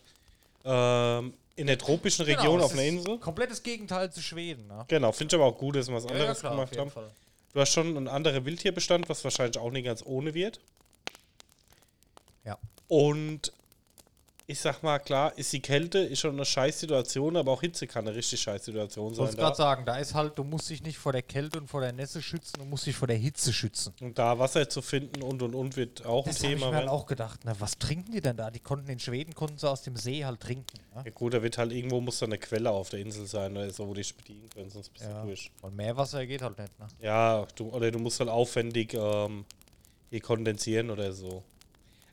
ähm, 0.65 1.33
in 1.55 1.67
der 1.67 1.77
tropischen 1.77 2.25
Region 2.25 2.55
Genau, 2.55 2.65
auf 2.65 2.73
einer 2.73 2.83
Insel. 2.83 3.17
Komplettes 3.19 3.61
Gegenteil 3.61 4.11
zu 4.11 4.21
Schweden, 4.21 4.67
ne? 4.67 4.85
Genau, 4.87 5.11
finde 5.11 5.35
ich 5.35 5.41
aber 5.41 5.49
auch 5.49 5.57
gut, 5.57 5.75
dass 5.75 5.87
wir 5.87 5.95
was 5.95 6.05
anderes 6.05 6.39
klar, 6.39 6.53
auf 6.53 6.57
gemacht 6.57 6.77
haben. 6.77 6.91
Fall. 6.91 7.11
Du 7.53 7.59
hast 7.59 7.73
schon 7.73 7.97
einen 7.97 8.07
anderen 8.07 8.45
Wildtierbestand, 8.45 9.09
was 9.09 9.23
wahrscheinlich 9.23 9.57
auch 9.57 9.71
nicht 9.71 9.85
ganz 9.85 10.03
ohne 10.05 10.33
wird. 10.33 10.59
Ja. 12.45 12.57
Und 12.87 13.53
ich 14.51 14.59
sag 14.59 14.83
mal, 14.83 14.99
klar, 14.99 15.37
ist 15.37 15.51
die 15.53 15.61
Kälte 15.61 15.99
ist 15.99 16.19
schon 16.19 16.33
eine 16.35 16.45
Scheißsituation, 16.45 17.37
aber 17.37 17.51
auch 17.51 17.61
Hitze 17.61 17.87
kann 17.87 18.07
eine 18.07 18.15
richtig 18.15 18.41
Scheißsituation 18.41 19.11
Ich 19.11 19.17
sein. 19.17 19.25
wollte 19.25 19.37
Da. 19.37 19.43
gerade 19.43 19.55
sagen, 19.57 19.85
da 19.85 19.97
ist 19.97 20.13
halt, 20.13 20.37
du 20.37 20.43
musst 20.43 20.69
dich 20.69 20.83
nicht 20.83 20.97
vor 20.97 21.11
der 21.13 21.21
Kälte 21.21 21.57
und 21.59 21.67
vor 21.67 21.81
der 21.81 21.93
Nässe 21.93 22.21
schützen, 22.21 22.53
du 22.59 22.65
musst 22.65 22.85
dich 22.85 22.95
vor 22.95 23.07
der 23.07 23.17
Hitze 23.17 23.51
schützen. 23.53 23.93
Und 24.01 24.17
da 24.19 24.37
Wasser 24.37 24.67
zu 24.69 24.81
finden 24.81 25.21
und 25.21 25.41
und 25.41 25.55
und 25.55 25.75
wird 25.77 26.05
auch 26.05 26.25
Das 26.25 26.37
ein 26.37 26.43
habe 26.43 26.53
ich 26.53 26.59
Thema 26.59 26.69
mir 26.71 26.75
halt 26.77 26.85
werden. 26.85 26.89
auch 26.95 27.05
gedacht, 27.05 27.39
na, 27.43 27.55
was 27.59 27.77
trinken 27.77 28.11
die 28.11 28.21
denn 28.21 28.37
da? 28.37 28.51
Die 28.51 28.59
konnten 28.59 28.89
in 28.89 28.99
Schweden, 28.99 29.33
konnten 29.33 29.57
sie 29.57 29.69
aus 29.69 29.81
dem 29.81 29.95
See 29.95 30.23
halt 30.25 30.39
trinken. 30.39 30.77
Ne? 30.95 31.03
Ja 31.05 31.11
gut, 31.11 31.33
da 31.33 31.41
wird 31.41 31.57
halt 31.57 31.71
irgendwo 31.71 32.01
muss 32.01 32.19
da 32.19 32.25
eine 32.25 32.37
Quelle 32.37 32.69
auf 32.71 32.89
der 32.89 32.99
Insel 32.99 33.25
sein 33.25 33.55
oder 33.55 33.69
so, 33.71 33.87
wo 33.87 33.93
die 33.93 34.03
sich 34.03 34.15
bedienen 34.15 34.49
können, 34.49 34.69
sonst 34.69 34.89
bist 34.89 35.05
du 35.05 35.09
Ja. 35.09 35.23
durch. 35.23 35.49
Und 35.61 35.75
Meerwasser 35.75 36.25
geht 36.25 36.41
halt 36.41 36.57
nicht, 36.59 36.77
ne? 36.79 36.87
Ja, 36.99 37.47
du, 37.55 37.69
oder 37.69 37.89
du 37.91 37.99
musst 37.99 38.19
halt 38.19 38.29
aufwendig 38.29 38.93
ähm, 38.93 39.45
hier 40.09 40.19
kondensieren 40.21 40.89
oder 40.89 41.13
so. 41.13 41.43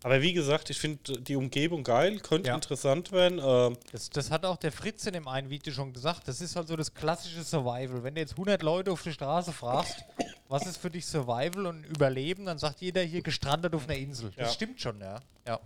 Aber 0.04 0.22
wie 0.22 0.32
gesagt, 0.32 0.70
ich 0.70 0.78
finde 0.78 1.20
die 1.20 1.34
Umgebung 1.34 1.82
geil, 1.82 2.20
könnte 2.20 2.48
Ja. 2.50 2.54
interessant 2.54 3.10
werden. 3.10 3.40
Ähm, 3.42 3.76
Das, 3.90 4.08
das 4.10 4.30
hat 4.30 4.44
auch 4.44 4.56
der 4.56 4.70
Fritz 4.70 5.04
in 5.06 5.12
dem 5.14 5.26
einen 5.26 5.50
Video 5.50 5.72
schon 5.72 5.92
gesagt. 5.92 6.28
Das 6.28 6.40
ist 6.40 6.54
halt 6.54 6.68
so 6.68 6.76
das 6.76 6.94
klassische 6.94 7.42
Survival. 7.42 8.04
Wenn 8.04 8.14
du 8.14 8.20
jetzt 8.20 8.32
100 8.34 8.62
Leute 8.62 8.92
auf 8.92 9.02
der 9.02 9.10
Straße 9.10 9.52
fragst, 9.52 9.96
was 10.48 10.66
ist 10.66 10.76
für 10.76 10.90
dich 10.90 11.04
Survival 11.04 11.66
und 11.66 11.84
Überleben, 11.84 12.46
dann 12.46 12.58
sagt 12.58 12.80
jeder 12.80 13.02
hier 13.02 13.22
gestrandet 13.22 13.74
auf 13.74 13.88
einer 13.88 13.98
Insel. 13.98 14.30
Das 14.36 14.48
Ja. 14.48 14.52
stimmt 14.54 14.80
schon, 14.80 15.00
ja. 15.00 15.20
Ja. 15.46 15.58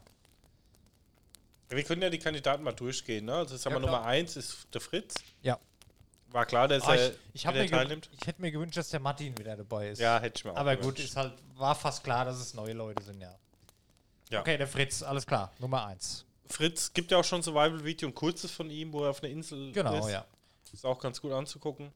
wir 1.68 1.82
können 1.84 2.02
ja 2.02 2.10
die 2.10 2.18
Kandidaten 2.18 2.62
mal 2.62 2.72
durchgehen. 2.72 3.26
Ne? 3.26 3.34
Also 3.34 3.56
sagen 3.56 3.74
Ja, 3.76 3.80
wir. 3.82 3.86
Nummer 3.86 4.04
1 4.04 4.36
ist 4.36 4.66
der 4.72 4.80
Fritz. 4.80 5.14
ja. 5.42 5.58
War 6.30 6.46
klar, 6.46 6.66
dass 6.66 6.84
Ah, 6.84 6.94
er 6.94 7.12
ich, 7.34 7.46
wieder 7.46 7.66
teilnimmt. 7.66 8.08
ich 8.18 8.26
hätte 8.26 8.40
mir 8.40 8.50
gewünscht, 8.50 8.78
dass 8.78 8.88
der 8.88 9.00
Martin 9.00 9.36
wieder 9.36 9.54
dabei 9.54 9.90
ist. 9.90 9.98
Ja, 9.98 10.18
hätte 10.18 10.38
ich 10.38 10.44
mir 10.46 10.52
auch 10.52 10.56
Aber 10.56 10.76
gut, 10.76 10.94
gewünscht. 10.94 11.04
ist 11.10 11.16
halt, 11.16 11.34
war 11.56 11.74
fast 11.74 12.02
klar, 12.02 12.24
dass 12.24 12.38
es 12.38 12.54
neue 12.54 12.72
Leute 12.72 13.02
sind, 13.02 13.20
ja. 13.20 13.34
Ja. 14.32 14.40
Okay, 14.40 14.56
der 14.56 14.66
Fritz, 14.66 15.02
alles 15.02 15.26
klar. 15.26 15.52
Nummer 15.58 15.86
1. 15.86 16.24
Fritz 16.46 16.92
gibt 16.92 17.10
ja 17.10 17.18
auch 17.18 17.24
schon 17.24 17.42
Survival-Video, 17.42 18.08
ein 18.08 18.14
kurzes 18.14 18.50
von 18.50 18.68
ihm, 18.70 18.92
wo 18.92 19.04
er 19.04 19.10
auf 19.10 19.22
einer 19.22 19.30
Insel 19.32 19.72
Genau, 19.72 19.98
ist. 20.06 20.10
ja. 20.12 20.24
Ist 20.72 20.84
auch 20.86 20.98
ganz 20.98 21.20
gut 21.20 21.32
anzugucken. 21.32 21.92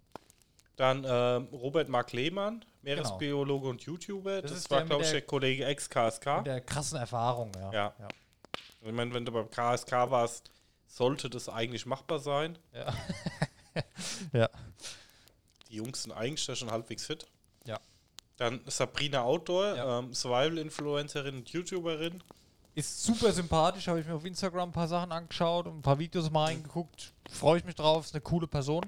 Dann 0.77 1.05
ähm, 1.09 1.49
Robert 1.53 1.89
Mark 1.89 2.13
Lehmann, 2.13 2.63
Meeresbiologe 2.83 3.69
und 3.69 3.83
YouTuber. 3.83 4.43
Das, 4.43 4.51
Genau. 4.51 4.59
ist 4.61 4.71
war, 4.71 4.85
glaube 4.85 5.03
ich, 5.05 5.11
der- 5.11 5.23
Kollege 5.23 5.65
ex-KSK. 5.65 6.27
Mit 6.39 6.47
der 6.47 6.61
krassen 6.61 6.99
Erfahrung, 6.99 7.53
ja. 7.57 7.73
Ja. 7.73 7.95
ja. 7.99 8.09
Ich 8.83 8.93
meine, 8.93 9.13
wenn 9.15 9.25
du 9.25 9.33
beim 9.33 9.51
KSK 9.51 10.11
warst, 10.11 10.51
sollte 10.87 11.31
das 11.31 11.49
eigentlich 11.49 11.87
machbar 11.87 12.19
sein. 12.19 12.59
ja. 14.33 14.49
Die 15.69 15.77
Jungs 15.77 16.03
sind 16.03 16.13
eigentlich 16.13 16.45
da 16.47 16.55
schon 16.55 16.71
halbwegs 16.71 17.07
fit. 17.07 17.27
Ja. 17.65 17.81
Dann 18.37 18.61
Sabrina 18.67 19.23
Outdoor, 19.23 19.75
Ja. 19.77 19.99
ähm, 20.01 20.13
Survival-Influencerin 20.13 21.37
und 21.37 21.49
YouTuberin. 21.49 22.23
Ist 22.75 23.03
super 23.05 23.33
sympathisch, 23.33 23.89
habe 23.89 24.01
ich 24.01 24.07
mir 24.07 24.15
auf 24.15 24.25
Instagram 24.27 24.69
ein 24.69 24.73
paar 24.73 24.89
Sachen 24.89 25.11
angeschaut 25.11 25.67
und 25.67 25.79
ein 25.79 25.83
paar 25.83 25.99
Videos 25.99 26.31
mal 26.31 26.45
reingeguckt. 26.47 27.13
Freue 27.31 27.59
ich 27.59 27.65
mich 27.65 27.75
drauf, 27.75 28.05
ist 28.05 28.15
eine 28.15 28.21
coole 28.21 28.47
Person. 28.47 28.85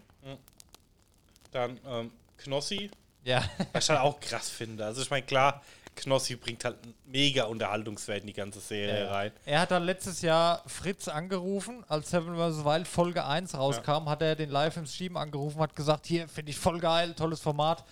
Dann 1.51 1.81
ähm, 1.87 2.11
Knossi, 2.37 2.91
Ja. 3.25 3.43
was 3.73 3.85
ich 3.85 3.91
halt 3.91 4.01
auch 4.01 4.21
krass 4.21 4.51
finde. 4.51 4.85
Also 4.85 5.01
ich 5.01 5.11
meine, 5.11 5.25
klar, 5.25 5.63
Knossi 5.97 6.37
bringt 6.37 6.65
halt 6.65 6.77
mega 7.07 7.45
Unterhaltungswert 7.45 8.21
in 8.21 8.27
die 8.27 8.33
ganze 8.35 8.61
Serie 8.61 9.11
rein. 9.11 9.33
Er 9.47 9.61
hat 9.63 9.71
dann 9.71 9.85
letztes 9.85 10.21
Jahr 10.21 10.63
Fritz 10.67 11.09
angerufen, 11.09 11.83
als 11.89 12.11
Seven 12.11 12.37
vs. 12.37 12.65
Wild 12.67 12.87
Folge 12.87 13.25
1 13.25 13.55
rauskam, 13.57 14.09
hat 14.11 14.21
er 14.21 14.37
den 14.37 14.51
live 14.51 14.77
im 14.77 14.87
Stream 14.87 15.17
angerufen, 15.17 15.59
hat 15.61 15.75
gesagt, 15.75 16.07
hier 16.07 16.29
finde 16.29 16.51
ich 16.51 16.59
voll 16.59 16.79
geil, 16.79 17.15
tolles 17.15 17.41
Format. 17.41 17.85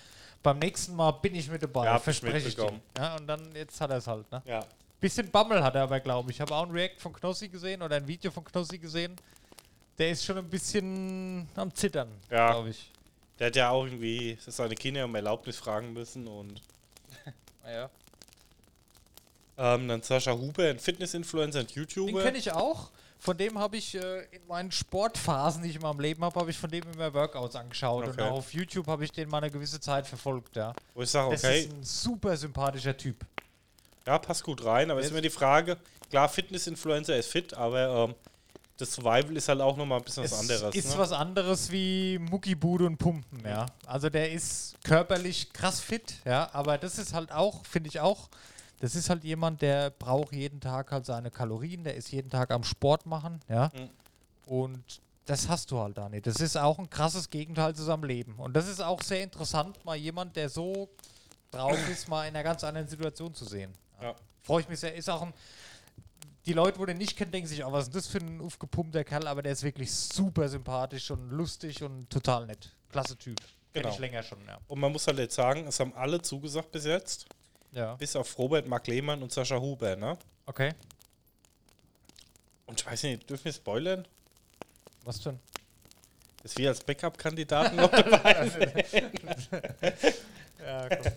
Beim 0.42 0.58
nächsten 0.58 0.94
Mal 0.94 1.10
bin 1.12 1.34
ich 1.34 1.48
mit 1.50 1.62
dabei, 1.62 1.86
Ja, 1.86 1.98
verspreche 1.98 2.48
ich 2.48 2.54
dir. 2.56 2.72
Ja, 2.96 3.16
und 3.16 3.26
dann, 3.26 3.54
jetzt 3.54 3.80
hat 3.80 3.90
er 3.90 3.96
es 3.96 4.06
halt, 4.06 4.30
ne? 4.30 4.42
Ja. 4.46 4.64
Bisschen 5.00 5.30
Bammel 5.30 5.62
hat 5.62 5.74
er 5.74 5.82
aber, 5.82 6.00
glaube 6.00 6.30
ich. 6.30 6.36
Ich 6.36 6.40
habe 6.40 6.54
auch 6.54 6.62
ein 6.64 6.70
React 6.70 6.98
von 7.00 7.12
Knossi 7.12 7.48
gesehen 7.48 7.82
oder 7.82 7.96
ein 7.96 8.06
Video 8.06 8.30
von 8.30 8.44
Knossi 8.44 8.78
gesehen. 8.78 9.14
Der 9.98 10.10
ist 10.10 10.24
schon 10.24 10.38
ein 10.38 10.48
bisschen 10.48 11.48
am 11.56 11.74
Zittern, 11.74 12.08
Ja. 12.30 12.52
glaube 12.52 12.70
ich. 12.70 12.90
Der 13.38 13.48
hat 13.48 13.56
ja 13.56 13.70
auch 13.70 13.84
irgendwie 13.84 14.38
seine 14.46 14.74
Kinder 14.74 15.04
um 15.04 15.14
Erlaubnis 15.14 15.56
fragen 15.58 15.92
müssen 15.92 16.26
und 16.26 16.60
Ja. 17.66 17.90
ähm, 19.58 19.88
dann 19.88 20.02
Sascha 20.02 20.32
Huber, 20.32 20.64
ein 20.70 20.78
Fitness-Influencer 20.78 21.60
und 21.60 21.70
Den 21.70 21.76
YouTuber. 21.82 22.22
kenne 22.22 22.38
ich 22.38 22.52
auch. 22.52 22.90
Von 23.26 23.36
dem 23.36 23.58
habe 23.58 23.76
ich 23.76 23.92
äh, 23.96 24.20
in 24.30 24.46
meinen 24.46 24.70
Sportphasen, 24.70 25.64
die 25.64 25.70
ich 25.70 25.74
in 25.74 25.82
meinem 25.82 25.98
Leben 25.98 26.24
habe, 26.24 26.38
habe 26.38 26.48
ich 26.48 26.56
von 26.56 26.70
dem 26.70 26.84
immer 26.94 27.12
Workouts 27.12 27.56
angeschaut. 27.56 28.04
Und 28.04 28.10
Okay. 28.10 28.22
auch 28.22 28.36
auf 28.36 28.54
YouTube 28.54 28.86
habe 28.86 29.04
ich 29.04 29.10
den 29.10 29.28
mal 29.28 29.38
eine 29.38 29.50
gewisse 29.50 29.80
Zeit 29.80 30.06
verfolgt, 30.06 30.54
ja. 30.54 30.72
Wo 30.94 31.02
ich 31.02 31.10
sage, 31.10 31.32
Das 31.32 31.42
okay, 31.42 31.62
ist 31.62 31.72
ein 31.72 31.82
super 31.82 32.36
sympathischer 32.36 32.96
Typ. 32.96 33.16
ja, 34.06 34.16
passt 34.20 34.44
gut 34.44 34.64
rein, 34.64 34.92
aber 34.92 35.00
es 35.00 35.06
ist 35.06 35.10
immer 35.12 35.20
die 35.20 35.30
Frage, 35.30 35.76
klar, 36.08 36.28
Fitness-Influencer 36.28 37.16
ist 37.16 37.26
fit, 37.32 37.52
aber 37.52 38.04
ähm, 38.10 38.14
das 38.76 38.92
Survival 38.92 39.36
ist 39.36 39.48
halt 39.48 39.60
auch 39.60 39.76
nochmal 39.76 39.98
ein 39.98 40.04
bisschen 40.04 40.22
was 40.22 40.30
es 40.30 40.38
anderes. 40.38 40.74
ist 40.76 40.90
ne? 40.92 40.98
was 40.98 41.10
anderes 41.10 41.72
wie 41.72 42.18
Muckibude 42.20 42.86
und 42.86 42.96
Pumpen, 42.96 43.44
ja. 43.44 43.66
Also 43.86 44.08
der 44.08 44.30
ist 44.30 44.76
körperlich 44.84 45.52
krass 45.52 45.80
fit, 45.80 46.14
ja, 46.24 46.48
aber 46.52 46.78
das 46.78 46.96
ist 46.96 47.12
halt 47.12 47.32
auch, 47.32 47.66
finde 47.66 47.88
ich 47.88 47.98
auch, 47.98 48.28
das 48.80 48.94
ist 48.94 49.08
halt 49.10 49.24
jemand, 49.24 49.62
der 49.62 49.90
braucht 49.90 50.32
jeden 50.34 50.60
Tag 50.60 50.92
halt 50.92 51.06
seine 51.06 51.30
Kalorien, 51.30 51.84
der 51.84 51.94
ist 51.94 52.10
jeden 52.12 52.30
Tag 52.30 52.50
am 52.50 52.62
Sport 52.64 53.06
machen, 53.06 53.40
ja. 53.48 53.70
Mhm. 53.74 53.90
Und 54.46 55.00
das 55.24 55.48
hast 55.48 55.70
du 55.70 55.78
halt 55.80 55.98
da 55.98 56.08
nicht. 56.08 56.26
Das 56.26 56.36
ist 56.36 56.56
auch 56.56 56.78
ein 56.78 56.88
krasses 56.88 57.30
Gegenteil 57.30 57.74
zu 57.74 57.82
seinem 57.82 58.04
Leben. 58.04 58.34
Und 58.36 58.54
das 58.54 58.68
ist 58.68 58.80
auch 58.80 59.02
sehr 59.02 59.22
interessant, 59.22 59.84
mal 59.84 59.96
jemand, 59.96 60.36
der 60.36 60.48
so 60.48 60.88
drauf 61.50 61.76
ist, 61.88 62.08
mal 62.08 62.22
in 62.28 62.34
einer 62.34 62.44
ganz 62.44 62.62
anderen 62.62 62.86
Situation 62.86 63.34
zu 63.34 63.44
sehen. 63.44 63.72
Ja. 64.00 64.14
Freue 64.42 64.60
ich 64.60 64.68
mich 64.68 64.78
sehr. 64.78 64.94
Ist 64.94 65.10
auch 65.10 65.22
ein. 65.22 65.32
die 66.44 66.52
Leute, 66.52 66.78
wo 66.78 66.84
den 66.86 66.98
nicht 66.98 67.16
kennen, 67.16 67.32
denken 67.32 67.48
sich, 67.48 67.64
oh, 67.64 67.72
was 67.72 67.86
ist 67.86 67.96
das 67.96 68.06
für 68.06 68.18
ein 68.18 68.40
aufgepumpter 68.40 69.02
Kerl, 69.02 69.26
aber 69.26 69.42
der 69.42 69.50
ist 69.52 69.64
wirklich 69.64 69.92
super 69.92 70.48
sympathisch 70.48 71.10
und 71.10 71.30
lustig 71.30 71.82
und 71.82 72.08
total 72.08 72.46
nett. 72.46 72.72
Klasse 72.90 73.16
Typ. 73.16 73.40
Kenn 73.72 73.82
Genau. 73.82 73.88
ich 73.92 73.98
länger 73.98 74.22
schon, 74.22 74.38
ja. 74.46 74.58
Und 74.68 74.78
man 74.78 74.92
muss 74.92 75.06
halt 75.08 75.18
jetzt 75.18 75.34
sagen, 75.34 75.66
es 75.66 75.80
haben 75.80 75.92
alle 75.94 76.22
zugesagt 76.22 76.70
bis 76.70 76.84
jetzt. 76.84 77.26
Ja. 77.76 77.94
Bis 77.96 78.16
auf 78.16 78.38
Robert 78.38 78.66
Mark 78.66 78.86
Lehmann 78.86 79.22
und 79.22 79.30
Sascha 79.30 79.60
Huber, 79.60 79.96
ne? 79.96 80.16
Okay. 80.46 80.72
Und 82.64 82.80
ich 82.80 82.86
weiß 82.86 83.02
nicht, 83.02 83.28
dürfen 83.28 83.44
wir 83.44 83.52
spoilern? 83.52 84.08
Was 85.04 85.20
denn? 85.20 85.38
Dass 86.42 86.56
wir 86.56 86.70
als 86.70 86.82
Backup-Kandidaten 86.82 87.76
noch 87.76 87.90
dabei 87.90 88.48
sind. 88.48 89.50
Ja, 90.58 90.88
komm. 90.88 91.12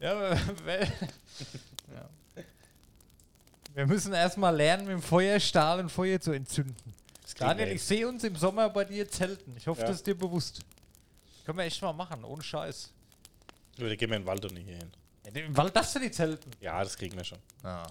ja, 0.00 0.12
aber- 0.12 0.34
ja. 0.84 2.08
Wir 3.72 3.86
müssen 3.86 4.12
erstmal 4.12 4.54
lernen, 4.54 4.84
mit 4.84 4.92
dem 4.92 5.02
Feuerstahl 5.02 5.80
ein 5.80 5.88
Feuer 5.88 6.20
zu 6.20 6.32
entzünden. 6.32 6.76
Daniel, 7.38 7.68
ich 7.72 7.82
sehe 7.82 8.06
uns 8.06 8.22
im 8.22 8.36
Sommer 8.36 8.68
bei 8.70 8.84
dir 8.84 9.08
zelten. 9.10 9.56
Ich 9.56 9.66
hoffe, 9.66 9.80
Ja. 9.80 9.86
das 9.88 9.96
ist 9.96 10.06
dir 10.06 10.16
bewusst. 10.16 10.60
Können 11.44 11.58
wir 11.58 11.64
echt 11.64 11.82
mal 11.82 11.92
machen, 11.92 12.22
ohne 12.22 12.42
Scheiß. 12.42 12.90
Oder 13.78 13.96
gehen 13.96 14.10
wir 14.10 14.16
in 14.16 14.22
den 14.22 14.26
Wald 14.26 14.44
und 14.44 14.54
nicht 14.54 14.66
hier 14.66 14.76
hin. 14.76 14.92
Im 15.34 15.56
Wald 15.56 15.74
das 15.74 15.92
sind 15.92 16.02
die 16.02 16.10
Zelten. 16.10 16.50
Ja, 16.60 16.82
das 16.82 16.96
kriegen 16.96 17.16
wir 17.16 17.24
schon. 17.24 17.38
Ja. 17.62 17.86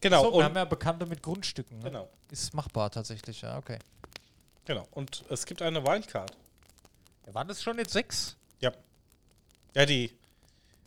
Genau, 0.00 0.24
so, 0.24 0.38
wir 0.38 0.44
haben 0.44 0.56
ja 0.56 0.64
Bekannte 0.64 1.06
mit 1.06 1.22
Grundstücken. 1.22 1.78
Ne? 1.78 1.84
genau, 1.84 2.10
Ist 2.30 2.52
machbar 2.52 2.90
tatsächlich, 2.90 3.40
ja, 3.40 3.56
okay. 3.56 3.78
genau. 4.64 4.86
Und 4.90 5.24
es 5.30 5.46
gibt 5.46 5.62
eine 5.62 5.82
Wildcard. 5.82 6.36
Ja, 7.26 7.34
waren 7.34 7.48
das 7.48 7.62
schon 7.62 7.78
jetzt 7.78 7.92
sechs? 7.92 8.36
Ja. 8.60 8.72
Ja, 9.74 9.86
die 9.86 10.10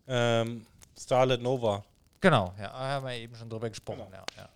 ähm, 0.07 0.67
Starlet 0.97 1.41
Nova. 1.41 1.83
Genau, 2.21 2.53
ja, 2.59 2.67
da 2.67 2.73
haben 2.73 3.05
wir 3.07 3.13
eben 3.13 3.35
schon 3.35 3.49
drüber 3.49 3.69
gesprochen, 3.69 4.05
Genau. 4.11 4.23
ja. 4.35 4.49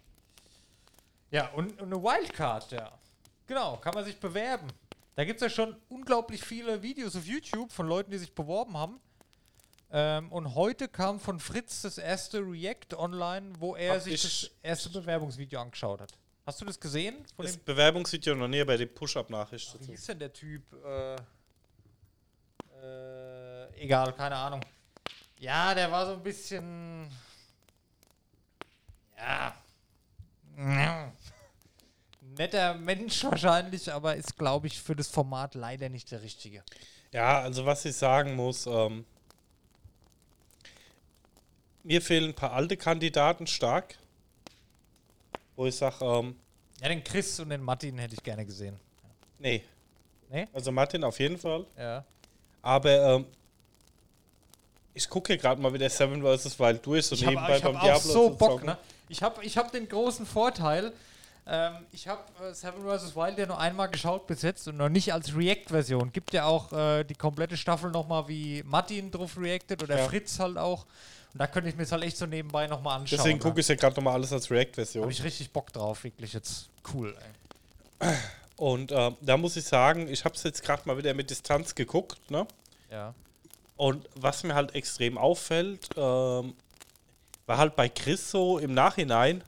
Ja, 1.32 1.44
ja 1.44 1.48
und, 1.54 1.82
und 1.82 1.92
eine 1.94 2.04
Wildcard, 2.04 2.72
ja. 2.72 2.92
Genau, 3.48 3.78
kann 3.78 3.94
man 3.96 4.06
sich 4.06 4.20
bewerben. 4.20 4.68
Da 5.16 5.26
gibt 5.26 5.42
es 5.42 5.44
ja 5.44 5.50
schon 5.50 5.76
unglaublich 5.90 6.44
viele 6.44 6.82
Videos 6.82 7.16
auf 7.16 7.26
YouTube 7.26 7.72
von 7.72 7.88
Leuten, 7.88 8.12
die 8.12 8.18
sich 8.18 8.34
beworben 8.34 8.78
haben. 8.78 9.00
Ähm, 9.94 10.32
und 10.32 10.56
heute 10.56 10.88
kam 10.88 11.20
von 11.20 11.40
Fritz 11.40 11.82
das 11.82 11.98
erste 11.98 12.40
React 12.40 12.96
online, 12.98 13.52
wo 13.60 13.76
er 13.76 13.96
Hab 13.96 14.02
sich 14.02 14.14
ich- 14.14 14.22
das 14.24 14.52
erste 14.64 14.90
Bewerbungsvideo 14.90 15.60
angeschaut 15.60 16.00
hat. 16.02 16.14
Hast 16.46 16.62
du 16.62 16.66
das 16.66 16.80
gesehen? 16.80 17.24
Von 17.36 17.46
Das 17.46 17.58
Bewerbungsvideo 17.58 18.34
noch 18.36 18.48
nie 18.48 18.64
bei 18.64 18.78
der 18.78 18.86
Push-Up-Nachricht 18.88 19.78
wie 19.82 19.92
hieß 19.92 20.06
denn 20.08 20.20
der 20.20 20.34
Typ? 20.34 20.64
Äh, 20.84 21.16
äh, 22.82 23.84
egal, 23.84 24.14
keine 24.14 24.36
Ahnung. 24.36 24.62
Ja, 25.40 25.74
der 25.76 25.92
war 25.92 26.06
so 26.06 26.14
ein 26.14 26.24
bisschen. 26.24 27.10
Ja. 29.18 29.54
Ja. 30.58 31.12
Netter 32.22 32.76
Mensch 32.76 33.24
wahrscheinlich, 33.24 33.92
aber 33.92 34.16
ist, 34.16 34.38
glaube 34.38 34.68
ich, 34.68 34.82
für 34.82 34.96
das 34.96 35.08
Format 35.10 35.54
leider 35.56 35.90
nicht 35.90 36.12
der 36.12 36.22
richtige. 36.22 36.64
Ja, 37.12 37.42
also 37.42 37.66
was 37.66 37.84
ich 37.86 37.96
sagen 37.96 38.36
muss, 38.36 38.66
ähm, 38.68 39.06
mir 41.84 42.02
fehlen 42.02 42.30
ein 42.30 42.34
paar 42.34 42.54
alte 42.54 42.78
Kandidaten 42.78 43.48
stark. 43.48 43.96
Wo 45.56 45.66
ich 45.68 45.76
sage, 45.76 46.04
ähm, 46.04 46.36
Ja, 46.82 46.88
den 46.90 47.04
Chris 47.04 47.40
und 47.40 47.50
den 47.50 47.62
Martin 47.62 47.98
hätte 47.98 48.14
ich 48.16 48.24
gerne 48.24 48.46
gesehen. 48.46 48.80
nee. 49.40 49.64
Nee? 50.30 50.48
Also 50.54 50.72
Martin 50.72 51.04
auf 51.04 51.20
jeden 51.20 51.38
Fall. 51.38 51.66
Ja. 51.78 52.06
Aber 52.62 53.16
ähm, 53.16 53.26
ich 54.94 55.10
gucke 55.10 55.38
gerade 55.38 55.62
mal 55.62 55.74
wieder 55.74 55.90
Seven 55.90 56.22
vs. 56.22 56.58
Wild 56.58 56.86
durch, 56.86 57.06
so 57.08 57.16
Ich 57.16 57.26
habe 57.26 57.36
nebenbei 57.36 57.58
ich 57.58 57.64
hab 57.66 57.72
beim 57.74 57.82
auch 57.82 57.84
Diablo 57.84 58.12
so 58.14 58.30
zu 58.30 58.36
Bock, 58.38 58.50
zocken. 58.52 58.66
ne? 58.68 58.78
Ich 59.10 59.22
habe 59.24 59.44
ich 59.44 59.58
hab 59.58 59.74
den 59.74 59.90
großen 59.90 60.26
Vorteil, 60.26 60.94
ähm, 61.48 61.74
ich 61.92 62.08
habe 62.08 62.22
äh, 62.44 62.54
Seven 62.54 62.82
vs. 62.84 63.16
Wild 63.16 63.38
ja 63.38 63.46
nur 63.46 63.60
einmal 63.60 63.90
geschaut 63.90 64.28
bis 64.28 64.42
jetzt 64.42 64.68
und 64.68 64.78
noch 64.78 64.90
nicht 64.90 65.12
als 65.14 65.36
React-Version. 65.36 66.12
Gibt 66.12 66.34
ja 66.34 66.46
auch 66.46 66.72
äh, 66.72 67.04
die 67.04 67.16
komplette 67.16 67.58
Staffel 67.58 67.92
nochmal, 67.92 68.28
wie 68.28 68.64
Martin 68.64 69.12
drauf 69.12 69.38
reacted 69.38 69.82
oder 69.84 69.98
Ja. 69.98 70.08
Fritz 70.08 70.40
halt 70.40 70.58
auch. 70.58 70.86
Und 71.34 71.40
da 71.40 71.48
könnte 71.48 71.70
ich 71.70 71.76
mir 71.76 71.84
das 71.84 71.92
halt 71.92 72.04
echt 72.04 72.18
so 72.18 72.26
nebenbei 72.26 72.68
nochmal 72.68 73.00
anschauen. 73.00 73.18
Deswegen 73.18 73.40
gucke 73.40 73.62
ich 73.62 73.68
ja 73.68 73.76
gerade 73.76 73.96
nochmal 73.96 74.14
alles 74.16 74.34
als 74.34 74.52
React-Version. 74.52 75.04
Habe 75.04 75.12
ich 75.12 75.24
richtig 75.24 75.52
Bock 75.52 75.72
drauf, 75.72 76.04
wirklich 76.04 76.34
jetzt 76.34 76.70
cool. 76.94 77.16
Ey. 78.00 78.14
Und 78.58 78.92
ähm, 78.92 79.16
da 79.22 79.38
muss 79.38 79.56
ich 79.56 79.64
sagen, 79.66 80.08
ich 80.08 80.24
habe 80.26 80.36
es 80.36 80.44
jetzt 80.44 80.62
gerade 80.62 80.84
mal 80.86 80.98
wieder 80.98 81.14
mit 81.14 81.30
Distanz 81.30 81.74
geguckt, 81.74 82.30
ne? 82.30 82.46
Ja. 82.92 83.14
Und 83.78 84.08
was 84.16 84.44
mir 84.44 84.54
halt 84.54 84.76
extrem 84.76 85.18
auffällt, 85.18 85.90
ähm, 85.96 86.54
war 87.48 87.58
halt 87.58 87.76
bei 87.76 87.90
Chris 87.90 88.30
so 88.30 88.60
im 88.60 88.74
Nachhinein, 88.76 89.44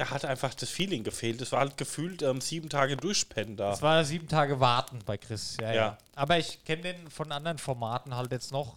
da 0.00 0.10
hat 0.10 0.24
einfach 0.24 0.54
das 0.54 0.70
Feeling 0.70 1.04
gefehlt. 1.04 1.42
Es 1.42 1.52
war 1.52 1.60
halt 1.60 1.76
gefühlt 1.76 2.22
ähm, 2.22 2.40
sieben 2.40 2.70
Tage 2.70 2.96
Durchpennen 2.96 3.56
da. 3.56 3.70
Das 3.70 3.82
war 3.82 4.02
sieben 4.02 4.28
Tage 4.28 4.58
warten 4.58 4.98
bei 5.04 5.18
Chris, 5.18 5.58
ja, 5.60 5.68
ja. 5.68 5.74
Ja. 5.74 5.98
Aber 6.14 6.38
ich 6.38 6.64
kenne 6.64 6.82
den 6.82 7.10
von 7.10 7.30
anderen 7.30 7.58
Formaten 7.58 8.16
halt 8.16 8.32
jetzt 8.32 8.50
noch. 8.50 8.76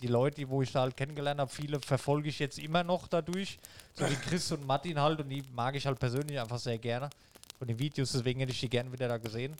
Die 0.00 0.06
Leute, 0.06 0.36
die, 0.36 0.48
wo 0.48 0.62
ich 0.62 0.72
da 0.72 0.80
halt 0.80 0.96
kennengelernt 0.96 1.40
habe, 1.40 1.50
viele 1.50 1.78
verfolge 1.78 2.30
ich 2.30 2.38
jetzt 2.38 2.58
immer 2.58 2.82
noch 2.82 3.06
dadurch. 3.06 3.58
So 3.92 4.08
wie 4.08 4.14
Chris 4.14 4.50
und 4.50 4.66
Martin 4.66 4.98
halt 4.98 5.20
und 5.20 5.28
die 5.28 5.44
mag 5.54 5.74
ich 5.76 5.86
halt 5.86 5.98
persönlich 5.98 6.40
einfach 6.40 6.58
sehr 6.58 6.78
gerne. 6.78 7.10
Von 7.58 7.68
den 7.68 7.78
Videos, 7.78 8.12
deswegen 8.12 8.40
hätte 8.40 8.52
ich 8.52 8.60
die 8.60 8.70
gerne 8.70 8.90
wieder 8.90 9.08
da 9.08 9.18
gesehen. 9.18 9.54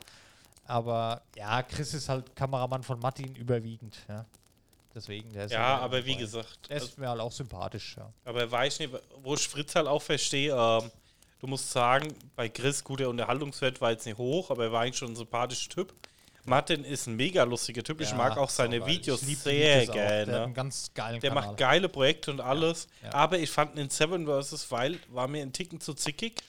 Aber 0.67 1.21
ja, 1.37 1.63
Chris 1.63 1.93
ist 1.93 2.09
halt 2.09 2.35
Kameramann 2.35 2.83
von 2.83 2.99
Martin 3.01 3.35
überwiegend, 3.35 3.99
ja. 4.09 4.25
Deswegen, 4.95 5.33
der 5.33 5.45
ist 5.45 5.53
ja, 5.53 5.75
halt 5.75 5.83
aber 5.83 6.05
wie 6.05 6.17
gesagt, 6.17 6.69
Der 6.69 6.77
also, 6.77 6.87
ist 6.89 6.99
mir 6.99 7.09
halt 7.09 7.21
auch 7.21 7.31
sympathisch, 7.33 7.97
ja. 7.97 8.13
aber 8.25 8.51
weiß 8.51 8.81
nicht, 8.81 8.93
wo 9.23 9.35
ich 9.35 9.47
Fritz 9.49 9.75
halt 9.77 9.87
auch 9.87 10.03
verstehe, 10.03 10.53
ähm, 10.53 10.91
du 11.39 11.47
musst 11.47 11.71
sagen, 11.71 12.13
bei 12.35 12.49
Chris, 12.49 12.83
gut, 12.83 12.99
der 13.01 13.09
Unterhaltungswert 13.09 13.81
war 13.81 13.93
jetzt 13.93 14.05
nicht 14.07 14.19
hoch, 14.19 14.51
aber 14.51 14.65
er 14.65 14.73
war 14.73 14.83
eigentlich 14.83 14.99
schon 14.99 15.13
ein 15.13 15.17
sympathischer 15.17 15.71
Typ. 15.71 15.95
Martin 16.45 16.85
ist 16.85 17.07
ein 17.07 17.17
mega 17.17 17.45
lustiger 17.45 17.83
Typ. 17.85 18.01
ich 18.01 18.11
Ja, 18.11 18.17
mag 18.17 18.37
auch 18.39 18.49
seine. 18.49 18.85
Videos 18.87 19.21
sehr 19.21 19.83
auch. 19.89 19.93
Der 19.95 20.19
hat 20.21 20.27
gerne. 20.27 20.45
einen 20.45 20.55
ganz 20.55 20.91
geilen 20.95 21.21
Der 21.21 21.31
Kanal. 21.31 21.47
macht 21.49 21.57
geile 21.59 21.89
Projekte 21.89 22.31
und 22.31 22.41
alles. 22.41 22.89
ja. 23.03 23.13
Aber 23.13 23.39
ich 23.39 23.51
fand 23.51 23.79
in 23.79 23.91
Seven 23.91 24.27
vs. 24.27 24.71
Wild 24.71 25.01
war 25.15 25.29
mir 25.29 25.43
ein 25.43 25.53
Ticken 25.53 25.81
zu 25.81 25.93
zickig. 25.95 26.43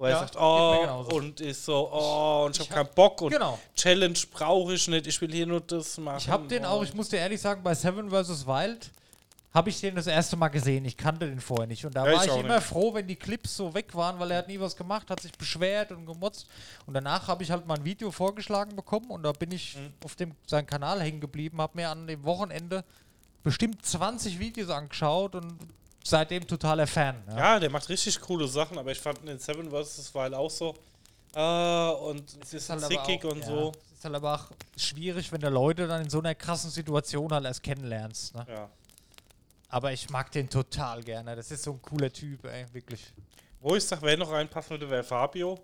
Wo 0.00 0.04
er 0.06 0.10
Ja, 0.12 0.18
sagt, 0.20 0.32
geht 0.32 0.40
mir 0.40 1.06
oh, 1.10 1.14
und 1.16 1.40
ist 1.42 1.62
so, 1.66 1.90
oh, 1.92 2.44
und 2.46 2.56
ich, 2.56 2.62
Ich 2.62 2.70
hab 2.70 2.78
hab- 2.78 2.86
keinen 2.86 2.94
Bock 2.94 3.20
und 3.20 3.32
Genau. 3.32 3.58
Challenge 3.76 4.18
brauche 4.32 4.72
ich 4.72 4.88
nicht, 4.88 5.06
ich 5.06 5.20
will 5.20 5.30
hier 5.30 5.46
nur 5.46 5.60
das 5.60 5.98
machen. 5.98 6.16
Ich 6.18 6.28
habe 6.30 6.48
den 6.48 6.64
oh. 6.64 6.68
auch, 6.68 6.82
ich 6.82 6.94
muss 6.94 7.10
dir 7.10 7.18
ehrlich 7.18 7.38
sagen, 7.40 7.62
bei 7.62 7.74
Seven 7.74 8.08
vs. 8.10 8.46
Wild 8.46 8.90
habe 9.52 9.68
ich 9.68 9.78
den 9.80 9.96
das 9.96 10.06
erste 10.06 10.36
Mal 10.36 10.48
gesehen. 10.48 10.84
Ich 10.86 10.96
kannte 10.96 11.26
den 11.28 11.40
vorher 11.40 11.66
nicht. 11.66 11.84
Und 11.84 11.94
da 11.94 12.06
Ja, 12.06 12.16
war 12.16 12.24
ich 12.24 12.30
ich 12.32 12.38
immer 12.38 12.54
nicht. 12.56 12.66
froh, 12.66 12.94
wenn 12.94 13.06
die 13.06 13.16
Clips 13.16 13.56
so 13.56 13.74
weg 13.74 13.94
waren, 13.94 14.18
weil 14.18 14.30
er 14.30 14.38
hat 14.38 14.48
nie 14.48 14.58
was 14.60 14.74
gemacht, 14.74 15.10
hat 15.10 15.20
sich 15.20 15.32
beschwert 15.32 15.90
und 15.92 16.06
gemotzt. 16.06 16.46
Und 16.86 16.94
danach 16.94 17.28
habe 17.28 17.42
ich 17.42 17.50
halt 17.50 17.66
mal 17.66 17.74
ein 17.76 17.84
Video 17.84 18.10
vorgeschlagen 18.10 18.74
bekommen 18.76 19.10
und 19.10 19.22
da 19.24 19.32
bin 19.32 19.50
ich 19.52 19.76
Mhm. 19.76 19.92
auf 20.04 20.14
dem 20.14 20.34
seinem 20.46 20.66
Kanal 20.66 21.02
hängen 21.02 21.20
geblieben, 21.20 21.60
habe 21.60 21.76
mir 21.76 21.90
an 21.90 22.06
dem 22.06 22.24
Wochenende 22.24 22.84
bestimmt 23.42 23.84
20 23.84 24.38
Videos 24.38 24.70
angeschaut 24.70 25.34
und 25.34 25.58
seitdem 26.04 26.46
totaler 26.46 26.86
Fan. 26.86 27.22
Ja. 27.28 27.36
Ja, 27.38 27.60
der 27.60 27.70
macht 27.70 27.88
richtig 27.88 28.20
coole 28.20 28.46
Sachen, 28.46 28.78
aber 28.78 28.90
ich 28.92 29.00
fand 29.00 29.26
in 29.28 29.38
Seven 29.38 29.70
vs. 29.70 30.14
Wild 30.14 30.34
auch 30.34 30.50
so, 30.50 30.74
äh, 31.34 31.90
und 31.90 32.24
es 32.42 32.54
ist 32.54 32.70
halt 32.70 32.82
zickig 32.82 33.24
auch- 33.24 33.30
und 33.32 33.40
ja, 33.40 33.46
so. 33.46 33.72
Es 33.92 33.98
ist 33.98 34.04
halt 34.04 34.14
aber 34.14 34.34
auch 34.34 34.50
schwierig, 34.76 35.30
wenn 35.30 35.40
du 35.40 35.48
Leute 35.50 35.86
dann 35.86 36.02
in 36.02 36.10
so 36.10 36.18
einer 36.18 36.34
krassen 36.34 36.70
Situation 36.70 37.30
halt 37.32 37.44
erst 37.44 37.62
kennenlernst. 37.62 38.34
Ne? 38.34 38.46
Ja. 38.48 38.68
Aber 39.68 39.92
ich 39.92 40.10
mag 40.10 40.32
den 40.32 40.48
total 40.48 41.02
gerne. 41.02 41.36
Das 41.36 41.50
ist 41.50 41.62
so 41.62 41.72
ein 41.72 41.82
cooler 41.82 42.12
Typ, 42.12 42.44
ey, 42.44 42.66
wirklich. 42.72 43.12
Wo 43.60 43.76
ich 43.76 43.84
sag, 43.84 44.02
wer 44.02 44.16
noch 44.16 44.32
reinpassen 44.32 44.70
würde, 44.70 44.90
wäre 44.90 45.04
Fabio. 45.04 45.60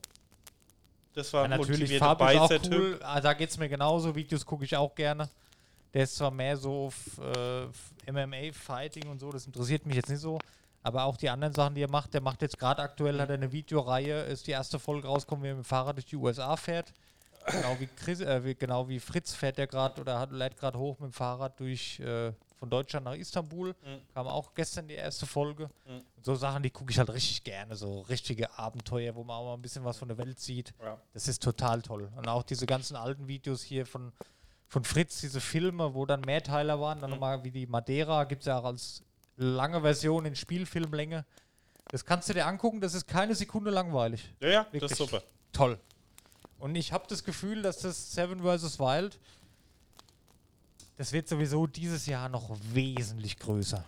Das 1.15 1.33
war 1.33 1.49
Ja, 1.49 1.55
ein 1.55 1.59
natürlich, 1.59 1.99
Fabio 1.99 2.45
ist 2.45 2.53
auch 2.53 2.71
cool. 2.71 3.01
Ah, 3.03 3.21
da 3.21 3.33
geht 3.33 3.49
es 3.51 3.57
mir 3.57 3.69
genauso. 3.71 4.15
Videos 4.15 4.45
gucke 4.45 4.65
ich 4.65 4.77
auch 4.77 4.95
gerne. 4.95 5.29
Der 5.97 6.03
ist 6.03 6.17
zwar 6.17 6.31
mehr 6.31 6.59
so 6.59 6.89
auf 6.89 7.19
äh, 7.19 8.13
MMA-Fighting 8.13 9.09
und 9.09 9.19
so, 9.19 9.33
das 9.33 9.47
interessiert 9.47 9.87
mich 9.87 9.97
jetzt 9.97 10.11
nicht 10.11 10.21
so. 10.21 10.39
Aber 10.83 11.05
auch 11.05 11.17
die 11.17 11.31
anderen 11.31 11.55
Sachen, 11.55 11.75
die 11.75 11.81
er 11.81 11.91
macht, 11.91 12.13
der 12.13 12.21
macht 12.21 12.43
jetzt 12.43 12.59
gerade 12.59 12.83
aktuell, 12.83 13.19
hat 13.19 13.31
er 13.31 13.37
eine 13.37 13.51
Videoreihe, 13.51 14.25
ist 14.25 14.47
die 14.47 14.51
erste 14.51 14.79
Folge 14.79 15.09
rausgekommen, 15.09 15.43
wie 15.43 15.49
er 15.49 15.55
mit 15.55 15.65
dem 15.65 15.67
Fahrrad 15.67 15.97
durch 15.97 16.05
die 16.05 16.17
USA 16.17 16.55
fährt. 16.59 16.93
Genau 17.47 17.81
wie, 17.81 17.87
Chris, 17.87 18.21
äh, 18.21 18.45
wie, 18.45 18.55
genau 18.55 18.87
wie 18.91 19.01
Fritz 19.01 19.33
fährt 19.33 19.59
er 19.59 19.67
gerade 19.69 19.99
oder 19.99 20.19
hat, 20.19 20.33
lädt 20.33 20.59
gerade 20.59 20.79
hoch 20.79 20.99
mit 20.99 21.13
dem 21.13 21.13
Fahrrad 21.15 21.59
durch 21.59 21.99
äh, 22.01 22.31
von 22.59 22.69
Deutschland 22.69 23.07
nach 23.07 23.15
Istanbul. 23.15 23.71
Mhm. 23.71 24.01
Kam 24.13 24.27
auch 24.27 24.53
gestern 24.55 24.89
die 24.89 24.97
erste 24.97 25.25
Folge. 25.25 25.71
Mhm. 25.87 26.03
So 26.21 26.35
Sachen, 26.35 26.63
die 26.63 26.71
gucke 26.71 26.91
ich 26.91 26.99
halt 26.99 27.09
richtig 27.09 27.43
gerne. 27.43 27.75
So 27.75 28.01
richtige 28.03 28.59
Abenteuer, 28.59 29.15
wo 29.15 29.25
man 29.25 29.37
auch 29.37 29.45
mal 29.47 29.55
ein 29.55 29.63
bisschen 29.63 29.83
was 29.83 29.97
von 29.97 30.09
der 30.09 30.19
Welt 30.19 30.41
sieht. 30.41 30.75
Ja. 30.83 31.01
Das 31.15 31.27
ist 31.27 31.43
total 31.43 31.81
toll. 31.81 32.11
Und 32.17 32.29
auch 32.29 32.43
diese 32.43 32.67
ganzen 32.67 32.97
alten 32.97 33.29
Videos 33.29 33.63
hier 33.63 33.87
von, 33.87 34.13
von 34.69 34.85
Fritz, 34.85 35.21
diese 35.21 35.41
Filme, 35.41 35.95
wo 35.95 36.07
dann 36.07 36.21
Mehrteiler 36.23 36.81
waren, 36.81 37.01
dann 37.01 37.11
Mhm. 37.11 37.15
nochmal 37.17 37.45
wie 37.45 37.51
die 37.51 37.67
Madeira, 37.67 38.25
gibt 38.25 38.43
es 38.43 38.47
ja 38.47 38.59
auch 38.59 38.65
als 38.65 39.03
lange 39.37 39.81
Version 39.83 40.25
in 40.27 40.35
Spielfilmlänge. 40.35 41.25
Das 41.89 42.05
kannst 42.05 42.29
du 42.29 42.33
dir 42.35 42.47
angucken, 42.47 42.81
das 42.81 42.95
ist 42.95 43.07
keine 43.07 43.35
Sekunde 43.35 43.71
langweilig. 43.71 44.35
Ja, 44.41 44.49
ja, 44.49 44.63
das 44.65 44.73
Wirklich. 44.73 44.91
ist 44.93 44.99
super. 44.99 45.23
Toll. 45.53 45.79
Und 46.59 46.75
ich 46.75 46.93
habe 46.93 47.05
das 47.09 47.23
Gefühl, 47.23 47.63
dass 47.63 47.79
das 47.79 48.13
Seven 48.13 48.41
vs. 48.41 48.79
Wild, 48.81 49.19
das 50.97 51.13
wird 51.13 51.29
sowieso 51.29 51.67
dieses 51.67 52.07
Jahr 52.07 52.29
noch 52.29 52.57
wesentlich 52.73 53.39
größer. 53.39 53.85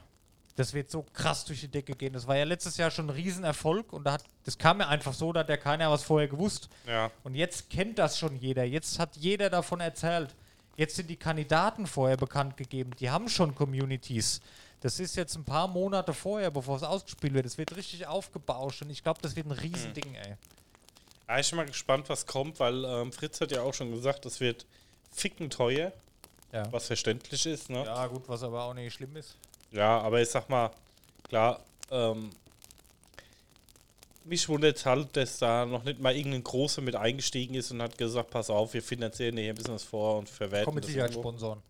Das 0.57 0.75
wird 0.75 0.91
so 0.91 1.05
krass 1.13 1.45
durch 1.45 1.61
die 1.61 1.69
Decke 1.69 1.95
gehen. 1.95 2.13
Das 2.13 2.27
war 2.27 2.37
ja 2.37 2.45
letztes 2.45 2.77
Jahr 2.77 2.91
schon 2.91 3.07
ein 3.07 3.11
Riesenerfolg 3.11 3.93
und 3.93 4.05
da 4.05 4.13
hat, 4.13 4.25
das 4.45 4.59
kam 4.59 4.79
mir 4.79 4.89
einfach 4.89 5.15
so, 5.15 5.33
da 5.33 5.41
hat 5.41 5.49
ja 5.49 5.57
keiner 5.57 5.91
was 5.91 6.03
vorher 6.03 6.29
gewusst. 6.29 6.69
Ja. 6.87 7.11
Und 7.23 7.35
jetzt 7.35 7.71
kennt 7.71 7.99
das 7.99 8.19
schon 8.19 8.37
jeder. 8.37 8.65
Jetzt 8.65 8.99
hat 8.99 9.17
jeder 9.17 9.51
davon 9.51 9.81
erzählt. 9.81 10.35
Jetzt 10.79 10.95
sind 10.95 11.11
die 11.11 11.17
Kandidaten 11.17 11.89
vorher 11.89 12.17
bekannt 12.17 12.57
gegeben. 12.57 12.93
Die 13.01 13.11
haben 13.11 13.29
schon 13.29 13.53
Communities. 13.53 14.41
Das 14.81 15.01
ist 15.01 15.17
jetzt 15.17 15.35
ein 15.35 15.45
paar 15.45 15.67
Monate 15.67 16.15
vorher, 16.15 16.53
bevor 16.53 16.77
es 16.77 16.85
ausgespielt 16.85 17.35
wird. 17.35 17.47
Es 17.47 17.59
wird 17.59 17.75
richtig 17.75 18.07
aufgebauscht 18.07 18.83
und 18.83 18.91
ich 18.91 19.03
glaube, 19.03 19.19
das 19.21 19.35
wird 19.35 19.47
ein 19.49 19.51
Riesending, 19.51 20.15
ey. 20.15 20.37
Ja, 21.29 21.39
ich 21.41 21.51
bin 21.51 21.57
mal 21.57 21.67
gespannt, 21.67 22.09
was 22.09 22.25
kommt, 22.27 22.61
weil 22.61 22.85
ähm, 22.85 23.13
Fritz 23.13 23.41
hat 23.41 23.51
ja 23.51 23.61
auch 23.63 23.75
schon 23.75 23.91
gesagt, 23.91 24.25
es 24.25 24.39
wird 24.39 24.67
ficken 25.11 25.51
teuer, 25.51 25.93
Ja. 26.53 26.71
was 26.73 26.87
verständlich 26.87 27.45
ist, 27.47 27.71
ne? 27.71 27.85
ja, 27.85 28.07
gut, 28.07 28.23
was 28.29 28.45
aber 28.45 28.63
auch 28.63 28.73
nicht 28.75 28.95
schlimm 28.95 29.17
ist. 29.17 29.37
Ja, 29.73 29.99
aber 30.01 30.23
ich 30.23 30.29
sag 30.31 30.49
mal, 30.49 30.71
klar, 31.29 31.61
ähm, 31.91 32.31
mich 34.29 34.49
wundert 34.49 34.85
halt, 34.85 35.17
dass 35.17 35.39
da 35.39 35.65
noch 35.67 35.85
nicht 35.85 36.01
mal 36.01 36.15
irgendein 36.15 36.45
Großer 36.45 36.81
mit 36.83 36.95
eingestiegen 36.95 37.55
ist 37.55 37.71
und 37.71 37.83
hat 37.83 37.97
gesagt, 37.99 38.31
pass 38.31 38.51
auf, 38.51 38.75
wir 38.75 38.83
finanzieren 38.83 39.37
hier 39.37 39.51
ein 39.53 39.55
bisschen 39.55 39.75
was 39.75 39.83
vor 39.83 40.19
und 40.19 40.29
verwerten 40.29 40.67
Kommen 40.67 40.77
mit 40.77 40.85
Sicherheit. 40.85 41.13
Sponsoren. 41.13 41.63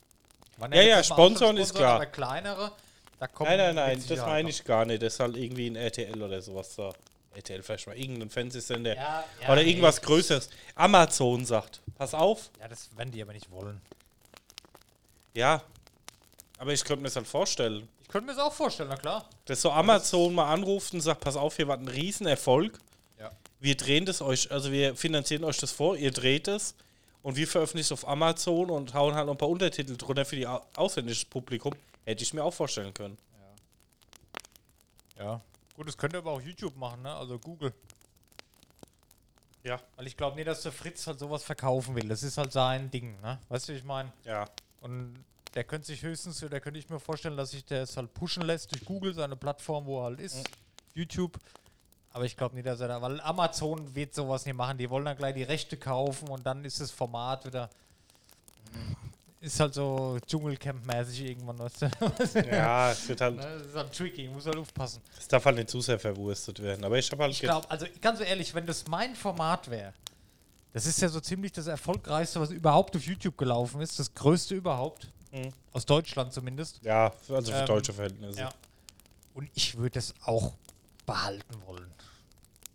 Waren 0.58 0.72
Ja, 0.72 0.82
ja, 0.82 1.02
Sponsoren 1.02 1.56
ist 1.56 1.74
klar. 1.74 1.96
Aber 1.96 2.06
kleinere, 2.06 2.72
da 3.18 3.26
kommen 3.26 3.48
Nein, 3.50 3.58
nein, 3.58 3.74
nein, 3.74 4.04
das 4.08 4.18
meine 4.20 4.50
ich 4.50 4.64
gar 4.64 4.84
nicht. 4.84 5.02
Das 5.02 5.14
ist 5.14 5.20
halt 5.20 5.36
irgendwie 5.36 5.68
ein 5.68 5.76
RTL 5.76 6.22
oder 6.22 6.40
sowas 6.42 6.74
da. 6.76 6.92
RTL 7.34 7.62
vielleicht 7.62 7.86
mal 7.86 7.96
irgendein 7.96 8.30
Fernsehsender. 8.30 8.96
Ja, 8.96 9.24
ja, 9.40 9.52
oder 9.52 9.62
irgendwas 9.62 9.96
das- 9.96 10.04
Größeres. 10.04 10.50
Amazon 10.74 11.44
sagt, 11.44 11.80
pass 11.96 12.14
auf. 12.14 12.50
Ja, 12.60 12.68
das 12.68 12.88
werden 12.96 13.12
die 13.12 13.22
aber 13.22 13.32
nicht 13.32 13.50
wollen. 13.50 13.80
Ja, 15.34 15.62
aber 16.58 16.72
ich 16.72 16.82
könnte 16.84 17.02
mir 17.02 17.08
das 17.08 17.16
halt 17.16 17.28
vorstellen. 17.28 17.88
Könnte 18.08 18.26
mir 18.26 18.34
das 18.34 18.42
auch 18.42 18.52
vorstellen, 18.52 18.88
na 18.88 18.96
klar. 18.96 19.28
Dass 19.44 19.60
so 19.60 19.70
Amazon 19.70 20.34
mal 20.34 20.52
anruft 20.52 20.94
und 20.94 21.00
sagt, 21.02 21.20
pass 21.20 21.36
auf, 21.36 21.56
hier 21.56 21.68
war 21.68 21.76
ein 21.76 21.88
Riesenerfolg. 21.88 22.78
Ja. 23.18 23.30
Wir 23.60 23.76
drehen 23.76 24.06
das 24.06 24.22
euch, 24.22 24.50
also 24.50 24.72
wir 24.72 24.96
finanzieren 24.96 25.44
euch 25.44 25.58
das 25.58 25.72
vor, 25.72 25.96
ihr 25.96 26.10
dreht 26.10 26.48
es 26.48 26.74
und 27.22 27.36
wir 27.36 27.46
veröffentlichen 27.46 27.92
es 27.92 27.92
auf 28.04 28.08
Amazon 28.08 28.70
und 28.70 28.94
hauen 28.94 29.14
halt 29.14 29.26
noch 29.26 29.34
ein 29.34 29.38
paar 29.38 29.48
Untertitel 29.50 29.96
drunter 29.96 30.24
für 30.24 30.36
die 30.36 30.46
au- 30.46 30.62
ausländisches 30.76 31.26
Publikum. 31.26 31.74
Hätte 32.06 32.22
ich 32.22 32.32
mir 32.32 32.42
auch 32.42 32.54
vorstellen 32.54 32.94
können. 32.94 33.18
Ja. 35.18 35.40
Gut, 35.74 35.88
das 35.88 35.96
könnte 35.98 36.16
aber 36.18 36.30
auch 36.32 36.40
YouTube 36.40 36.76
machen, 36.76 37.02
ne? 37.02 37.14
Also 37.14 37.38
Google. 37.38 37.72
Ja. 39.64 39.80
Weil 39.96 40.06
ich 40.06 40.16
glaube 40.16 40.36
nicht, 40.36 40.46
dass 40.48 40.62
der 40.62 40.72
Fritz 40.72 41.06
halt 41.06 41.18
sowas 41.18 41.42
verkaufen 41.42 41.94
will. 41.94 42.08
Das 42.08 42.22
ist 42.22 42.38
halt 42.38 42.52
sein 42.52 42.90
Ding, 42.90 43.20
ne? 43.20 43.38
Weißt 43.48 43.68
du, 43.68 43.72
wie 43.74 43.78
ich 43.78 43.84
meine? 43.84 44.12
Ja. 44.24 44.46
Und 44.80 45.14
der 45.54 45.64
könnte 45.64 45.86
sich 45.86 46.02
höchstens, 46.02 46.44
da 46.50 46.60
könnte 46.60 46.78
ich 46.78 46.88
mir 46.88 47.00
vorstellen, 47.00 47.36
dass 47.36 47.50
sich 47.52 47.64
der 47.64 47.82
es 47.82 47.96
halt 47.96 48.12
pushen 48.14 48.42
lässt 48.44 48.72
durch 48.72 48.84
Google, 48.84 49.14
seine 49.14 49.36
Plattform, 49.36 49.86
wo 49.86 50.00
er 50.00 50.04
halt 50.04 50.20
ist. 50.20 50.48
YouTube. 50.94 51.38
Aber 52.10 52.24
ich 52.24 52.36
glaube 52.36 52.54
nicht, 52.54 52.66
dass 52.66 52.80
er 52.80 52.88
da, 52.88 53.00
weil 53.02 53.20
Amazon 53.20 53.94
wird 53.94 54.14
sowas 54.14 54.44
nicht 54.46 54.54
machen. 54.56 54.78
Die 54.78 54.88
wollen 54.90 55.04
dann 55.04 55.16
gleich 55.16 55.34
die 55.34 55.42
Rechte 55.42 55.76
kaufen 55.76 56.28
und 56.28 56.44
dann 56.44 56.64
ist 56.64 56.80
das 56.80 56.90
Format 56.90 57.44
wieder. 57.44 57.68
Ist 59.40 59.60
halt 59.60 59.72
so 59.72 60.18
Dschungelcamp-mäßig 60.26 61.20
irgendwann, 61.26 61.58
weißt 61.60 61.82
du? 61.82 61.86
Ja, 62.50 62.90
es 62.90 63.08
wird 63.08 63.20
halt, 63.20 63.36
Ne, 63.36 63.42
Das 63.58 63.66
ist 63.68 63.74
halt 63.76 63.96
tricky, 63.96 64.26
muss 64.28 64.46
halt 64.46 64.56
aufpassen. 64.56 65.00
es 65.16 65.28
darf 65.28 65.44
halt 65.44 65.56
nicht 65.56 65.70
zu 65.70 65.80
sehr 65.80 65.98
verwurstet 65.98 66.60
werden. 66.60 66.84
Aber 66.84 66.98
ich 66.98 67.08
habe 67.12 67.22
halt 67.22 67.32
Ich 67.32 67.40
glaube, 67.40 67.70
also 67.70 67.86
ganz 68.00 68.20
ehrlich, 68.20 68.52
wenn 68.54 68.66
das 68.66 68.88
mein 68.88 69.14
Format 69.14 69.70
wäre, 69.70 69.92
das 70.72 70.86
ist 70.86 71.00
ja 71.00 71.08
so 71.08 71.20
ziemlich 71.20 71.52
das 71.52 71.68
erfolgreichste, 71.68 72.40
was 72.40 72.50
überhaupt 72.50 72.96
auf 72.96 73.02
YouTube 73.06 73.38
gelaufen 73.38 73.80
ist, 73.80 73.98
das 74.00 74.12
größte 74.12 74.56
überhaupt, 74.56 75.06
Mhm. 75.46 75.52
aus 75.72 75.86
Deutschland 75.86 76.32
zumindest. 76.32 76.80
Ja, 76.82 77.12
also 77.28 77.52
für 77.52 77.58
Ähm, 77.58 77.66
deutsche 77.66 77.92
Verhältnisse. 77.92 78.40
Ja. 78.40 78.50
Und 79.34 79.50
ich 79.54 79.76
würde 79.76 79.98
es 79.98 80.14
auch 80.24 80.54
behalten 81.06 81.54
wollen. 81.66 81.90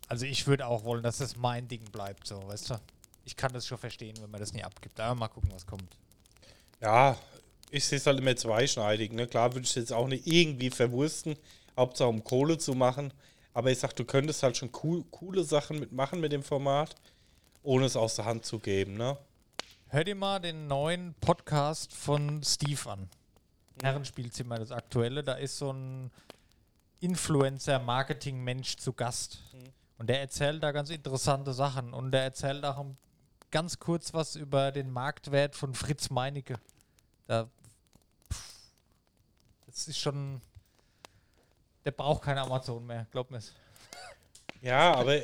Also 0.08 0.26
ich 0.26 0.46
würde 0.46 0.66
auch 0.66 0.84
wollen, 0.84 1.02
dass 1.02 1.18
das 1.18 1.36
mein 1.36 1.66
Ding 1.68 1.84
bleibt, 1.90 2.26
so, 2.26 2.46
weißt 2.46 2.70
du? 2.70 2.80
Ich 3.24 3.36
kann 3.36 3.52
das 3.52 3.66
schon 3.66 3.78
verstehen, 3.78 4.16
wenn 4.20 4.30
man 4.30 4.40
das 4.40 4.52
nie 4.52 4.62
abgibt. 4.62 5.00
Aber 5.00 5.14
mal 5.14 5.28
gucken, 5.28 5.50
was 5.52 5.66
kommt. 5.66 5.96
Ja, 6.80 7.16
ich 7.70 7.84
sehe 7.86 7.98
es 7.98 8.06
halt 8.06 8.18
immer 8.18 8.36
zweischneidig. 8.36 9.12
Ne? 9.12 9.26
Klar 9.26 9.52
würde 9.54 9.66
ich 9.66 9.74
jetzt 9.74 9.92
auch 9.92 10.06
nicht 10.06 10.26
irgendwie 10.26 10.70
verwursten, 10.70 11.36
Hauptsache 11.76 12.08
um 12.08 12.22
Kohle 12.22 12.58
zu 12.58 12.74
machen. 12.74 13.12
Aber 13.54 13.70
ich 13.70 13.78
sag, 13.78 13.94
du 13.96 14.04
könntest 14.04 14.42
halt 14.42 14.56
schon 14.56 14.70
cool, 14.82 15.04
coole 15.10 15.42
Sachen 15.44 15.78
mitmachen 15.80 16.20
mit 16.20 16.32
dem 16.32 16.42
Format, 16.42 16.94
ohne 17.62 17.86
es 17.86 17.96
aus 17.96 18.16
der 18.16 18.26
Hand 18.26 18.44
zu 18.44 18.58
geben. 18.58 18.94
Ne? 18.96 19.16
Hör 19.94 20.02
dir 20.02 20.16
mal 20.16 20.40
den 20.40 20.66
neuen 20.66 21.14
Podcast 21.20 21.94
von 21.94 22.42
Steve 22.42 22.90
an. 22.90 23.08
Herrenspielzimmer, 23.80 24.58
das 24.58 24.72
aktuelle. 24.72 25.22
Da 25.22 25.34
ist 25.34 25.56
so 25.56 25.72
ein 25.72 26.10
Influencer-Marketing-Mensch 26.98 28.74
zu 28.74 28.92
Gast. 28.92 29.38
Und 29.98 30.08
der 30.08 30.20
erzählt 30.20 30.64
da 30.64 30.72
ganz 30.72 30.90
interessante 30.90 31.52
Sachen. 31.52 31.94
Und 31.94 32.10
der 32.10 32.24
erzählt 32.24 32.64
auch 32.64 32.84
ganz 33.52 33.78
kurz 33.78 34.12
was 34.12 34.34
über 34.34 34.72
den 34.72 34.90
Marktwert 34.90 35.54
von 35.54 35.74
Fritz 35.74 36.10
Meinecke. 36.10 36.56
Da, 37.28 37.48
pff, 38.32 38.72
das 39.66 39.86
ist 39.86 39.98
schon. 39.98 40.40
Der 41.84 41.92
braucht 41.92 42.24
keine 42.24 42.40
Amazon 42.40 42.84
mehr, 42.84 43.06
glaub 43.12 43.30
mir's. 43.30 43.52
Ja, 44.60 44.92
aber 44.92 45.20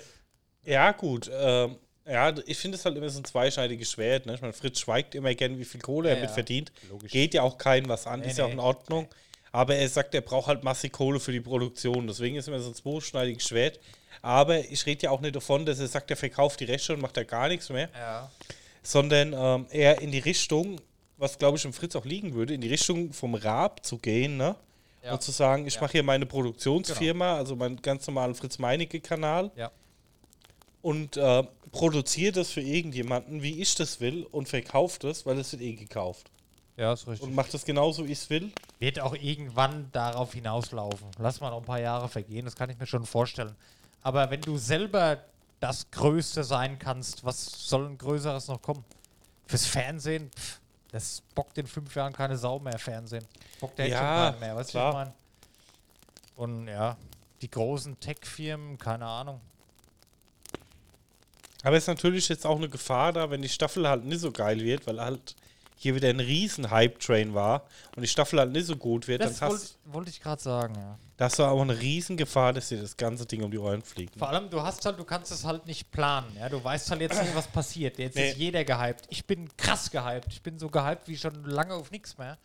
ja, 0.63 0.93
gut. 0.93 1.29
Ähm, 1.33 1.77
ja, 2.07 2.35
ich 2.47 2.59
finde 2.59 2.77
es 2.77 2.85
halt 2.85 2.97
immer 2.97 3.09
so 3.09 3.21
ein 3.21 3.25
zweischneidiges 3.25 3.91
Schwert. 3.93 4.27
Ne? 4.27 4.35
Ich 4.35 4.41
meine, 4.41 4.53
Fritz 4.53 4.81
schweigt 4.81 5.15
immer 5.15 5.35
gern, 5.35 5.59
wie 5.59 5.65
viel 5.65 5.81
Kohle 5.81 6.09
Ja, 6.11 6.15
er 6.17 6.21
mit 6.23 6.31
verdient. 6.31 6.73
Logisch. 6.91 7.13
Geht 7.13 7.35
ja 7.35 7.43
auch 7.43 7.59
keinem 7.59 7.89
was 7.89 8.07
an, 8.07 8.21
Nee, 8.21 8.29
ist 8.31 8.39
ja 8.39 8.45
auch 8.45 8.49
nee. 8.49 8.55
in 8.55 8.61
Ordnung. 8.61 9.09
Aber 9.53 9.75
er 9.75 9.89
sagt, 9.89 10.15
er 10.15 10.21
braucht 10.21 10.47
halt 10.49 10.63
massig 10.65 10.93
Kohle 10.93 11.19
für 11.21 11.33
die 11.33 11.41
Produktion. 11.41 12.07
Deswegen 12.07 12.37
ist 12.37 12.47
immer 12.49 12.61
so 12.61 12.71
ein 12.71 12.75
zweischneidiges 12.75 13.47
Schwert. 13.49 13.81
Aber 14.23 14.59
ich 14.59 14.85
rede 14.87 15.05
ja 15.05 15.11
auch 15.11 15.21
nicht 15.21 15.35
davon, 15.35 15.65
dass 15.67 15.79
er 15.81 15.87
sagt, 15.89 16.11
er 16.11 16.17
verkauft 16.17 16.61
die 16.61 16.65
Rechte 16.67 16.93
und 16.95 17.01
macht 17.01 17.17
da 17.17 17.23
gar 17.25 17.49
nichts 17.49 17.69
mehr. 17.69 17.89
Ja. 17.95 18.31
sondern 18.83 19.33
ähm, 19.35 19.67
eher 19.71 20.01
in 20.01 20.11
die 20.11 20.19
Richtung, 20.21 20.81
was 21.19 21.39
glaube 21.39 21.59
ich 21.59 21.65
im 21.67 21.73
Fritz 21.75 21.95
auch 21.97 22.05
liegen 22.07 22.33
würde, 22.35 22.55
in 22.55 22.61
die 22.63 22.69
Richtung 22.69 23.13
vom 23.13 23.35
Raab 23.35 23.85
zu 23.85 23.99
gehen, 23.99 24.37
ne? 24.39 24.57
Ja. 25.05 25.13
Und 25.13 25.23
zu 25.23 25.31
sagen, 25.33 25.67
ich 25.67 25.75
Ja. 25.75 25.81
mache 25.83 25.93
hier 25.93 26.03
meine 26.03 26.25
Produktionsfirma, 26.27 27.37
also 27.37 27.57
meinen 27.57 27.81
ganz 27.83 28.07
normalen 28.07 28.35
Fritz-Meinecke-Kanal 28.35 29.51
Ja. 29.57 29.71
und 30.83 31.17
äh, 31.17 31.43
produziere 31.73 32.33
das 32.33 32.51
für 32.51 32.61
irgendjemanden, 32.61 33.43
wie 33.43 33.61
ich 33.61 33.75
das 33.75 34.01
will 34.01 34.25
und 34.25 34.49
verkaufe 34.49 34.99
das, 35.01 35.27
weil 35.27 35.39
es 35.39 35.53
wird 35.53 35.63
eh 35.63 35.75
gekauft. 35.75 36.31
Ja, 36.77 36.93
ist 36.93 37.07
richtig. 37.07 37.29
Und 37.29 37.35
mache 37.35 37.51
das 37.53 37.65
genauso, 37.65 38.07
wie 38.07 38.13
ich 38.13 38.19
es 38.19 38.31
will. 38.31 38.53
Wird 38.79 39.01
auch 39.01 39.15
irgendwann 39.15 39.91
darauf 39.93 40.33
hinauslaufen. 40.33 41.09
Lass 41.19 41.41
mal 41.41 41.51
noch 41.51 41.59
ein 41.59 41.65
paar 41.65 41.81
Jahre 41.81 42.09
vergehen, 42.09 42.45
das 42.45 42.57
kann 42.57 42.71
ich 42.71 42.79
mir 42.79 42.87
schon 42.87 43.05
vorstellen. 43.05 43.55
Aber 44.03 44.31
wenn 44.31 44.41
du 44.41 44.57
selber 44.57 45.19
das 45.61 45.91
Größte 45.91 46.43
sein 46.43 46.79
kannst, 46.79 47.25
was 47.25 47.69
soll 47.69 47.87
ein 47.87 47.99
Größeres 47.99 48.49
noch 48.49 48.63
kommen? 48.63 48.83
Fürs 49.47 49.67
Fernsehen, 49.67 50.31
pff, 50.35 50.61
das 50.91 51.23
bockt 51.35 51.59
in 51.59 51.67
fünf 51.67 51.95
Jahren 51.95 52.13
keine 52.13 52.37
Sau 52.39 52.59
mehr 52.59 52.79
Fernsehen. 52.79 53.27
Bockt 53.61 53.79
der 53.79 53.85
schon 53.85 53.93
Ja, 53.93 54.31
keinen 54.31 54.41
mehr, 54.41 54.57
weißt 54.57 54.75
du, 54.75 54.79
was 54.79 54.89
ich 54.89 54.95
meine? 54.95 55.13
Und 56.37 56.69
ja, 56.69 56.97
die 57.43 57.51
großen 57.51 58.01
Tech-Firmen, 58.01 58.79
keine 58.79 59.07
Ahnung. 59.07 59.41
Aber 61.63 61.77
es 61.77 61.85
ist 61.85 61.89
natürlich 61.89 62.29
jetzt 62.29 62.47
auch 62.47 62.57
eine 62.57 62.69
Gefahr 62.69 63.13
da, 63.13 63.31
wenn 63.31 63.43
die 63.43 63.49
Staffel 63.49 63.89
halt 63.89 64.05
nicht 64.05 64.21
so 64.21 64.31
geil 64.33 64.61
wird, 64.61 64.87
weil 64.87 65.01
halt 65.01 65.35
hier 65.77 65.95
wieder 65.95 66.09
ein 66.11 66.21
riesen 66.21 66.71
Hype-Train 66.71 67.33
war 67.35 67.65
und 67.97 68.03
die 68.03 68.09
Staffel 68.09 68.39
halt 68.39 68.53
nicht 68.53 68.67
so 68.67 68.77
gut 68.77 69.09
wird, 69.09 69.23
Das 69.23 69.39
dann 69.39 69.49
wollte 69.51 69.65
hast, 69.65 69.79
wollt 69.87 70.09
ich 70.11 70.21
gerade 70.21 70.43
sagen, 70.43 70.75
ja. 70.75 70.99
da 71.17 71.25
hast 71.25 71.39
du 71.39 71.43
aber 71.43 71.61
eine 71.63 71.79
riesen 71.81 72.19
Gefahr, 72.19 72.53
dass 72.53 72.69
dir 72.69 72.81
das 72.83 72.97
ganze 72.99 73.25
Ding 73.25 73.43
um 73.43 73.51
die 73.51 73.57
Ohren 73.59 73.81
fliegt. 73.83 74.19
Vor 74.19 74.29
allem, 74.29 74.51
du 74.51 74.61
hast 74.61 74.85
halt, 74.85 74.99
du 74.99 75.05
kannst 75.05 75.33
es 75.33 75.45
halt 75.45 75.67
nicht 75.67 75.91
planen. 75.91 76.37
Ja? 76.39 76.51
Du 76.51 76.63
weißt 76.63 76.91
halt 76.91 77.01
jetzt 77.01 77.23
nicht, 77.23 77.35
was 77.35 77.49
passiert. 77.49 77.99
Jetzt 77.99 78.15
Nee. 78.15 78.31
ist 78.31 78.37
jeder 78.37 78.63
gehypt. 78.65 79.07
Ich 79.09 79.25
bin 79.25 79.49
krass 79.57 79.91
gehypt. 79.91 80.27
Ich 80.31 80.43
bin 80.43 80.59
so 80.59 80.69
gehypt 80.69 81.09
wie 81.09 81.17
schon 81.17 81.45
lange 81.45 81.73
auf 81.73 81.91
nichts 81.91 82.19
mehr. 82.19 82.37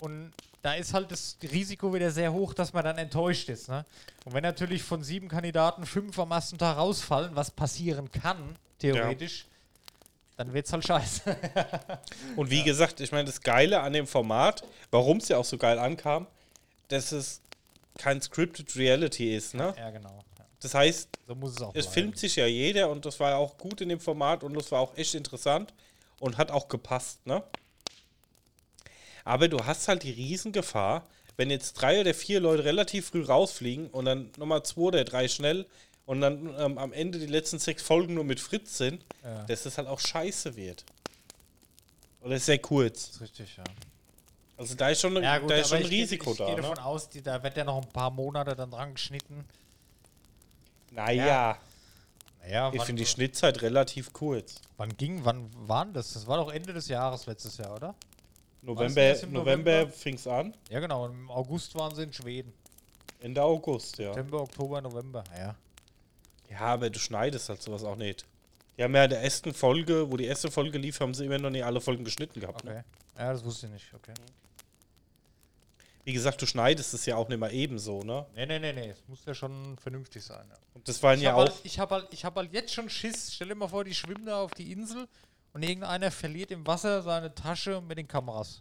Und 0.00 0.32
da 0.64 0.72
ist 0.72 0.94
halt 0.94 1.10
das 1.10 1.36
Risiko 1.42 1.92
wieder 1.92 2.10
sehr 2.10 2.32
hoch, 2.32 2.54
dass 2.54 2.72
man 2.72 2.82
dann 2.82 2.96
enttäuscht 2.96 3.50
ist. 3.50 3.68
Ne? 3.68 3.84
Und 4.24 4.32
wenn 4.32 4.42
natürlich 4.42 4.82
von 4.82 5.04
sieben 5.04 5.28
Kandidaten 5.28 5.84
fünf 5.84 6.18
am 6.18 6.30
ersten 6.30 6.56
Tag 6.56 6.78
rausfallen, 6.78 7.36
was 7.36 7.50
passieren 7.50 8.10
kann, 8.10 8.56
theoretisch, 8.78 9.46
dann 10.38 10.54
wird's 10.54 10.72
halt 10.72 10.86
scheiße. 10.86 11.36
Und 12.36 12.48
wie 12.48 12.62
gesagt, 12.62 13.00
ich 13.00 13.12
meine, 13.12 13.26
das 13.26 13.42
Geile 13.42 13.80
an 13.82 13.92
dem 13.92 14.06
Format, 14.06 14.64
warum 14.90 15.18
es 15.18 15.28
ja 15.28 15.36
auch 15.36 15.44
so 15.44 15.58
geil 15.58 15.78
ankam, 15.78 16.26
dass 16.88 17.12
es 17.12 17.42
kein 17.98 18.22
Scripted 18.22 18.74
Reality 18.74 19.36
ist. 19.36 19.52
Ne? 19.52 19.74
ja, 19.76 19.90
genau. 19.90 20.24
Ja. 20.38 20.46
Das 20.60 20.72
heißt, 20.72 21.10
So 21.26 21.34
es 21.74 21.84
es 21.84 21.92
filmt 21.92 22.18
sich 22.18 22.36
ja 22.36 22.46
jeder 22.46 22.88
und 22.88 23.04
das 23.04 23.20
war 23.20 23.32
ja 23.32 23.36
auch 23.36 23.58
gut 23.58 23.82
in 23.82 23.90
dem 23.90 24.00
Format 24.00 24.42
und 24.42 24.54
das 24.54 24.72
war 24.72 24.80
auch 24.80 24.96
echt 24.96 25.14
interessant 25.14 25.74
und 26.20 26.38
hat 26.38 26.50
auch 26.50 26.68
gepasst. 26.68 27.26
Ne? 27.26 27.42
Aber 29.24 29.48
du 29.48 29.64
hast 29.64 29.88
halt 29.88 30.02
die 30.02 30.10
Riesengefahr, 30.10 31.06
wenn 31.36 31.50
jetzt 31.50 31.74
drei 31.74 32.00
oder 32.00 32.14
vier 32.14 32.40
Leute 32.40 32.64
relativ 32.64 33.08
früh 33.08 33.22
rausfliegen 33.24 33.88
und 33.88 34.04
dann 34.04 34.30
nochmal 34.36 34.62
zwei 34.64 34.82
oder 34.82 35.04
drei 35.04 35.26
schnell 35.28 35.66
und 36.06 36.20
dann 36.20 36.54
ähm, 36.58 36.78
am 36.78 36.92
Ende 36.92 37.18
die 37.18 37.26
letzten 37.26 37.58
sechs 37.58 37.82
Folgen 37.82 38.14
nur 38.14 38.24
mit 38.24 38.38
Fritz 38.40 38.76
sind, 38.78 39.04
Ja. 39.22 39.44
dass 39.44 39.64
es 39.66 39.78
halt 39.78 39.88
auch 39.88 39.98
scheiße 40.00 40.54
wird. 40.56 40.84
Oder 42.20 42.38
sehr 42.38 42.58
kurz. 42.58 43.06
Das 43.06 43.14
ist 43.16 43.20
richtig, 43.22 43.56
ja. 43.56 43.64
Also 44.56 44.74
da 44.76 44.90
ist 44.90 45.00
schon, 45.00 45.20
Ja, 45.22 45.38
gut, 45.38 45.50
da 45.50 45.56
ist 45.56 45.68
schon 45.70 45.78
ein 45.78 45.84
ich 45.84 45.90
Risiko 45.90 46.32
ich 46.32 46.38
da. 46.38 46.46
gehe 46.46 46.54
Ne? 46.56 46.62
davon 46.62 46.78
aus, 46.78 47.08
die, 47.08 47.20
da 47.22 47.42
wird 47.42 47.56
ja 47.56 47.64
noch 47.64 47.82
ein 47.82 47.88
paar 47.88 48.10
Monate 48.10 48.54
dann 48.54 48.70
dran 48.70 48.94
geschnitten. 48.94 49.44
Naja, 50.92 51.58
Naja, 52.42 52.70
ich 52.72 52.82
finde 52.82 53.02
die 53.02 53.08
Schnittzeit 53.08 53.62
relativ 53.62 54.12
kurz. 54.12 54.56
wann 54.76 54.96
ging, 54.96 55.24
wann 55.24 55.50
waren 55.68 55.92
das? 55.92 56.12
Das 56.12 56.26
war 56.26 56.36
doch 56.36 56.52
Ende 56.52 56.72
des 56.72 56.88
Jahres 56.88 57.26
letztes 57.26 57.56
Jahr, 57.56 57.74
oder? 57.74 57.94
November, 58.64 59.12
November, 59.12 59.38
November? 59.40 59.88
fing 59.92 60.14
es 60.14 60.26
an. 60.26 60.54
Ja, 60.70 60.80
genau. 60.80 61.06
Im 61.06 61.30
August 61.30 61.74
waren 61.74 61.94
sie 61.94 62.02
in 62.04 62.12
Schweden. 62.12 62.52
Ende 63.20 63.42
August, 63.42 63.98
ja. 63.98 64.12
September, 64.12 64.42
Oktober, 64.42 64.80
November. 64.80 65.24
Ja. 65.36 65.54
Ja, 66.50 66.60
aber 66.60 66.90
du 66.90 66.98
schneidest 66.98 67.48
halt 67.48 67.62
sowas 67.62 67.84
auch 67.84 67.96
nicht. 67.96 68.24
Die 68.76 68.82
haben 68.82 68.94
ja 68.94 69.04
in 69.04 69.10
der 69.10 69.22
ersten 69.22 69.54
Folge, 69.54 70.10
wo 70.10 70.16
die 70.16 70.24
erste 70.26 70.50
Folge 70.50 70.78
lief, 70.78 70.98
haben 71.00 71.14
sie 71.14 71.24
immer 71.26 71.38
noch 71.38 71.50
nicht 71.50 71.64
alle 71.64 71.80
Folgen 71.80 72.04
geschnitten 72.04 72.40
gehabt. 72.40 72.64
Ne? 72.64 72.70
Okay. 72.72 72.82
Ja, 73.22 73.32
das 73.32 73.44
wusste 73.44 73.66
ich 73.66 73.72
nicht. 73.72 73.86
Okay. 73.94 74.12
Wie 76.04 76.12
gesagt, 76.12 76.42
du 76.42 76.46
schneidest 76.46 76.92
es 76.92 77.06
ja 77.06 77.16
auch 77.16 77.28
nicht 77.28 77.38
mal 77.38 77.52
ebenso, 77.52 78.02
ne? 78.02 78.26
Nee, 78.34 78.44
nee, 78.44 78.58
nee, 78.58 78.72
nee. 78.74 78.90
Es 78.90 79.02
muss 79.08 79.24
ja 79.24 79.34
schon 79.34 79.76
vernünftig 79.78 80.22
sein. 80.22 80.44
Ja. 80.50 80.56
Und 80.74 80.86
das 80.86 81.02
waren 81.02 81.16
Ich 81.16 81.24
ja 81.24 81.32
habe 81.32 81.44
auch. 81.44 81.48
halt, 81.48 81.60
ich 81.64 81.78
hab 81.78 81.90
halt, 81.90 82.08
ich 82.10 82.24
hab 82.26 82.36
halt 82.36 82.52
jetzt 82.52 82.74
schon 82.74 82.90
Schiss. 82.90 83.32
Stell 83.34 83.48
dir 83.48 83.54
mal 83.54 83.68
vor, 83.68 83.84
die 83.84 83.94
schwimmen 83.94 84.26
da 84.26 84.42
auf 84.42 84.50
die 84.52 84.70
Insel 84.70 85.08
und 85.54 85.62
irgendeiner 85.62 86.10
verliert 86.10 86.50
im 86.50 86.66
Wasser 86.66 87.00
seine 87.02 87.34
Tasche 87.34 87.80
mit 87.80 87.96
den 87.96 88.06
Kameras. 88.06 88.60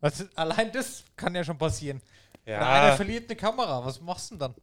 Was, 0.00 0.24
allein 0.36 0.70
das 0.70 1.02
kann 1.16 1.34
ja 1.34 1.42
schon 1.42 1.58
passieren. 1.58 2.00
Oder 2.46 2.66
einer 2.68 2.86
ja, 2.88 2.96
verliert 2.96 3.28
eine 3.28 3.36
Kamera. 3.36 3.84
Was 3.84 4.00
machst 4.00 4.30
du 4.30 4.34
denn 4.36 4.40
dann? 4.40 4.54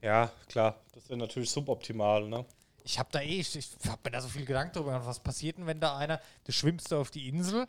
ja, 0.00 0.30
klar. 0.48 0.80
Das 0.92 1.08
wäre 1.08 1.18
natürlich 1.18 1.50
suboptimal, 1.50 2.28
ne? 2.28 2.44
Ich 2.84 2.98
habe 2.98 3.08
da 3.12 3.20
eh, 3.20 3.40
ich, 3.40 3.54
ich 3.56 3.68
habe 3.86 4.00
mir 4.04 4.12
da 4.12 4.20
so 4.20 4.28
viel 4.28 4.44
Gedanken 4.46 4.72
drüber 4.74 4.92
gemacht. 4.92 5.06
Was 5.06 5.20
passiert 5.20 5.58
denn, 5.58 5.66
wenn 5.66 5.80
da 5.80 5.96
einer, 5.98 6.20
du 6.44 6.52
schwimmst 6.52 6.90
da 6.92 6.98
auf 6.98 7.10
die 7.10 7.28
Insel, 7.28 7.66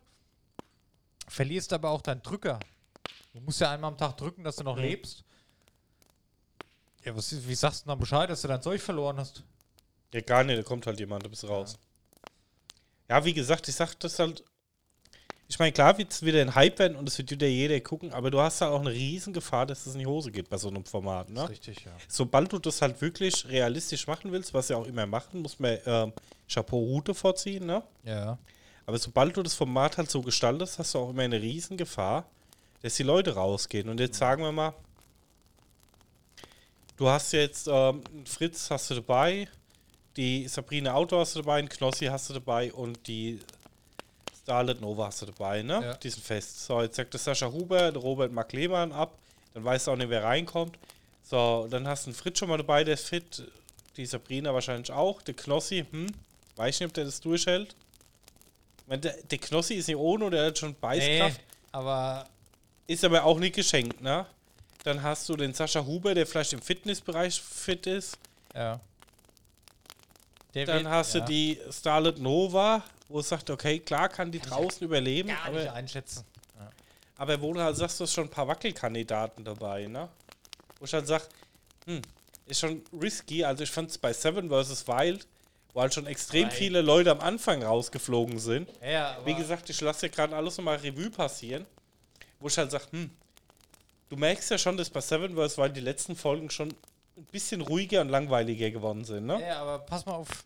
verlierst 1.28 1.74
aber 1.74 1.90
auch 1.90 2.02
deinen 2.02 2.22
Drücker. 2.22 2.60
Du 3.34 3.42
musst 3.42 3.60
ja 3.60 3.72
einmal 3.72 3.92
am 3.92 3.98
Tag 3.98 4.16
drücken, 4.18 4.44
dass 4.44 4.58
du 4.58 4.64
noch 4.64 4.76
Mhm. 4.78 4.84
lebst. 4.84 5.24
Ja, 7.04 7.16
was, 7.16 7.48
wie 7.48 7.56
sagst 7.56 7.84
du 7.86 7.88
dann 7.90 8.00
Bescheid, 8.00 8.30
dass 8.30 8.42
du 8.42 8.48
dein 8.48 8.62
Zeug 8.62 8.82
verloren 8.82 9.18
hast? 9.18 9.44
Ja, 10.14 10.22
gar 10.22 10.44
nicht, 10.44 10.58
da 10.58 10.64
kommt 10.64 10.88
halt 10.88 11.00
jemand, 11.00 11.26
du 11.26 11.30
bist 11.30 11.48
raus. 11.48 11.78
Ja, 13.10 13.24
wie 13.26 13.34
gesagt, 13.34 13.68
ich 13.68 13.76
sag 13.76 13.96
das 14.00 14.20
halt. 14.20 14.44
Ich 15.48 15.58
meine, 15.58 15.72
klar 15.72 15.98
wird 15.98 16.12
es 16.12 16.24
wieder 16.24 16.42
ein 16.42 16.54
Hype 16.54 16.78
werden 16.78 16.96
und 16.96 17.10
es 17.10 17.18
wird 17.18 17.32
wieder 17.32 17.48
jeder 17.48 17.80
gucken, 17.80 18.14
aber 18.14 18.30
du 18.30 18.40
hast 18.40 18.62
halt 18.62 18.72
auch 18.72 18.82
eine 18.82 18.92
riesen 18.92 19.34
Gefahr, 19.34 19.66
dass 19.66 19.88
es 19.88 19.96
in 19.96 20.00
die 20.00 20.06
Hose 20.06 20.32
geht 20.32 20.48
bei 20.48 20.58
so 20.58 20.68
einem 20.68 20.86
Format, 20.86 21.28
Das 21.30 21.36
ne? 21.36 21.44
ist 21.44 21.50
richtig, 21.50 21.86
ja. 21.86 21.92
Sobald 22.08 22.54
du 22.54 22.60
das 22.60 22.84
halt 22.84 23.02
wirklich 23.02 23.48
realistisch 23.48 24.06
machen 24.06 24.32
willst, 24.32 24.54
was 24.54 24.70
ja 24.70 24.78
auch 24.78 24.86
immer 24.86 25.08
machen, 25.08 25.42
muss 25.42 25.58
man 25.58 25.80
ähm, 25.88 26.14
Chapeau-Route 26.48 27.16
vorziehen, 27.16 27.66
ne? 27.66 27.82
Ja. 28.04 28.38
Aber 28.86 29.00
sobald 29.00 29.36
du 29.38 29.42
das 29.42 29.56
Format 29.56 29.98
halt 29.98 30.12
so 30.12 30.22
gestaltest, 30.22 30.78
hast 30.78 30.94
du 30.94 31.00
auch 31.00 31.10
immer 31.10 31.24
eine 31.24 31.42
riesen 31.42 31.78
Gefahr, 31.78 32.30
dass 32.84 32.96
die 32.96 33.04
Leute 33.04 33.34
rausgehen. 33.34 33.90
Und 33.90 34.00
jetzt 34.00 34.20
sagen 34.20 34.44
wir 34.44 34.52
mal, 34.52 34.76
du 36.98 37.08
hast 37.08 37.32
jetzt 37.34 37.68
ähm, 37.72 38.04
Fritz 38.26 38.70
hast 38.70 38.92
du 38.92 38.96
dabei, 38.96 39.48
die 40.20 40.50
Sabrina 40.50 40.94
Auto 40.96 41.18
hast 41.18 41.34
du 41.38 41.40
dabei, 41.40 41.60
einen 41.60 41.70
Knossi 41.70 42.08
hast 42.08 42.30
du 42.30 42.34
dabei 42.34 42.74
und 42.74 43.08
die 43.08 43.40
Starlet 44.44 44.82
Nova 44.82 45.06
hast 45.06 45.22
du 45.22 45.28
dabei, 45.28 45.62
ne? 45.62 45.80
Ja. 45.82 45.94
Die 45.94 46.10
sind 46.10 46.26
fest. 46.26 46.66
So, 46.66 46.82
jetzt 46.82 46.98
sagt 46.98 47.14
der 47.14 47.22
Sascha 47.22 47.50
Huber, 47.50 47.90
der 47.94 48.02
Robert 48.02 48.34
Mark 48.34 48.52
Lehmann 48.52 48.92
ab, 48.92 49.18
dann 49.54 49.64
weißt 49.64 49.88
du 49.88 49.92
auch 49.92 49.96
nicht, 49.96 50.10
wer 50.10 50.26
reinkommt. 50.26 50.78
So, 51.24 51.68
dann 51.70 51.88
hast 51.88 52.06
du 52.06 52.10
einen 52.10 52.16
Fritz 52.18 52.38
schon 52.40 52.50
mal 52.50 52.58
dabei, 52.58 52.84
der 52.84 52.96
ist 52.96 53.08
fit, 53.08 53.44
die 53.96 54.06
Sabrina 54.06 54.54
wahrscheinlich 54.54 54.92
auch, 54.92 55.22
der 55.22 55.36
Knossi, 55.36 55.86
hm, 55.90 56.08
weiß 56.58 56.76
ich 56.76 56.80
nicht, 56.82 56.90
ob 56.90 56.94
der 56.96 57.06
das 57.06 57.22
durchhält. 57.22 57.74
Ich 58.82 58.88
meine, 58.88 59.00
der, 59.00 59.16
der 59.24 59.38
Knossi 59.38 59.76
ist 59.76 59.88
nicht 59.88 59.96
ohne 59.96 60.26
oder 60.26 60.40
er 60.40 60.48
hat 60.48 60.58
schon 60.58 60.72
Nee, 60.72 60.76
Beißkraft. 60.82 61.40
aber 61.72 62.28
Ist 62.88 63.06
aber 63.06 63.24
auch 63.24 63.40
nicht 63.40 63.56
geschenkt, 63.56 64.02
ne? 64.02 64.26
Dann 64.84 65.02
hast 65.02 65.30
du 65.30 65.38
den 65.38 65.54
Sascha 65.54 65.86
Huber, 65.86 66.14
der 66.14 66.28
vielleicht 66.28 66.52
im 66.52 66.62
Fitnessbereich 66.62 67.40
fit 67.40 67.88
ist. 67.88 68.18
ja. 68.54 68.82
Der 70.54 70.66
Dann 70.66 70.84
wird- 70.84 70.88
hast 70.94 71.14
ja, 71.14 71.22
du 71.22 71.28
die 71.28 71.60
Starlet 71.72 72.20
Nova, 72.20 72.84
wo 73.08 73.20
es 73.20 73.30
sagt, 73.30 73.50
okay, 73.50 73.80
klar 73.80 74.10
kann 74.10 74.32
die 74.32 74.40
draußen 74.40 74.84
überleben, 74.86 75.30
gar 75.30 75.50
nicht 75.52 75.68
aber, 75.68 75.74
einschätzen. 75.74 76.24
aber 77.18 77.40
wo 77.42 77.54
du 77.54 77.62
halt 77.62 77.76
sagst, 77.78 78.00
du 78.00 78.04
hast 78.04 78.14
schon 78.14 78.26
ein 78.26 78.30
paar 78.32 78.48
Wackelkandidaten 78.48 79.44
dabei, 79.46 79.86
ne? 79.88 80.10
Wo 80.80 80.86
ich 80.86 80.94
halt 80.94 81.06
sag, 81.08 81.28
hm, 81.86 82.02
ist 82.48 82.60
schon 82.62 82.82
risky. 83.00 83.44
Also 83.44 83.64
ich 83.64 83.70
fand 83.72 83.90
es 83.92 83.98
bei 83.98 84.12
Seven 84.14 84.50
vs. 84.50 84.88
Wild, 84.88 85.28
wo 85.74 85.82
halt 85.82 85.94
schon 85.94 86.08
extrem 86.08 86.46
Right. 86.46 86.54
viele 86.54 86.82
Leute 86.82 87.12
am 87.12 87.20
Anfang 87.20 87.62
rausgeflogen 87.62 88.40
sind. 88.40 88.70
Ja, 88.84 89.18
Wie 89.26 89.36
gesagt, 89.36 89.70
ich 89.70 89.80
lasse 89.82 90.08
ja 90.08 90.12
gerade 90.12 90.36
alles 90.36 90.58
nochmal 90.58 90.78
Revue 90.78 91.12
passieren, 91.12 91.66
wo 92.40 92.48
ich 92.48 92.58
halt 92.58 92.72
sage, 92.72 92.86
hm, 92.92 93.12
du 94.10 94.16
merkst 94.16 94.50
ja 94.50 94.58
schon, 94.58 94.78
dass 94.78 94.90
bei 94.90 95.02
Seven 95.02 95.36
vs. 95.36 95.58
Wild 95.60 95.76
die 95.76 95.82
letzten 95.82 96.16
Folgen 96.16 96.50
schon 96.50 96.74
ein 97.20 97.26
bisschen 97.32 97.62
ruhiger 97.62 98.02
und 98.02 98.10
langweiliger 98.10 98.72
geworden 98.72 99.04
sind, 99.04 99.26
ne? 99.26 99.42
Ja, 99.42 99.62
aber 99.62 99.80
pass 99.80 100.06
mal 100.06 100.14
auf. 100.16 100.46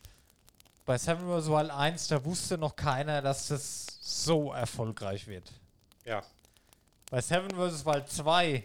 Bei 0.86 0.98
Seven 0.98 1.26
vs. 1.28 1.48
Wild 1.48 1.72
1, 1.72 2.08
da 2.08 2.24
wusste 2.26 2.58
noch 2.58 2.76
keiner, 2.76 3.22
dass 3.22 3.48
das 3.48 3.86
so 4.02 4.52
erfolgreich 4.52 5.28
wird. 5.28 5.52
Ja. 6.06 6.22
Bei 7.10 7.22
Seven 7.22 7.50
vs. 7.52 7.86
Wild 7.86 8.10
2, 8.10 8.64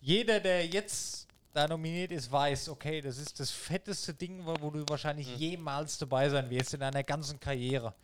jeder, 0.00 0.40
der 0.40 0.66
jetzt 0.66 1.26
da 1.54 1.66
nominiert 1.66 2.12
ist, 2.12 2.30
weiß, 2.30 2.68
okay, 2.68 3.00
das 3.00 3.18
ist 3.18 3.40
das 3.40 3.50
fetteste 3.50 4.12
Ding, 4.12 4.44
wo, 4.44 4.70
du 4.70 4.84
wahrscheinlich 4.88 5.34
jemals 5.36 5.96
dabei 5.98 6.28
sein 6.28 6.50
wirst 6.50 6.74
in 6.74 6.80
deiner 6.80 7.02
ganzen 7.02 7.40
Karriere. 7.40 7.94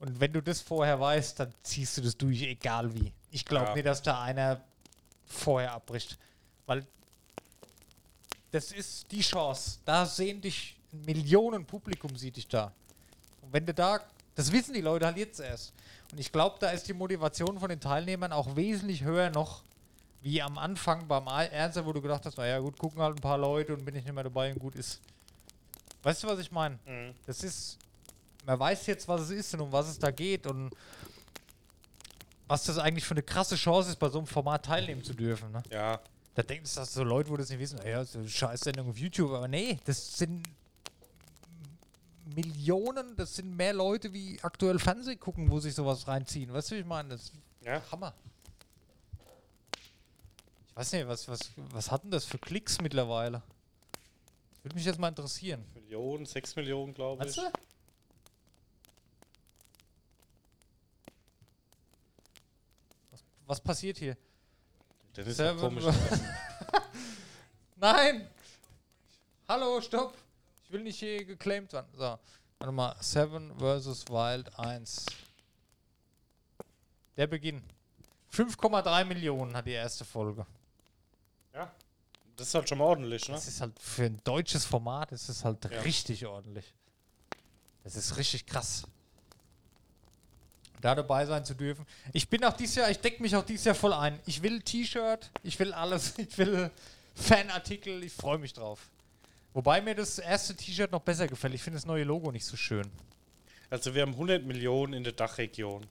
Und 0.00 0.20
wenn 0.20 0.32
du 0.32 0.42
das 0.42 0.60
vorher 0.60 0.98
weißt, 0.98 1.38
dann 1.40 1.54
ziehst 1.62 1.96
du 1.96 2.02
das 2.02 2.16
durch, 2.16 2.42
egal 2.42 2.92
wie. 2.94 3.12
Ich 3.30 3.44
glaube 3.44 3.68
Ja. 3.68 3.74
nicht, 3.74 3.86
dass 3.86 4.02
da 4.02 4.22
einer 4.22 4.60
vorher 5.24 5.72
abbricht. 5.72 6.18
Weil 6.66 6.84
das 8.54 8.70
ist 8.70 9.10
die 9.10 9.20
Chance. 9.20 9.80
Da 9.84 10.06
sehen 10.06 10.40
dich 10.40 10.76
Millionen 10.92 11.66
Publikum, 11.66 12.16
sieht 12.16 12.36
dich 12.36 12.46
da. 12.46 12.72
Und 13.42 13.52
wenn 13.52 13.66
du 13.66 13.74
da, 13.74 14.00
das 14.36 14.52
wissen 14.52 14.72
die 14.74 14.80
Leute 14.80 15.06
halt 15.06 15.16
jetzt 15.16 15.40
erst. 15.40 15.72
Und 16.12 16.20
ich 16.20 16.30
glaube, 16.30 16.56
da 16.60 16.70
ist 16.70 16.86
die 16.86 16.92
Motivation 16.92 17.58
von 17.58 17.68
den 17.68 17.80
Teilnehmern 17.80 18.32
auch 18.32 18.54
wesentlich 18.54 19.02
höher 19.02 19.30
noch, 19.30 19.64
wie 20.22 20.40
am 20.40 20.56
Anfang 20.56 21.08
beim 21.08 21.26
Ernster, 21.26 21.84
wo 21.84 21.92
du 21.92 22.00
gedacht 22.00 22.24
hast, 22.24 22.38
naja 22.38 22.60
gut, 22.60 22.78
gucken 22.78 23.02
halt 23.02 23.16
ein 23.16 23.20
paar 23.20 23.38
Leute 23.38 23.74
und 23.74 23.84
bin 23.84 23.96
ich 23.96 24.04
nicht 24.04 24.14
mehr 24.14 24.22
dabei 24.22 24.52
und 24.52 24.60
gut 24.60 24.76
ist. 24.76 25.00
Weißt 26.04 26.22
du, 26.22 26.28
was 26.28 26.38
ich 26.38 26.52
meine? 26.52 26.78
Das 27.26 27.42
ist, 27.42 27.76
man 28.46 28.56
weiß 28.56 28.86
jetzt, 28.86 29.08
was 29.08 29.22
es 29.22 29.30
ist 29.30 29.54
und 29.54 29.62
um 29.62 29.72
was 29.72 29.88
es 29.88 29.98
da 29.98 30.12
geht 30.12 30.46
und 30.46 30.70
was 32.46 32.64
das 32.64 32.78
eigentlich 32.78 33.04
für 33.04 33.14
eine 33.14 33.22
krasse 33.22 33.56
Chance 33.56 33.90
ist, 33.90 33.96
bei 33.96 34.08
so 34.08 34.18
einem 34.18 34.28
Format 34.28 34.64
teilnehmen 34.64 35.02
zu 35.02 35.12
dürfen. 35.12 35.50
Ne? 35.50 35.62
Ja. 35.72 35.98
Da 36.34 36.42
denken 36.42 36.68
dass 36.74 36.92
so 36.92 37.04
Leute, 37.04 37.30
wo 37.30 37.36
das 37.36 37.48
nicht 37.50 37.60
wissen, 37.60 37.78
ja, 37.86 38.04
so 38.04 38.18
eine 38.18 38.28
Scheißsendung 38.28 38.90
auf 38.90 38.98
YouTube, 38.98 39.30
aber 39.30 39.46
nee, 39.46 39.78
das 39.84 40.18
sind 40.18 40.48
Millionen, 42.34 43.14
das 43.16 43.36
sind 43.36 43.54
mehr 43.56 43.72
Leute, 43.72 44.12
wie 44.12 44.40
aktuell 44.42 44.78
Fernsehen 44.78 45.20
gucken, 45.20 45.50
wo 45.50 45.60
sich 45.60 45.74
sowas 45.74 46.08
reinziehen. 46.08 46.52
Weißt 46.52 46.70
du, 46.70 46.74
wie 46.76 46.80
ich 46.80 46.86
meine? 46.86 47.10
Das 47.10 47.22
ist 47.22 47.32
Ja. 47.60 47.82
Hammer. 47.92 48.14
Ich 50.68 50.76
weiß 50.76 50.92
nicht, 50.92 51.06
was, 51.06 51.28
was, 51.28 51.52
was 51.70 51.90
hat 51.90 52.02
denn 52.02 52.10
das 52.10 52.24
für 52.24 52.38
Klicks 52.38 52.80
mittlerweile? 52.80 53.42
Würde 54.64 54.74
mich 54.74 54.84
jetzt 54.84 54.98
mal 54.98 55.08
interessieren. 55.08 55.64
Millionen, 55.74 56.26
sechs 56.26 56.56
Millionen, 56.56 56.94
glaube 56.94 57.24
ich. 57.26 57.34
Du? 57.36 57.42
Was, 63.12 63.24
was 63.46 63.60
passiert 63.60 63.98
hier? 63.98 64.16
Das 65.14 65.26
ist 65.26 65.36
Seven 65.36 65.56
ja 65.56 65.62
komisch. 65.68 65.84
Nein! 67.76 68.28
Hallo, 69.48 69.80
stopp! 69.80 70.16
Ich 70.64 70.72
will 70.72 70.82
nicht 70.82 70.98
hier 70.98 71.24
geclaimed 71.24 71.72
werden. 71.72 71.86
So, 71.96 72.18
warte 72.58 72.72
mal. 72.72 72.96
Seven 73.00 73.52
vs. 73.58 74.06
Wild 74.08 74.58
1. 74.58 75.06
Der 77.16 77.26
Beginn. 77.26 77.62
5,3 78.32 79.04
Millionen 79.04 79.56
hat 79.56 79.66
die 79.66 79.72
erste 79.72 80.04
Folge. 80.04 80.44
ja. 81.52 81.70
Das 82.36 82.48
ist 82.48 82.54
halt 82.56 82.68
schon 82.68 82.78
mal 82.78 82.86
ordentlich, 82.86 83.28
ne? 83.28 83.36
Das 83.36 83.46
ist 83.46 83.60
halt 83.60 83.78
für 83.78 84.06
ein 84.06 84.20
deutsches 84.24 84.64
Format, 84.64 85.12
ist 85.12 85.28
es 85.28 85.44
halt 85.44 85.64
Ja. 85.70 85.80
richtig 85.82 86.26
ordentlich. 86.26 86.74
Das 87.84 87.94
ist 87.94 88.16
richtig 88.16 88.44
krass. 88.44 88.82
Da 90.84 90.94
dabei 90.94 91.24
sein 91.24 91.46
zu 91.46 91.54
dürfen. 91.54 91.86
Ich 92.12 92.28
bin 92.28 92.44
auch 92.44 92.52
dieses 92.52 92.74
Jahr, 92.74 92.90
ich 92.90 92.98
decke 92.98 93.22
mich 93.22 93.34
auch 93.34 93.42
dieses 93.42 93.64
Jahr 93.64 93.74
voll 93.74 93.94
ein. 93.94 94.20
Ich 94.26 94.42
will 94.42 94.60
T-Shirt, 94.60 95.30
ich 95.42 95.58
will 95.58 95.72
alles, 95.72 96.18
ich 96.18 96.36
will 96.36 96.70
Fanartikel, 97.14 98.04
ich 98.04 98.12
freue 98.12 98.36
mich 98.36 98.52
drauf. 98.52 98.80
Wobei 99.54 99.80
mir 99.80 99.94
das 99.94 100.18
erste 100.18 100.54
T-Shirt 100.54 100.92
noch 100.92 101.00
besser 101.00 101.26
gefällt. 101.26 101.54
Ich 101.54 101.62
finde 101.62 101.78
das 101.78 101.86
neue 101.86 102.04
Logo 102.04 102.30
nicht 102.30 102.44
so 102.44 102.58
schön. 102.58 102.86
Also 103.70 103.94
wir 103.94 104.02
haben 104.02 104.12
100 104.12 104.44
Millionen 104.44 104.92
in 104.92 105.04
der 105.04 105.14
Dachregion. 105.14 105.86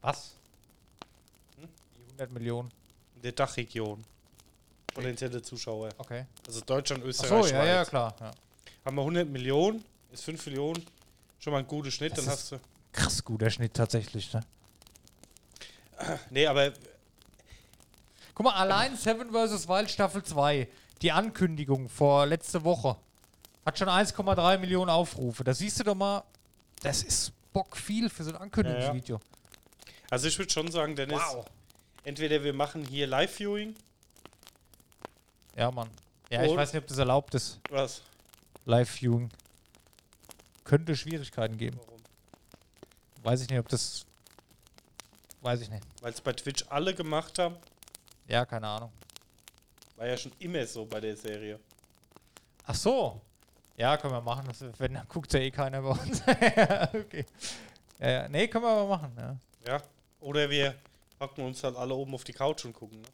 Was? 0.00 0.32
Die 1.58 1.68
100 2.08 2.32
Millionen. 2.32 2.72
In 3.14 3.22
der 3.22 3.32
Dachregion. 3.32 4.04
Potenzielle 4.92 5.40
Zuschauer. 5.42 5.90
Okay. 5.96 6.26
Also 6.44 6.60
Deutschland, 6.62 7.04
Ach 7.04 7.08
Österreich, 7.08 7.28
so, 7.28 7.54
ja, 7.54 7.64
ja, 7.64 7.74
Schweiz. 7.76 7.88
klar. 7.90 8.16
Ja. 8.18 8.30
Haben 8.84 8.96
wir 8.96 9.02
100 9.02 9.28
Millionen, 9.28 9.84
ist 10.10 10.24
5 10.24 10.44
Millionen. 10.46 10.84
Schon 11.38 11.52
mal 11.52 11.60
ein 11.60 11.66
guter 11.66 11.90
Schnitt, 11.90 12.12
Das 12.16 12.24
dann 12.24 12.34
hast 12.34 12.52
du. 12.52 12.60
krass 12.92 13.24
guter 13.24 13.50
Schnitt 13.50 13.74
tatsächlich, 13.74 14.32
ne? 14.32 14.40
Nee, 16.30 16.46
aber 16.46 16.72
Guck 18.34 18.44
mal, 18.44 18.54
allein 18.54 18.96
Seven 18.96 19.30
vs. 19.32 19.66
Wild 19.68 19.90
Staffel 19.90 20.22
2, 20.22 20.68
die 21.02 21.10
Ankündigung 21.10 21.88
vor 21.88 22.24
letzte 22.26 22.62
Woche, 22.62 22.96
hat 23.66 23.76
schon 23.78 23.88
1,3 23.88 24.58
Millionen 24.58 24.90
Aufrufe. 24.90 25.42
Da 25.42 25.52
siehst 25.54 25.80
du 25.80 25.84
doch 25.84 25.96
mal, 25.96 26.22
das 26.82 27.02
ist 27.02 27.32
Bock 27.52 27.76
viel 27.76 28.08
für 28.08 28.22
so 28.22 28.30
ein 28.30 28.36
Ankündigungsvideo. 28.36 29.18
also 30.10 30.28
ich 30.28 30.38
würde 30.38 30.52
schon 30.52 30.70
sagen, 30.70 30.94
Dennis, 30.94 31.20
entweder 32.04 32.44
wir 32.44 32.52
machen 32.52 32.84
hier 32.84 33.08
Live-Viewing. 33.08 33.74
Ja, 35.56 35.72
Mann. 35.72 35.88
Ja, 36.30 36.44
ich 36.44 36.50
Und- 36.50 36.58
weiß 36.58 36.72
nicht, 36.72 36.82
ob 36.82 36.88
das 36.88 36.98
erlaubt 36.98 37.34
ist. 37.34 37.58
Was? 37.70 38.02
Live-Viewing. 38.66 39.30
Könnte 40.68 40.94
Schwierigkeiten 40.94 41.56
geben. 41.56 41.78
Warum? 41.78 42.00
Weiß 43.22 43.40
ich 43.40 43.48
nicht, 43.48 43.58
ob 43.58 43.68
das. 43.68 44.04
Weiß 45.40 45.62
ich 45.62 45.70
nicht. 45.70 45.82
Weil 46.02 46.12
es 46.12 46.20
bei 46.20 46.34
Twitch 46.34 46.62
alle 46.68 46.94
gemacht 46.94 47.38
haben. 47.38 47.56
Ja, 48.26 48.44
keine 48.44 48.66
Ahnung. 48.66 48.92
War 49.96 50.06
ja 50.06 50.16
schon 50.18 50.32
immer 50.38 50.66
so 50.66 50.84
bei 50.84 51.00
der 51.00 51.16
Serie. 51.16 51.58
Ach 52.66 52.74
so. 52.74 53.18
Ja, 53.78 53.96
können 53.96 54.12
wir 54.12 54.20
machen. 54.20 54.46
Das, 54.46 54.62
wenn, 54.78 54.92
dann 54.92 55.08
guckt 55.08 55.32
ja 55.32 55.40
eh 55.40 55.50
keiner 55.50 55.80
bei 55.80 55.88
uns. 55.88 56.20
okay. 56.26 57.24
Ja, 57.98 58.08
ja. 58.10 58.28
Nee, 58.28 58.46
können 58.48 58.64
wir 58.64 58.70
aber 58.70 58.88
machen, 58.88 59.12
ja. 59.16 59.36
Ja. 59.66 59.82
Oder 60.20 60.50
wir 60.50 60.74
hocken 61.18 61.46
uns 61.46 61.64
halt 61.64 61.76
alle 61.76 61.94
oben 61.94 62.14
auf 62.14 62.24
die 62.24 62.34
Couch 62.34 62.66
und 62.66 62.74
gucken. 62.74 63.00
Ne? 63.00 63.08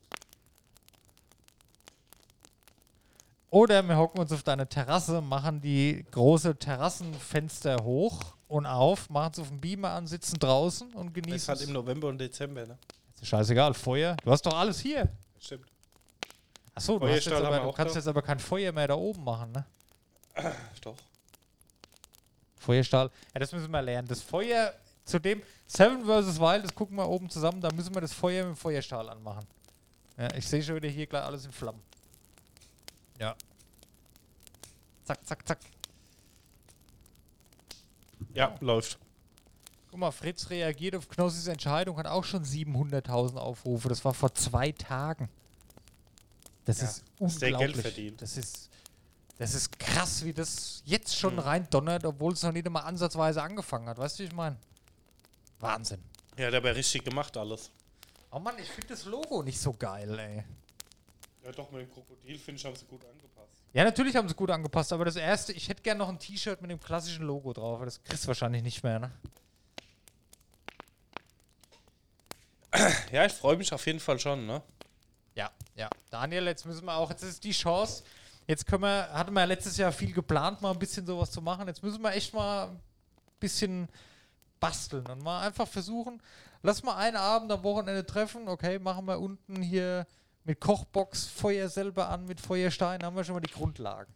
Oder 3.55 3.85
wir 3.85 3.97
hocken 3.97 4.19
uns 4.19 4.33
auf 4.33 4.43
deine 4.43 4.69
Terrasse, 4.69 5.21
machen 5.21 5.61
die 5.61 6.05
große 6.11 6.59
Terrassenfenster 6.59 7.85
hoch 7.85 8.21
und 8.49 8.67
auf, 8.67 9.09
machen 9.11 9.31
es 9.33 9.39
auf 9.39 9.47
dem 9.47 9.61
Beamer 9.61 9.91
an, 9.91 10.09
sitzen 10.09 10.41
draußen 10.41 10.93
und 10.93 11.17
Das 11.17 11.19
ist 11.19 11.25
genießen 11.25 11.55
halt 11.55 11.61
im 11.69 11.73
November 11.73 12.09
und 12.09 12.19
Dezember, 12.19 12.67
ne? 12.67 12.77
Ist 13.15 13.29
scheißegal, 13.29 13.73
Feuer. 13.75 14.17
Du 14.25 14.33
hast 14.33 14.45
doch 14.45 14.59
alles 14.59 14.81
hier. 14.81 15.09
Stimmt. 15.39 15.67
Achso, 16.75 16.99
du, 16.99 17.07
jetzt 17.07 17.31
aber, 17.31 17.61
du 17.61 17.71
kannst 17.71 17.95
da. 17.95 18.01
jetzt 18.01 18.09
aber 18.09 18.23
kein 18.23 18.41
Feuer 18.41 18.73
mehr 18.73 18.89
da 18.89 18.95
oben 18.95 19.23
machen, 19.23 19.53
ne? 19.53 19.65
Doch. 20.83 20.97
Feuerstahl. 22.57 23.09
Ja, 23.35 23.39
das 23.39 23.53
müssen 23.53 23.71
wir 23.71 23.83
lernen. 23.83 24.09
Das 24.09 24.21
Feuer, 24.21 24.75
zu 25.05 25.21
dem 25.21 25.41
Seven 25.69 26.05
vs. 26.05 26.41
Wild, 26.41 26.65
das 26.65 26.75
gucken 26.75 26.97
wir 26.97 27.09
oben 27.09 27.31
zusammen, 27.31 27.61
da 27.61 27.69
müssen 27.73 27.95
wir 27.95 28.01
das 28.01 28.15
Feuer 28.15 28.47
mit 28.47 28.57
dem 28.57 28.59
Feuerstahl 28.59 29.09
anmachen. 29.09 29.47
Ja, 30.19 30.35
ich 30.35 30.49
sehe 30.49 30.61
schon 30.61 30.75
wieder 30.75 30.89
hier 30.89 31.07
gleich 31.07 31.23
alles 31.23 31.45
in 31.47 31.53
Flammen. 31.53 31.93
Ja. 33.19 33.35
Zack, 35.05 35.27
zack, 35.27 35.47
zack. 35.47 35.59
Ja, 38.33 38.55
läuft. 38.61 38.99
Guck 39.91 40.01
mal, 40.01 40.11
Fritz 40.11 40.51
reagiert 40.51 40.97
auf 40.97 41.09
Knossis 41.09 41.47
Entscheidung, 41.47 41.97
hat 41.99 42.07
auch 42.07 42.25
schon 42.25 42.45
700.000 42.45 43.37
Aufrufe. 43.37 43.89
Das 43.89 44.05
war 44.05 44.15
vor 44.15 44.35
zwei 44.35 44.73
Tagen. 44.73 45.29
Das 46.65 46.79
Ja, 46.81 46.85
ist 46.89 47.05
unglaublich. 47.19 47.59
Geld 47.59 47.77
verdient. 47.77 48.23
Das 48.23 48.37
ist, 48.37 48.71
das 49.39 49.55
ist 49.55 49.79
krass, 49.79 50.25
wie 50.25 50.33
das 50.33 50.83
jetzt 50.87 51.17
schon 51.17 51.35
Mhm. 51.35 51.41
rein 51.41 51.71
donnert, 51.71 52.05
obwohl 52.07 52.33
es 52.33 52.43
noch 52.43 52.53
nicht 52.53 52.67
einmal 52.67 52.85
ansatzweise 52.85 53.43
angefangen 53.43 53.89
hat. 53.89 53.99
Weißt 53.99 54.19
du, 54.19 54.23
wie 54.25 54.29
ich 54.29 54.33
meine? 54.35 54.57
Wahnsinn. 55.61 56.03
Ja, 56.37 56.51
der 56.51 56.59
aber 56.59 56.75
richtig 56.75 57.05
gemacht 57.05 57.37
alles. 57.37 57.71
Oh 58.33 58.41
Mann, 58.41 58.59
ich 58.59 58.69
finde 58.69 58.89
das 58.89 59.05
Logo 59.05 59.43
nicht 59.45 59.61
so 59.61 59.73
geil, 59.73 60.19
ey. 60.19 60.45
Ja, 61.45 61.53
doch, 61.53 61.70
mit 61.70 61.82
dem 61.82 61.90
Krokodil, 61.90 62.38
finde 62.38 62.59
ich, 62.59 62.64
haben 62.64 62.74
sie 62.74 62.86
gut 62.86 63.05
angepasst. 63.05 63.62
Ja, 63.74 63.84
natürlich 63.84 64.16
haben 64.16 64.28
sie 64.28 64.34
gut 64.34 64.51
angepasst, 64.51 64.92
aber 64.95 65.05
das 65.05 65.16
erste, 65.16 65.53
ich 65.53 65.68
hätte 65.68 65.82
gerne 65.82 65.99
noch 65.99 66.09
ein 66.09 66.18
T-Shirt 66.18 66.62
mit 66.62 66.70
dem 66.70 66.80
klassischen 66.80 67.26
Logo 67.26 67.53
drauf, 67.53 67.76
aber 67.76 67.84
das 67.84 68.03
kriegst 68.03 68.24
du 68.24 68.28
wahrscheinlich 68.28 68.62
nicht 68.62 68.82
mehr, 68.82 68.99
ne? 68.99 69.12
Ja, 73.12 73.26
ich 73.26 73.32
freue 73.32 73.57
mich 73.57 73.72
auf 73.72 73.86
jeden 73.86 74.01
Fall 74.01 74.18
schon, 74.18 74.47
ne? 74.47 74.62
Ja, 75.34 75.51
ja. 75.76 75.90
Daniel, 76.11 76.47
jetzt 76.47 76.64
müssen 76.64 76.86
wir 76.86 76.97
auch, 76.97 77.11
jetzt 77.11 77.22
ist 77.22 77.45
die 77.45 77.53
Chance. 77.53 78.05
Jetzt 78.47 78.66
können 78.66 78.82
wir, 78.82 79.12
hatten 79.12 79.32
wir 79.32 79.40
ja 79.40 79.47
letztes 79.47 79.76
Jahr 79.76 79.92
viel 79.92 80.12
geplant, 80.12 80.61
mal 80.61 80.72
ein 80.72 80.78
bisschen 80.78 81.07
sowas 81.07 81.30
zu 81.30 81.40
machen. 81.40 81.66
Jetzt 81.68 81.82
müssen 81.82 82.03
wir 82.03 82.12
echt 82.12 82.34
mal 82.34 82.68
ein 82.68 82.80
bisschen 83.38 83.88
basteln 84.61 85.07
und 85.07 85.22
mal 85.22 85.47
einfach 85.47 85.68
versuchen. 85.68 86.20
Lass 86.62 86.82
mal 86.82 86.97
einen 86.97 87.16
Abend 87.16 87.53
am 87.53 87.62
Wochenende 87.62 88.05
treffen. 88.05 88.49
Okay, 88.49 88.78
machen 88.78 89.07
wir 89.07 89.20
unten 89.20 89.62
hier 89.62 90.07
mit 90.45 90.61
Kochbox 90.61 91.26
Feuer 91.26 91.68
selber 91.68 92.09
an, 92.09 92.26
mit 92.26 92.40
Feuerstein, 92.40 93.03
haben 93.03 93.16
wir 93.16 93.24
schon 93.24 93.34
mal 93.34 93.40
die 93.40 93.53
Grundlagen. 93.53 94.12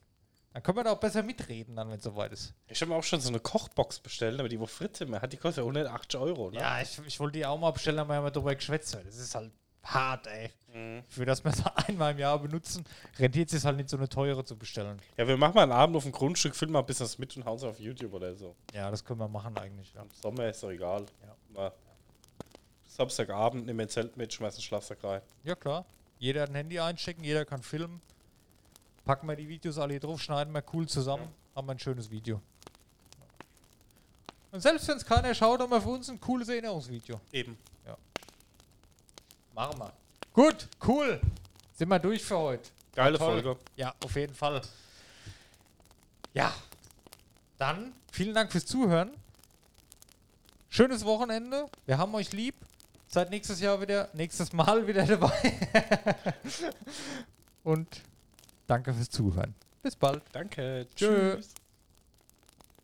Dann 0.52 0.62
können 0.62 0.78
wir 0.78 0.84
da 0.84 0.92
auch 0.92 1.00
besser 1.00 1.22
mitreden, 1.22 1.76
dann, 1.76 1.88
wenn 1.90 1.98
es 1.98 2.04
soweit 2.04 2.32
ist. 2.32 2.54
Ich 2.66 2.80
habe 2.80 2.90
mir 2.90 2.96
auch 2.96 3.04
schon 3.04 3.20
so 3.20 3.28
eine 3.28 3.38
Kochbox 3.38 4.00
bestellt, 4.00 4.40
aber 4.40 4.48
die, 4.48 4.58
wo 4.58 4.66
Fritz 4.66 5.00
immer 5.00 5.20
hat, 5.20 5.32
die 5.32 5.36
kostet 5.36 5.58
ja 5.58 5.62
180 5.62 6.18
Euro, 6.20 6.50
ne? 6.50 6.58
Ja, 6.58 6.80
ich, 6.80 7.00
ich 7.06 7.20
wollte 7.20 7.38
die 7.38 7.46
auch 7.46 7.58
mal 7.58 7.70
bestellen, 7.70 7.98
haben 8.00 8.08
wir 8.08 8.14
ja 8.14 8.22
mal 8.22 8.30
drüber 8.30 8.54
geschwätzt. 8.54 8.94
Das 8.94 9.16
ist 9.16 9.34
halt 9.34 9.52
hart, 9.84 10.26
ey. 10.26 10.50
Mhm. 10.74 11.02
Für 11.08 11.24
das 11.24 11.44
wir 11.44 11.52
es 11.52 11.62
einmal 11.88 12.12
im 12.12 12.18
Jahr 12.18 12.38
benutzen, 12.38 12.84
rentiert 13.18 13.48
es 13.48 13.60
sich 13.60 13.64
halt 13.64 13.76
nicht 13.76 13.88
so 13.88 13.96
eine 13.96 14.08
teure 14.08 14.44
zu 14.44 14.56
bestellen. 14.56 15.00
Ja, 15.16 15.28
wir 15.28 15.36
machen 15.36 15.54
mal 15.54 15.62
einen 15.62 15.72
Abend 15.72 15.96
auf 15.96 16.02
dem 16.02 16.12
Grundstück, 16.12 16.56
filmen 16.56 16.72
mal 16.72 16.80
ein 16.80 16.86
bisschen 16.86 17.04
was 17.04 17.18
mit 17.18 17.36
und 17.36 17.44
hauen 17.44 17.56
es 17.56 17.64
auf 17.64 17.78
YouTube 17.78 18.12
oder 18.12 18.34
so. 18.34 18.56
Ja, 18.72 18.90
das 18.90 19.04
können 19.04 19.20
wir 19.20 19.28
machen 19.28 19.56
eigentlich. 19.56 19.92
Ja. 19.94 20.02
Im 20.02 20.10
Sommer 20.10 20.48
ist 20.48 20.62
doch 20.62 20.70
egal. 20.70 21.06
Ja. 21.22 21.36
Mal 21.50 21.72
Samstagabend 22.86 23.66
nehmen 23.66 23.78
wir 23.78 23.86
ein 23.86 23.90
Zelt 23.90 24.16
mit, 24.16 24.32
schmeißen 24.32 24.58
einen 24.58 24.62
Schlafsack 24.64 25.04
rein. 25.04 25.22
ja, 25.44 25.54
klar. 25.54 25.84
Jeder 26.18 26.42
hat 26.42 26.50
ein 26.50 26.56
Handy 26.56 26.80
einstecken, 26.80 27.22
jeder 27.24 27.44
kann 27.44 27.62
filmen. 27.62 28.00
Packen 29.04 29.26
wir 29.26 29.36
die 29.36 29.48
Videos 29.48 29.78
alle 29.78 29.94
hier 29.94 30.00
drauf, 30.00 30.20
schneiden 30.20 30.52
wir 30.52 30.62
cool 30.72 30.86
zusammen, 30.88 31.28
haben 31.54 31.66
wir 31.66 31.72
ein 31.72 31.78
schönes 31.78 32.10
Video. 32.10 32.40
Und 34.50 34.60
selbst 34.60 34.88
wenn 34.88 34.96
es 34.96 35.04
keiner 35.04 35.34
schaut, 35.34 35.60
haben 35.60 35.70
wir 35.70 35.80
für 35.80 35.90
uns 35.90 36.08
ein 36.08 36.20
cooles 36.20 36.48
Erinnerungsvideo. 36.48 37.20
Eben. 37.32 37.56
Machen 39.54 39.78
wir. 39.78 39.92
Gut, 40.32 40.68
cool. 40.86 41.20
Sind 41.74 41.88
wir 41.88 41.98
durch 41.98 42.24
für 42.24 42.38
heute. 42.38 42.70
Geile 42.94 43.18
Toll. 43.18 43.42
Folge. 43.42 43.60
Ja, 43.76 43.94
auf 44.04 44.14
jeden 44.14 44.34
Fall. 44.34 44.62
Ja, 46.34 46.54
dann 47.56 47.92
vielen 48.12 48.34
Dank 48.34 48.52
fürs 48.52 48.66
Zuhören. 48.66 49.10
Schönes 50.68 51.04
Wochenende. 51.04 51.66
Wir 51.86 51.98
haben 51.98 52.14
euch 52.14 52.32
lieb. 52.32 52.54
Seid 53.10 53.30
nächstes 53.30 53.60
Jahr 53.60 53.80
wieder, 53.80 54.10
nächstes 54.12 54.52
Mal 54.52 54.86
wieder 54.86 55.04
dabei. 55.06 55.32
Und 57.64 58.02
danke 58.66 58.92
fürs 58.92 59.08
Zuhören. 59.08 59.54
Bis 59.82 59.96
bald. 59.96 60.22
Danke. 60.32 60.86
Tschö. 60.94 61.36
Tschüss. 61.36 61.54